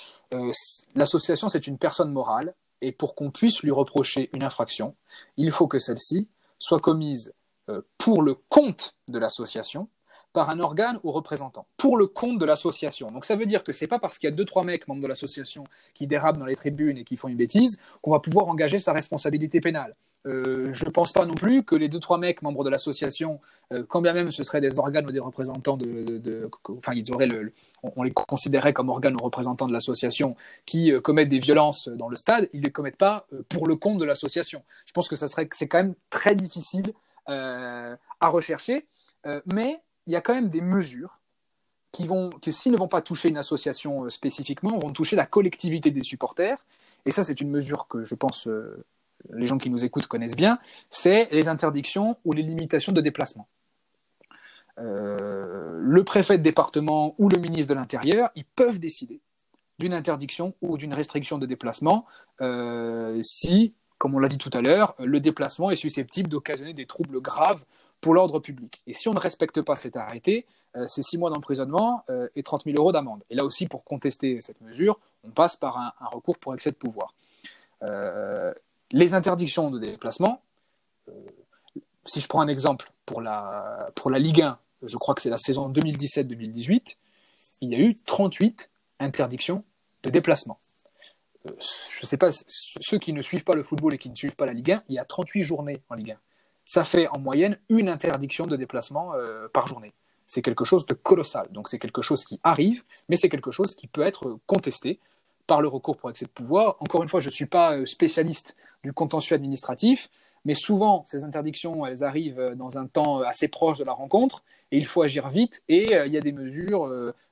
l'association, 0.94 1.48
c'est 1.48 1.66
une 1.66 1.79
personne 1.79 2.11
morale 2.11 2.55
et 2.81 2.93
pour 2.93 3.14
qu'on 3.14 3.31
puisse 3.31 3.62
lui 3.62 3.71
reprocher 3.71 4.31
une 4.33 4.43
infraction, 4.43 4.97
il 5.37 5.51
faut 5.53 5.67
que 5.67 5.79
celle-ci 5.79 6.29
soit 6.59 6.81
commise 6.81 7.35
euh, 7.69 7.83
pour 7.99 8.23
le 8.23 8.35
compte 8.35 8.95
de 9.09 9.19
l'association 9.19 9.88
par 10.33 10.51
un 10.51 10.61
organe 10.61 10.99
ou 11.03 11.11
représentant, 11.11 11.67
pour 11.77 11.97
le 11.97 12.07
compte 12.07 12.38
de 12.38 12.45
l'association. 12.45 13.11
Donc 13.11 13.25
ça 13.25 13.37
veut 13.37 13.47
dire 13.47 13.64
que 13.64 13.73
c'est 13.73 13.87
pas 13.87 13.99
parce 13.99 14.19
qu'il 14.19 14.29
y 14.29 14.33
a 14.33 14.37
deux 14.37 14.45
trois 14.45 14.64
mecs 14.64 14.87
membres 14.87 15.03
de 15.03 15.07
l'association 15.07 15.64
qui 15.95 16.07
dérapent 16.07 16.38
dans 16.38 16.47
les 16.47 16.57
tribunes 16.57 16.99
et 16.99 17.05
qui 17.05 17.17
font 17.17 17.29
une 17.29 17.37
bêtise 17.37 17.79
qu'on 18.03 18.11
va 18.11 18.21
pouvoir 18.21 18.49
engager 18.49 18.79
sa 18.79 18.93
responsabilité 18.93 19.61
pénale. 19.61 19.95
Euh, 20.27 20.71
je 20.73 20.85
ne 20.85 20.91
pense 20.91 21.12
pas 21.12 21.25
non 21.25 21.35
plus 21.35 21.62
que 21.62 21.77
les 21.77 21.88
deux 21.88 22.01
trois 22.01 22.19
mecs 22.19 22.43
membres 22.43 22.64
de 22.64 22.71
l'association, 22.71 23.41
euh, 23.73 23.85
quand 23.88 24.03
bien 24.03 24.12
même 24.12 24.31
ce 24.33 24.43
seraient 24.43 24.61
des 24.61 24.79
organes 24.79 25.07
ou 25.07 25.12
des 25.12 25.21
représentants 25.21 25.77
de, 25.77 26.51
enfin 26.77 26.93
ils 26.95 27.11
auraient 27.12 27.29
le, 27.29 27.53
on, 27.83 28.03
les 28.03 28.11
considérait 28.11 28.73
comme 28.73 28.88
organes 28.88 29.14
ou 29.14 29.25
représentants 29.25 29.69
de 29.69 29.73
l'association 29.73 30.37
qui 30.67 30.93
euh, 30.93 31.01
commettent 31.01 31.29
des 31.29 31.38
violences 31.38 31.88
dans 31.88 32.09
le 32.09 32.17
stade, 32.17 32.49
ils 32.53 32.62
les 32.62 32.73
commettent 32.73 32.97
pas 32.97 33.27
pour 33.49 33.67
le 33.67 33.77
compte 33.77 33.99
de 33.99 34.05
l'association. 34.05 34.62
Je 34.87 34.93
pense 34.93 35.09
que 35.09 35.17
ça 35.17 35.29
serait, 35.29 35.49
c'est 35.53 35.69
quand 35.69 35.79
même 35.79 35.95
très 36.11 36.35
difficile 36.35 36.93
à 37.27 37.99
rechercher, 38.23 38.87
mais 39.45 39.83
il 40.09 40.12
y 40.12 40.16
a 40.16 40.21
quand 40.21 40.35
même 40.35 40.49
des 40.49 40.62
mesures 40.62 41.21
qui 41.92 42.07
vont, 42.07 42.31
qui 42.31 42.53
s'ils 42.53 42.73
ne 42.73 42.77
vont 42.77 42.88
pas 42.88 43.03
toucher 43.03 43.29
une 43.29 43.37
association 43.37 44.09
spécifiquement, 44.09 44.79
vont 44.79 44.92
toucher 44.92 45.16
la 45.16 45.27
collectivité 45.27 45.90
des 45.90 46.03
supporters 46.03 46.59
et 47.07 47.12
ça 47.12 47.23
c'est 47.23 47.40
une 47.40 47.51
mesure 47.51 47.87
que 47.88 48.05
je 48.05 48.14
pense 48.14 48.49
les 49.31 49.47
gens 49.47 49.59
qui 49.59 49.71
nous 49.71 49.85
écoutent 49.85 50.07
connaissent 50.07 50.37
bien, 50.37 50.59
c'est 50.90 51.29
les 51.31 51.49
interdictions 51.49 52.16
ou 52.25 52.33
les 52.33 52.42
limitations 52.42 52.92
de 52.92 53.01
déplacement. 53.01 53.49
le 54.77 56.03
préfet 56.05 56.38
de 56.38 56.42
département 56.42 57.14
ou 57.18 57.29
le 57.29 57.38
ministre 57.38 57.68
de 57.71 57.79
l'Intérieur, 57.79 58.31
ils 58.37 58.44
peuvent 58.44 58.79
décider 58.79 59.21
d'une 59.79 59.92
interdiction 59.92 60.55
ou 60.61 60.77
d'une 60.77 60.94
restriction 60.94 61.38
de 61.38 61.47
déplacement 61.47 62.07
si, 63.23 63.75
comme 63.99 64.14
on 64.14 64.18
l'a 64.18 64.29
dit 64.29 64.38
tout 64.38 64.51
à 64.53 64.61
l'heure, 64.61 64.94
le 64.99 65.21
déplacement 65.21 65.71
est 65.71 65.77
susceptible 65.77 66.29
d'occasionner 66.29 66.75
des 66.75 66.87
troubles 66.87 67.21
graves 67.21 67.64
pour 68.01 68.15
l'ordre 68.15 68.39
public. 68.39 68.83
Et 68.87 68.95
si 68.95 69.09
on 69.09 69.15
ne 69.15 69.21
respecte 69.21 69.61
pas 69.63 69.75
cet 69.75 69.97
arrêté, 69.97 70.47
euh, 70.77 70.85
c'est 70.87 71.03
six 71.03 71.19
mois 71.19 71.31
d'emprisonnement 71.31 72.05
euh, 72.11 72.29
et 72.37 72.43
30 72.43 72.65
000 72.65 72.77
euros 72.77 72.93
d'amende. 72.93 73.25
Et 73.31 73.35
là 73.35 73.45
aussi, 73.45 73.67
pour 73.67 73.85
contester 73.85 74.41
cette 74.41 74.61
mesure, 74.61 74.99
on 75.25 75.31
passe 75.31 75.57
par 75.57 75.79
un, 75.79 75.93
recours 76.13 76.39
pour 76.39 76.55
excès 76.55 76.71
de 76.71 76.77
pouvoir. 76.77 77.15
Euh, 77.83 78.53
les 78.91 79.15
interdictions 79.15 79.71
de 79.71 79.79
déplacement, 79.79 80.41
si 82.07 82.21
je 82.21 82.29
prends 82.29 82.41
un 82.41 82.49
exemple 82.49 82.91
pour 83.05 83.21
la, 83.21 83.79
pour 83.95 84.11
la 84.11 84.19
Ligue 84.19 84.43
1, 84.43 84.59
je 84.83 84.97
crois 84.97 85.15
que 85.15 85.21
c'est 85.21 85.31
la 85.31 85.39
saison 85.39 85.71
2017-2018, 85.71 86.97
il 87.61 87.71
y 87.71 87.75
a 87.75 87.79
eu 87.79 87.95
38 87.95 88.71
interdictions 89.01 89.65
de 90.03 90.11
déplacement. 90.11 90.59
je 91.45 91.51
ne 91.51 92.07
sais 92.07 92.17
pas, 92.17 92.31
ceux 92.31 92.99
qui 92.99 93.13
ne 93.13 93.21
suivent 93.21 93.45
pas 93.45 93.55
le 93.55 93.63
football 93.63 93.95
et 93.95 93.99
qui 93.99 94.09
ne 94.09 94.15
suivent 94.15 94.37
pas 94.37 94.47
la 94.47 94.53
Ligue 94.55 94.73
1, 94.73 94.85
il 94.89 94.95
y 94.95 94.99
a 94.99 95.05
38 95.05 95.43
journées 95.43 95.83
en 95.91 95.95
Ligue 95.95 96.13
1 96.13 96.19
ça 96.68 96.85
fait 96.85 97.09
en 97.09 97.18
moyenne 97.18 97.59
une 97.70 97.88
interdiction 97.88 98.46
de 98.46 98.54
déplacement 98.54 99.14
euh, 99.14 99.48
par 99.48 99.66
journée. 99.66 99.94
C'est 100.26 100.42
quelque 100.42 100.66
chose 100.66 100.85
de 100.87 100.92
colossal. 100.94 101.48
Donc 101.50 101.68
c'est 101.68 101.78
quelque 101.78 102.02
chose 102.02 102.24
qui 102.24 102.38
arrive, 102.44 102.85
mais 103.09 103.16
c'est 103.16 103.31
quelque 103.31 103.50
chose 103.50 103.74
qui 103.74 103.87
peut 103.88 104.02
être 104.02 104.38
contesté 104.46 105.00
par 105.46 105.62
le 105.62 105.68
recours 105.68 105.96
pour 105.96 106.11
excès 106.11 106.26
de 106.26 106.31
pouvoir. 106.31 106.76
Encore 106.81 107.02
une 107.02 107.09
fois, 107.09 107.20
je 107.20 107.28
ne 107.28 107.33
suis 107.33 107.46
pas 107.46 107.74
euh, 107.74 107.87
spécialiste 107.87 108.57
du 108.85 108.92
contentieux 108.92 109.35
administratif, 109.35 110.11
mais 110.44 110.52
souvent 110.52 111.02
ces 111.07 111.24
interdictions, 111.24 111.87
elles 111.87 112.04
arrivent 112.04 112.38
euh, 112.38 112.54
dans 112.54 112.76
un 112.76 112.87
temps 112.87 113.22
assez 113.22 113.48
proche 113.48 113.78
de 113.78 113.85
la 113.85 113.92
rencontre, 113.92 114.44
et 114.70 114.76
il 114.76 114.85
faut 114.87 115.00
agir 115.00 115.31
vite, 115.31 115.62
et 115.70 115.94
il 115.94 116.12
y 116.12 116.18
a 116.18 116.20
des 116.20 116.33
mesures 116.33 116.87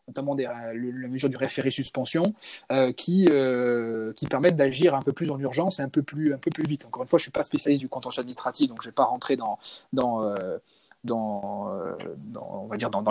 notamment 0.08 0.34
des, 0.34 0.44
la 0.44 1.08
mesure 1.08 1.28
du 1.28 1.36
référé 1.36 1.70
suspension, 1.70 2.34
euh, 2.70 2.92
qui, 2.92 3.26
euh, 3.30 4.12
qui 4.14 4.26
permettent 4.26 4.56
d'agir 4.56 4.94
un 4.94 5.02
peu 5.02 5.12
plus 5.12 5.30
en 5.30 5.38
urgence 5.38 5.80
et 5.80 5.82
un 5.82 5.88
peu 5.88 6.02
plus, 6.02 6.34
un 6.34 6.38
peu 6.38 6.50
plus 6.50 6.64
vite. 6.64 6.86
Encore 6.86 7.02
une 7.02 7.08
fois, 7.08 7.18
je 7.18 7.22
ne 7.22 7.26
suis 7.26 7.32
pas 7.32 7.42
spécialiste 7.42 7.82
du 7.82 7.88
contentieux 7.88 8.20
administratif, 8.20 8.68
donc 8.68 8.82
je 8.82 8.88
ne 8.88 8.90
vais 8.92 8.94
pas 8.94 9.04
rentrer 9.04 9.36
dans, 9.36 9.58
euh, 10.22 10.58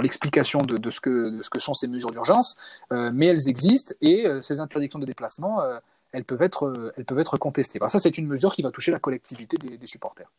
l'explication 0.02 0.62
de, 0.62 0.90
ce 0.90 1.00
que, 1.00 1.40
sont 1.60 1.74
ces 1.74 1.88
mesures 1.88 2.12
d'urgence, 2.12 2.58
mais 2.92 3.28
elles 3.28 3.50
existent 3.50 3.94
et 4.02 4.26
ces 4.42 4.60
interdictions 4.60 5.00
de 5.00 5.06
déplacement, 5.06 5.62
elles, 6.12 6.26
peuvent 6.26 6.42
être, 6.42 7.38
contestées. 7.38 7.80
Ça, 7.88 8.00
c'est 8.00 8.18
une 8.18 8.28
mesure 8.28 8.54
qui 8.54 8.62
va 8.62 8.72
toucher 8.72 8.92
la 8.92 9.00
collectivité 9.00 9.58
des 9.58 9.88
supporters. 9.88 10.30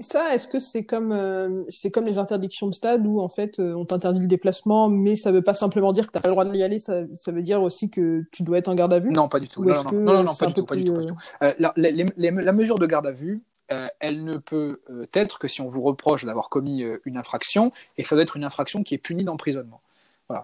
Ça, 0.00 0.34
est-ce 0.34 0.48
que 0.48 0.58
c'est 0.58 0.84
comme 0.84 1.12
euh, 1.12 1.62
c'est 1.68 1.90
comme 1.90 2.06
les 2.06 2.16
interdictions 2.16 2.66
de 2.66 2.74
stade 2.74 3.06
où 3.06 3.20
en 3.20 3.28
fait 3.28 3.58
euh, 3.58 3.74
on 3.74 3.84
t'interdit 3.84 4.20
le 4.20 4.26
déplacement, 4.26 4.88
mais 4.88 5.14
ça 5.14 5.30
veut 5.30 5.42
pas 5.42 5.54
simplement 5.54 5.92
dire 5.92 6.06
que 6.06 6.12
t'as 6.12 6.20
pas 6.20 6.28
le 6.28 6.32
droit 6.32 6.46
d'y 6.46 6.62
aller, 6.62 6.78
ça, 6.78 7.02
ça, 7.22 7.32
veut 7.32 7.42
dire 7.42 7.62
aussi 7.62 7.90
que 7.90 8.24
tu 8.32 8.42
dois 8.42 8.58
être 8.58 8.68
en 8.68 8.74
garde 8.74 8.94
à 8.94 8.98
vue? 8.98 9.10
Non, 9.10 9.28
pas 9.28 9.40
du 9.40 9.48
tout. 9.48 9.62
Non 9.62 9.74
non, 9.92 10.22
non, 10.22 10.34
pas, 10.34 10.46
du 10.46 10.54
tout 10.54 10.64
pas 10.64 10.74
du 10.74 10.84
tout, 10.84 10.94
la, 11.40 11.74
la, 11.76 12.52
mesure 12.52 12.78
de 12.78 12.86
garde 12.86 13.06
à 13.06 13.12
vue, 13.12 13.42
euh, 13.72 13.88
elle 14.00 14.24
ne 14.24 14.38
peut 14.38 14.80
être 15.12 15.38
que 15.38 15.48
si 15.48 15.60
on 15.60 15.68
vous 15.68 15.82
reproche 15.82 16.24
d'avoir 16.24 16.48
commis 16.48 16.82
une 17.04 17.18
infraction, 17.18 17.70
et 17.98 18.04
ça 18.04 18.14
doit 18.16 18.22
être 18.22 18.36
une 18.36 18.44
infraction 18.44 18.82
qui 18.82 18.94
est 18.94 18.98
punie 18.98 19.24
d'emprisonnement. 19.24 19.82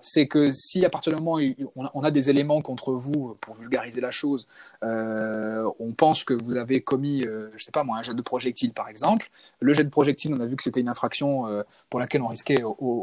C'est 0.03 0.27
que 0.27 0.51
si 0.51 0.85
à 0.85 0.90
partir 0.90 1.12
du 1.12 1.22
moment 1.22 1.38
où 1.38 1.72
on 1.94 2.03
a, 2.03 2.11
des 2.11 2.31
éléments 2.31 2.61
contre 2.61 2.92
vous, 2.92 3.37
pour 3.40 3.55
vulgariser 3.55 4.01
la 4.01 4.11
chose, 4.11 4.46
euh, 4.83 5.68
on 5.79 5.92
pense 5.92 6.25
que 6.25 6.35
vous 6.35 6.57
avez 6.57 6.81
commis, 6.81 7.25
euh, 7.25 7.51
je 7.57 7.64
sais 7.64 7.72
pas 7.72 7.85
moi, 7.85 7.99
un 7.99 8.03
jet 8.03 8.14
de 8.14 8.22
projectile 8.22 8.72
par 8.72 8.88
exemple. 8.88 9.31
Le 9.61 9.72
jet 9.75 9.85
de 9.85 9.90
projectile, 9.90 10.35
on 10.35 10.40
a 10.40 10.46
vu 10.46 10.57
que 10.57 10.62
c'était 10.62 10.81
une 10.81 10.88
infraction 10.88 11.46
euh, 11.46 11.62
pour 11.90 12.01
laquelle 12.01 12.22
on 12.22 12.29
risquait 12.29 12.62
au, 12.62 13.03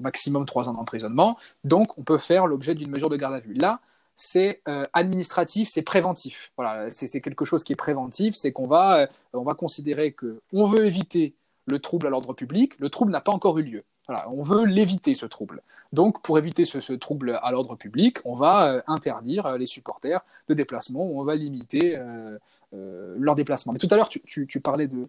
maximum 0.00 0.46
trois 0.46 0.68
ans 0.68 0.74
d'emprisonnement. 0.74 1.36
Donc 1.64 1.96
on 1.98 2.02
peut 2.02 2.18
faire 2.18 2.46
l'objet 2.46 2.74
d'une 2.74 2.90
mesure 2.90 3.10
de 3.10 3.16
garde 3.16 3.34
à 3.34 3.40
vue. 3.40 3.54
Là, 3.54 3.80
c'est 4.16 4.62
administratif, 4.92 5.68
c'est 5.72 5.82
préventif. 5.82 6.52
Voilà, 6.56 6.90
c'est 6.90 7.20
quelque 7.20 7.44
chose 7.44 7.64
qui 7.64 7.72
est 7.72 7.76
préventif, 7.76 8.34
c'est 8.34 8.52
qu'on 8.52 8.66
va, 8.66 9.08
on 9.32 9.42
va 9.42 9.54
considérer 9.54 10.12
que 10.12 10.40
on 10.52 10.66
veut 10.66 10.84
éviter 10.84 11.34
le 11.66 11.78
trouble 11.78 12.06
à 12.06 12.10
l'ordre 12.10 12.34
public. 12.34 12.78
Le 12.78 12.90
trouble 12.90 13.12
n'a 13.12 13.20
pas 13.22 13.32
encore 13.32 13.58
eu 13.58 13.62
lieu 13.62 13.84
on 14.28 14.42
veut 14.42 14.64
l'éviter, 14.64 15.14
ce 15.14 15.26
trouble. 15.26 15.62
Donc, 15.92 16.22
pour 16.22 16.38
éviter 16.38 16.64
ce, 16.64 16.92
trouble 16.92 17.38
à 17.42 17.50
l'ordre 17.50 17.76
public, 17.76 18.18
on 18.24 18.34
va 18.34 18.72
euh, 18.72 18.82
interdire 18.86 19.46
euh, 19.46 19.58
les 19.58 19.66
supporters 19.66 20.20
de 20.48 20.54
déplacement, 20.54 21.04
on 21.04 21.24
va 21.24 21.34
limiter 21.34 21.96
euh, 21.96 22.38
leur 22.72 23.34
déplacement. 23.34 23.72
Mais 23.72 23.78
tout 23.78 23.88
à 23.90 23.96
l'heure, 23.96 24.08
tu, 24.08 24.60
parlais 24.60 24.88
de, 24.88 25.08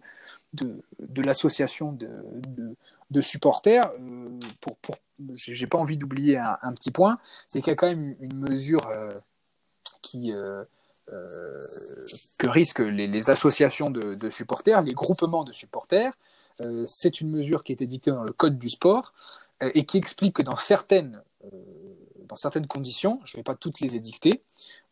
l'association 1.16 1.96
de, 3.10 3.20
supporters. 3.20 3.90
pour, 4.60 4.76
pour, 4.78 4.96
j'ai 5.34 5.66
pas 5.68 5.78
envie 5.78 5.96
d'oublier 5.96 6.38
un, 6.38 6.72
petit 6.72 6.90
point, 6.90 7.18
c'est 7.48 7.60
qu'il 7.60 7.70
y 7.70 7.74
a 7.74 7.76
quand 7.76 7.86
même 7.86 8.16
une 8.20 8.36
mesure 8.36 8.90
que 10.02 10.66
risquent 12.42 12.80
les, 12.80 13.30
associations 13.30 13.90
de, 13.90 14.28
supporters, 14.28 14.82
les 14.82 14.94
groupements 14.94 15.44
de 15.44 15.52
supporters, 15.52 16.12
c'est 16.86 17.20
une 17.20 17.30
mesure 17.30 17.64
qui 17.64 17.72
a 17.72 17.74
été 17.74 17.86
dictée 17.86 18.10
dans 18.10 18.24
le 18.24 18.32
Code 18.32 18.58
du 18.58 18.70
sport 18.70 19.12
euh, 19.62 19.70
et 19.74 19.84
qui 19.84 19.98
explique 19.98 20.36
que 20.36 20.42
dans 20.42 20.56
certaines, 20.56 21.22
euh, 21.44 21.48
dans 22.28 22.36
certaines 22.36 22.66
conditions, 22.66 23.20
je 23.24 23.36
ne 23.36 23.38
vais 23.38 23.44
pas 23.44 23.54
toutes 23.54 23.80
les 23.80 23.94
édicter, 23.94 24.42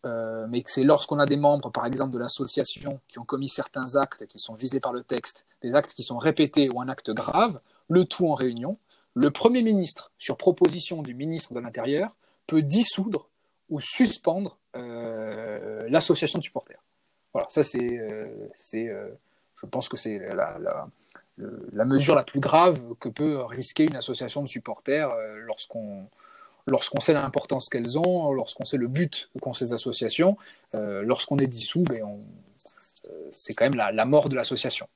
mais 0.04 0.62
que 0.62 0.70
c'est 0.70 0.84
lorsqu'on 0.84 1.18
a 1.18 1.26
des 1.26 1.36
membres, 1.36 1.70
par 1.70 1.86
exemple, 1.86 2.12
de 2.12 2.18
l'association 2.18 3.00
qui 3.08 3.18
ont 3.18 3.24
commis 3.24 3.48
certains 3.48 3.96
actes 3.96 4.26
qui 4.26 4.38
sont 4.38 4.54
visés 4.54 4.80
par 4.80 4.92
le 4.92 5.02
texte, 5.02 5.44
des 5.62 5.74
actes 5.74 5.92
qui 5.92 6.02
sont 6.02 6.18
répétés 6.18 6.68
ou 6.70 6.80
un 6.80 6.88
acte 6.88 7.10
grave, 7.10 7.58
le 7.88 8.04
tout 8.04 8.26
en 8.28 8.34
réunion, 8.34 8.78
le 9.14 9.30
Premier 9.30 9.62
ministre, 9.62 10.10
sur 10.18 10.36
proposition 10.36 11.02
du 11.02 11.14
ministre 11.14 11.54
de 11.54 11.60
l'Intérieur, 11.60 12.14
peut 12.46 12.62
dissoudre 12.62 13.28
ou 13.68 13.80
suspendre 13.80 14.58
l'association 14.74 16.38
de 16.38 16.44
supporters. 16.44 16.82
Voilà, 17.32 17.48
ça 17.50 17.62
c'est, 17.62 18.00
je 18.56 19.66
pense 19.66 19.88
que 19.88 19.96
c'est 19.96 20.18
la 20.34 20.88
mesure 21.90 22.14
la 22.14 22.24
plus 22.24 22.40
grave 22.40 22.80
que 23.00 23.08
peut 23.08 23.42
risquer 23.42 23.84
une 23.84 23.96
association 23.96 24.42
de 24.42 24.48
supporters 24.48 25.10
euh, 25.10 25.38
lorsqu'on 25.40 26.06
lorsqu'on 26.66 27.00
sait 27.00 27.14
l'importance 27.14 27.68
qu'elles 27.68 27.98
ont, 27.98 28.32
lorsqu'on 28.32 28.64
sait 28.64 28.76
le 28.76 28.86
but 28.86 29.30
qu'ont 29.40 29.54
ces 29.54 29.72
associations, 29.72 30.36
euh, 30.74 31.02
lorsqu'on 31.02 31.38
est 31.38 31.46
dissous, 31.46 31.82
ben 31.82 32.02
euh, 32.02 33.12
c'est 33.32 33.54
quand 33.54 33.64
même 33.64 33.74
la, 33.74 34.04
mort 34.04 34.28
de 34.28 34.36
l'association. 34.36 34.86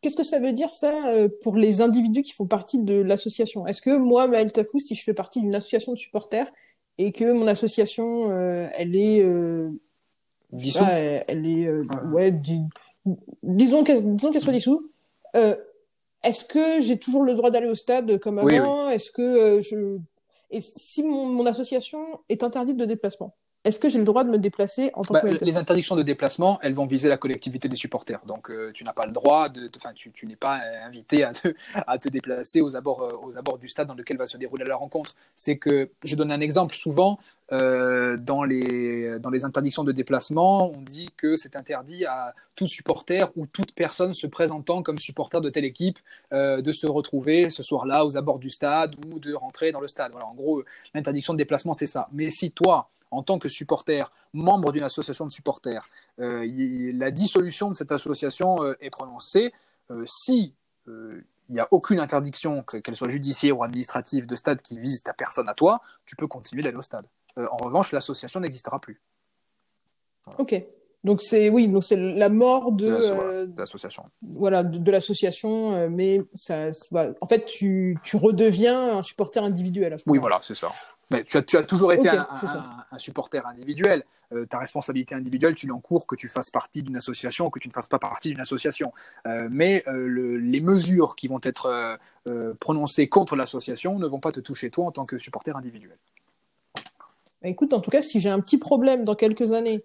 Qu'est-ce 0.00 0.16
que 0.16 0.22
ça 0.22 0.38
veut 0.38 0.52
dire 0.52 0.72
ça 0.74 0.92
pour 1.42 1.56
les 1.56 1.80
individus 1.80 2.22
qui 2.22 2.32
font 2.32 2.46
partie 2.46 2.78
de 2.80 3.00
l'association? 3.00 3.66
Est-ce 3.66 3.82
que 3.82 3.96
moi, 3.96 4.28
Maël 4.28 4.52
Tafou, 4.52 4.78
si 4.78 4.94
je 4.94 5.02
fais 5.02 5.14
partie 5.14 5.40
d'une 5.40 5.54
association 5.54 5.92
de 5.92 5.98
supporters 5.98 6.52
et 6.98 7.10
que 7.10 7.32
mon 7.32 7.46
association, 7.46 8.30
elle 8.30 8.94
est 8.94 9.24
dissous, 10.52 10.84
elle, 10.84 11.46
est 11.46 11.70
ouais, 12.12 12.30
disons 13.42 13.84
qu'elle 13.84 14.40
soit 14.40 14.52
dissous. 14.52 14.90
Euh, 15.36 15.56
est-ce 16.22 16.44
que 16.44 16.80
j'ai 16.80 16.98
toujours 16.98 17.24
le 17.24 17.34
droit 17.34 17.50
d'aller 17.50 17.68
au 17.68 17.74
stade 17.74 18.18
comme 18.18 18.38
avant? 18.38 18.88
Est-ce 18.88 19.10
que 19.10 19.22
euh, 19.22 19.62
je 19.62 19.98
et 20.54 20.60
si 20.60 21.02
mon, 21.02 21.26
mon, 21.26 21.46
association 21.46 22.20
est 22.28 22.42
interdite 22.42 22.76
de 22.76 22.84
déplacement? 22.84 23.34
Est-ce 23.64 23.78
que 23.78 23.88
j'ai 23.88 23.98
le 23.98 24.04
droit 24.04 24.24
de 24.24 24.30
me 24.30 24.38
déplacer 24.38 24.90
en 24.94 25.02
tant 25.02 25.14
bah, 25.14 25.20
que 25.20 25.44
Les 25.44 25.56
interdictions 25.56 25.94
de 25.94 26.02
déplacement, 26.02 26.58
elles 26.62 26.74
vont 26.74 26.86
viser 26.86 27.08
la 27.08 27.16
collectivité 27.16 27.68
des 27.68 27.76
supporters. 27.76 28.20
Donc, 28.26 28.50
euh, 28.50 28.72
tu 28.74 28.82
n'as 28.82 28.92
pas 28.92 29.06
le 29.06 29.12
droit, 29.12 29.48
de, 29.48 29.70
enfin, 29.76 29.92
tu, 29.94 30.10
tu 30.10 30.26
n'es 30.26 30.34
pas 30.34 30.60
invité 30.84 31.22
à 31.22 31.32
te, 31.32 31.54
à 31.86 31.96
te 31.98 32.08
déplacer 32.08 32.60
aux 32.60 32.74
abords, 32.74 33.02
euh, 33.02 33.28
aux 33.28 33.38
abords 33.38 33.58
du 33.58 33.68
stade 33.68 33.86
dans 33.86 33.94
lequel 33.94 34.16
va 34.16 34.26
se 34.26 34.36
dérouler 34.36 34.64
la 34.64 34.74
rencontre. 34.74 35.14
C'est 35.36 35.58
que, 35.58 35.90
je 36.02 36.16
donne 36.16 36.32
un 36.32 36.40
exemple 36.40 36.74
souvent, 36.74 37.20
euh, 37.52 38.16
dans, 38.16 38.42
les, 38.42 39.20
dans 39.20 39.30
les 39.30 39.44
interdictions 39.44 39.84
de 39.84 39.92
déplacement, 39.92 40.68
on 40.68 40.80
dit 40.80 41.10
que 41.16 41.36
c'est 41.36 41.54
interdit 41.54 42.04
à 42.04 42.34
tout 42.56 42.66
supporter 42.66 43.30
ou 43.36 43.46
toute 43.46 43.72
personne 43.72 44.12
se 44.12 44.26
présentant 44.26 44.82
comme 44.82 44.98
supporter 44.98 45.40
de 45.40 45.50
telle 45.50 45.64
équipe 45.64 45.98
de 46.32 46.72
se 46.72 46.86
retrouver 46.86 47.50
ce 47.50 47.62
soir-là 47.62 48.06
aux 48.06 48.16
abords 48.16 48.38
du 48.38 48.48
stade 48.48 48.94
ou 49.06 49.18
de 49.18 49.34
rentrer 49.34 49.70
dans 49.70 49.80
le 49.80 49.88
stade. 49.88 50.12
Voilà, 50.12 50.26
en 50.26 50.34
gros, 50.34 50.62
l'interdiction 50.94 51.34
de 51.34 51.38
déplacement, 51.38 51.74
c'est 51.74 51.86
ça. 51.86 52.08
Mais 52.12 52.30
si 52.30 52.52
toi, 52.52 52.88
en 53.12 53.22
tant 53.22 53.38
que 53.38 53.48
supporter, 53.48 54.10
membre 54.32 54.72
d'une 54.72 54.82
association 54.82 55.26
de 55.26 55.32
supporters, 55.32 55.86
euh, 56.18 56.44
la 56.94 57.10
dissolution 57.10 57.68
de 57.68 57.74
cette 57.74 57.92
association 57.92 58.64
euh, 58.64 58.74
est 58.80 58.90
prononcée. 58.90 59.52
Euh, 59.90 60.04
si 60.06 60.54
il 60.88 61.54
n'y 61.54 61.60
a 61.60 61.68
aucune 61.70 62.00
interdiction, 62.00 62.62
qu'elle 62.64 62.96
soit 62.96 63.08
judiciaire 63.08 63.56
ou 63.56 63.62
administrative, 63.62 64.26
de 64.26 64.34
stade 64.34 64.62
qui 64.62 64.78
vise 64.78 65.02
ta 65.02 65.12
personne 65.12 65.48
à 65.48 65.54
toi, 65.54 65.80
tu 66.06 66.16
peux 66.16 66.26
continuer 66.26 66.62
d'aller 66.62 66.76
au 66.76 66.82
stade. 66.82 67.04
en 67.36 67.56
revanche, 67.58 67.92
l'association 67.92 68.40
n'existera 68.40 68.80
plus. 68.80 69.00
Ok. 70.38 70.60
Donc 71.04 71.20
c'est 71.20 71.50
oui, 71.50 71.68
donc 71.68 71.84
c'est 71.84 71.96
la 71.96 72.28
mort 72.28 72.72
de, 72.72 73.54
l'association. 73.56 74.04
Voilà, 74.22 74.64
de, 74.64 74.90
l'association, 74.90 75.88
mais 75.90 76.20
ça, 76.34 76.70
en 77.20 77.26
fait, 77.26 77.44
tu, 77.44 77.96
tu 78.02 78.16
redeviens 78.16 78.98
un 78.98 79.02
supporter 79.02 79.42
individuel. 79.44 79.96
oui, 80.06 80.18
voilà, 80.18 80.40
c'est 80.42 80.56
ça. 80.56 80.72
Mais 81.12 81.24
tu, 81.24 81.36
as, 81.36 81.42
tu 81.42 81.56
as 81.56 81.62
toujours 81.62 81.92
été 81.92 82.08
un, 82.08 82.26
un, 82.90 82.98
supporter 82.98 83.46
individuel. 83.46 84.04
Euh, 84.32 84.46
ta 84.46 84.58
responsabilité 84.58 85.14
individuelle, 85.14 85.54
tu 85.54 85.66
l'encours 85.66 86.06
que 86.06 86.14
tu 86.14 86.28
fasses 86.28 86.50
partie 86.50 86.82
d'une 86.82 86.96
association 86.96 87.46
ou 87.46 87.50
que 87.50 87.58
tu 87.58 87.68
ne 87.68 87.72
fasses 87.72 87.86
pas 87.86 87.98
partie 87.98 88.30
d'une 88.30 88.40
association. 88.40 88.92
Euh, 89.26 89.48
mais 89.50 89.84
euh, 89.86 90.38
les 90.38 90.60
mesures 90.60 91.16
qui 91.16 91.28
vont 91.28 91.40
être 91.42 91.96
prononcées 92.60 93.08
contre 93.08 93.34
l'association 93.34 93.98
ne 93.98 94.06
vont 94.06 94.20
pas 94.20 94.32
te 94.32 94.40
toucher 94.40 94.70
toi 94.70 94.86
en 94.86 94.92
tant 94.92 95.04
que 95.04 95.18
supporter 95.18 95.56
individuel. 95.56 95.98
Bah, 97.42 97.48
écoute, 97.48 97.72
en 97.72 97.80
tout 97.80 97.90
cas, 97.90 98.00
si 98.00 98.20
j'ai 98.20 98.30
un 98.30 98.40
petit 98.40 98.58
problème 98.58 99.04
dans 99.04 99.16
quelques 99.16 99.52
années, 99.52 99.84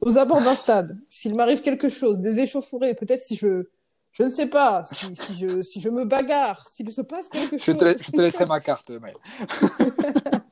aux 0.00 0.18
abords 0.18 0.42
d'un 0.42 0.54
stade, 0.54 0.96
s'il 1.10 1.34
m'arrive 1.34 1.60
quelque 1.60 1.88
chose, 1.88 2.20
des 2.20 2.38
échauffourées, 2.38 2.94
peut-être 2.94 3.20
si 3.20 3.36
je 3.36 3.66
je 4.12 4.24
ne 4.24 4.28
sais 4.28 4.46
pas 4.46 4.84
si, 4.84 5.14
je, 5.38 5.62
si 5.62 5.80
je 5.80 5.88
me 5.88 6.04
bagarre, 6.04 6.66
s'il 6.68 6.92
se 6.92 7.00
passe 7.00 7.28
quelque 7.28 7.56
chose. 7.56 7.64
Je 7.64 7.72
te, 7.72 8.02
je 8.02 8.10
te 8.10 8.20
laisserai 8.20 8.46
ma 8.46 8.60
carte, 8.60 8.90
Maël. 8.90 9.16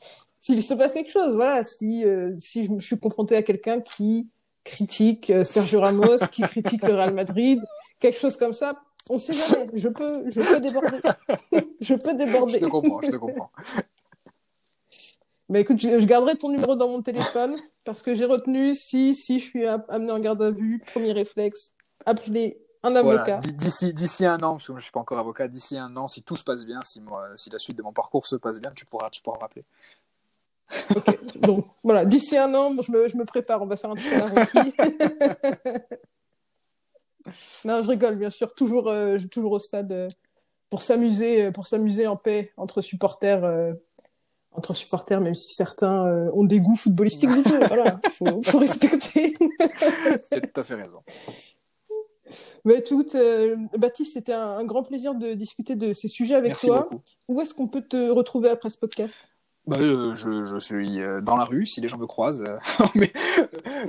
s'il 0.41 0.63
se 0.63 0.75
passe 0.75 0.95
quelque 0.95 1.13
chose, 1.13 1.35
voilà, 1.35 1.63
si, 1.63 2.05
euh, 2.07 2.35
si 2.39 2.65
je, 2.65 2.81
suis 2.81 2.99
confronté 2.99 3.37
à 3.37 3.43
quelqu'un 3.43 3.81
qui 3.81 4.31
critique 4.65 5.31
euh, 5.31 5.45
Sergio 5.45 5.81
Ramos, 5.81 6.19
qui 6.33 6.43
critique 6.43 6.83
le 6.83 6.95
Real 6.95 7.13
Madrid, 7.13 7.61
quelque 7.99 8.19
chose 8.19 8.37
comme 8.37 8.55
ça, 8.55 8.81
on 9.11 9.19
sait 9.19 9.35
jamais. 9.35 9.67
Je 9.75 9.89
peux, 9.89 10.31
je 10.31 10.41
peux 10.41 10.61
déborder. 10.61 11.01
je 11.81 11.95
peux 11.95 12.15
déborder. 12.15 12.55
Je 12.55 12.59
te 12.59 12.71
comprends, 12.71 13.03
je 13.03 13.11
te 13.11 13.17
comprends. 13.17 13.51
Mais 15.51 15.63
écoute, 15.63 15.81
je, 15.81 16.05
garderai 16.07 16.37
ton 16.37 16.49
numéro 16.49 16.77
dans 16.77 16.89
mon 16.89 17.03
téléphone 17.03 17.57
parce 17.85 18.03
que 18.03 18.15
j'ai 18.15 18.25
retenu 18.25 18.75
si, 18.75 19.15
si 19.15 19.39
je 19.41 19.45
suis 19.45 19.67
amené 19.67 20.13
en 20.13 20.21
garde 20.21 20.41
à 20.43 20.51
vue, 20.51 20.81
premier 20.93 21.13
réflexe, 21.13 21.73
appeler 22.07 22.63
un 22.83 22.97
avocat. 22.97 23.39
D'ici, 23.39 23.93
d'ici 23.93 24.27
un 24.27 24.43
an, 24.43 24.53
parce 24.53 24.67
que 24.67 24.73
je 24.73 24.77
ne 24.77 24.83
suis 24.83 24.93
pas 24.93 25.01
encore 25.01 25.19
avocat, 25.19 25.49
d'ici 25.49 25.77
un 25.77 25.95
an, 25.97 26.09
si 26.09 26.23
tout 26.23 26.37
se 26.37 26.45
passe 26.45 26.65
bien, 26.65 26.83
si, 26.83 27.01
moi, 27.01 27.29
si 27.37 27.51
la 27.51 27.59
suite 27.59 27.77
de 27.77 27.83
mon 27.83 27.93
parcours 27.93 28.27
se 28.27 28.37
passe 28.37 28.61
bien, 28.61 28.73
tu 28.75 28.87
pourras, 28.87 29.11
tu 29.11 29.23
pourras 29.23 29.39
rappeler. 29.39 29.65
ok, 30.95 31.41
donc 31.41 31.67
voilà, 31.83 32.05
d'ici 32.05 32.37
un 32.37 32.55
an, 32.55 32.71
je 32.81 32.93
me, 32.93 33.09
je 33.09 33.17
me 33.17 33.25
prépare, 33.25 33.61
on 33.61 33.67
va 33.67 33.77
faire 33.77 33.91
un 33.91 33.95
petit 33.95 34.09
Non, 37.65 37.83
je 37.83 37.89
rigole, 37.89 38.17
bien 38.17 38.31
sûr, 38.31 38.55
toujours, 38.55 38.89
euh, 38.89 39.19
toujours 39.31 39.53
au 39.53 39.59
stade 39.59 39.93
euh, 39.93 40.09
pour 40.69 40.83
s'amuser, 40.83 41.47
euh, 41.47 41.51
pour 41.51 41.67
s'amuser 41.67 42.07
en 42.07 42.17
paix 42.17 42.53
entre 42.57 42.83
supporters, 42.83 43.75
entre 44.53 44.75
supporters, 44.75 45.21
même 45.21 45.35
si 45.35 45.55
certains 45.55 46.31
ont 46.33 46.45
des 46.45 46.61
goûts 46.61 46.77
footballistiques 46.77 47.31
voilà, 47.31 48.01
faut, 48.13 48.43
faut 48.43 48.59
respecter. 48.59 49.37
tu 49.39 50.39
as 50.39 50.41
tout 50.41 50.61
à 50.61 50.65
fait 50.65 50.75
raison. 50.75 51.03
Tout, 52.87 53.07
euh, 53.15 53.57
Baptiste, 53.77 54.15
c'était 54.15 54.33
un, 54.33 54.65
grand 54.65 54.83
plaisir 54.83 55.15
de 55.15 55.35
discuter 55.35 55.75
de 55.75 55.93
ces 55.93 56.09
sujets 56.09 56.35
avec 56.35 56.57
toi. 56.57 56.89
Où 57.29 57.41
est-ce 57.41 57.55
qu'on 57.55 57.69
peut 57.69 57.83
te 57.83 58.11
retrouver 58.11 58.51
après 58.51 58.71
ce 58.71 58.79
podcast? 58.79 59.31
Bah, 59.67 59.77
euh, 59.79 60.15
je, 60.15 60.45
je, 60.45 60.59
suis 60.59 61.01
euh, 61.01 61.21
dans 61.21 61.37
la 61.37 61.45
rue 61.45 61.67
si 61.67 61.81
les 61.81 61.89
gens 61.89 61.99
me 61.99 62.07
croisent. 62.07 62.45
mais, 62.95 63.13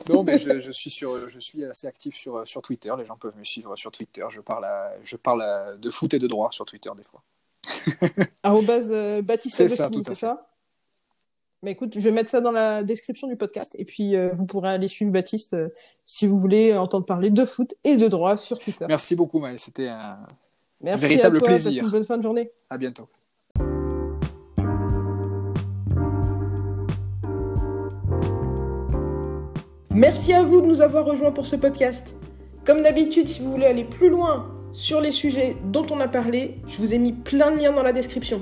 non, 0.09 0.23
mais 0.23 0.37
je, 0.37 0.59
je, 0.59 0.71
suis 0.71 0.89
sur, 0.89 1.29
je 1.29 1.39
suis 1.39 1.63
assez 1.63 1.87
actif 1.87 2.15
sur, 2.15 2.47
sur 2.47 2.61
Twitter. 2.61 2.93
Les 2.97 3.05
gens 3.05 3.17
peuvent 3.17 3.37
me 3.37 3.43
suivre 3.43 3.75
sur 3.75 3.91
Twitter. 3.91 4.25
Je 4.29 4.41
parle, 4.41 4.67
je 5.03 5.15
parle 5.15 5.79
de 5.79 5.89
foot 5.89 6.13
et 6.13 6.19
de 6.19 6.27
droit 6.27 6.49
sur 6.51 6.65
Twitter 6.65 6.91
des 6.95 7.03
fois. 7.03 7.23
Baptiste 9.23 9.55
c'est 9.55 9.69
ça, 9.69 9.89
c'est 10.05 10.15
ça? 10.15 10.51
Mais 11.64 11.72
écoute, 11.72 11.93
je 11.95 11.99
vais 11.99 12.12
mettre 12.12 12.30
ça 12.30 12.41
dans 12.41 12.51
la 12.51 12.84
description 12.84 13.28
du 13.28 13.36
podcast 13.36 13.76
et 13.78 13.86
puis 13.86 14.16
euh, 14.16 14.30
vous 14.34 14.45
pourrez 14.45 14.70
aller 14.70 14.88
suivre 14.88 15.12
Baptiste 15.12 15.53
euh, 15.53 15.70
si 16.05 16.26
vous 16.26 16.39
voulez 16.39 16.76
entendre 16.76 17.05
parler 17.05 17.30
de 17.30 17.45
foot 17.45 17.76
et 17.84 17.97
de 17.97 18.07
droit 18.07 18.36
sur 18.38 18.57
Twitter. 18.57 18.86
Merci 18.88 19.16
beaucoup, 19.16 19.39
Maël. 19.39 19.59
C'était 19.59 19.88
un 19.88 20.18
Merci 20.82 21.05
véritable 21.05 21.38
à 21.38 21.39
toi, 21.39 21.47
plaisir. 21.49 21.84
Une 21.84 21.91
bonne 21.91 22.05
fin 22.05 22.18
de 22.18 22.24
journée. 22.24 22.51
À 22.70 22.80
bientôt. 22.80 23.07
Merci 29.91 30.34
à 30.34 30.41
vous 30.41 30.62
de 30.62 30.66
nous 30.66 30.82
avoir 30.82 31.05
rejoints 31.05 31.32
pour 31.32 31.45
ce 31.45 31.55
podcast. 31.55 32.16
Comme 32.66 32.82
d'habitude, 32.82 33.28
si 33.28 33.43
vous 33.43 33.51
voulez 33.51 33.68
aller 33.68 33.84
plus 33.84 34.09
loin 34.09 34.49
sur 34.74 34.99
les 34.99 35.12
sujets 35.12 35.55
dont 35.66 35.86
on 35.91 35.99
a 35.99 36.07
parlé, 36.07 36.57
je 36.66 36.78
vous 36.78 36.93
ai 36.93 36.97
mis 36.97 37.12
plein 37.12 37.51
de 37.51 37.57
liens 37.57 37.74
dans 37.74 37.84
la 37.84 37.93
description. 37.93 38.41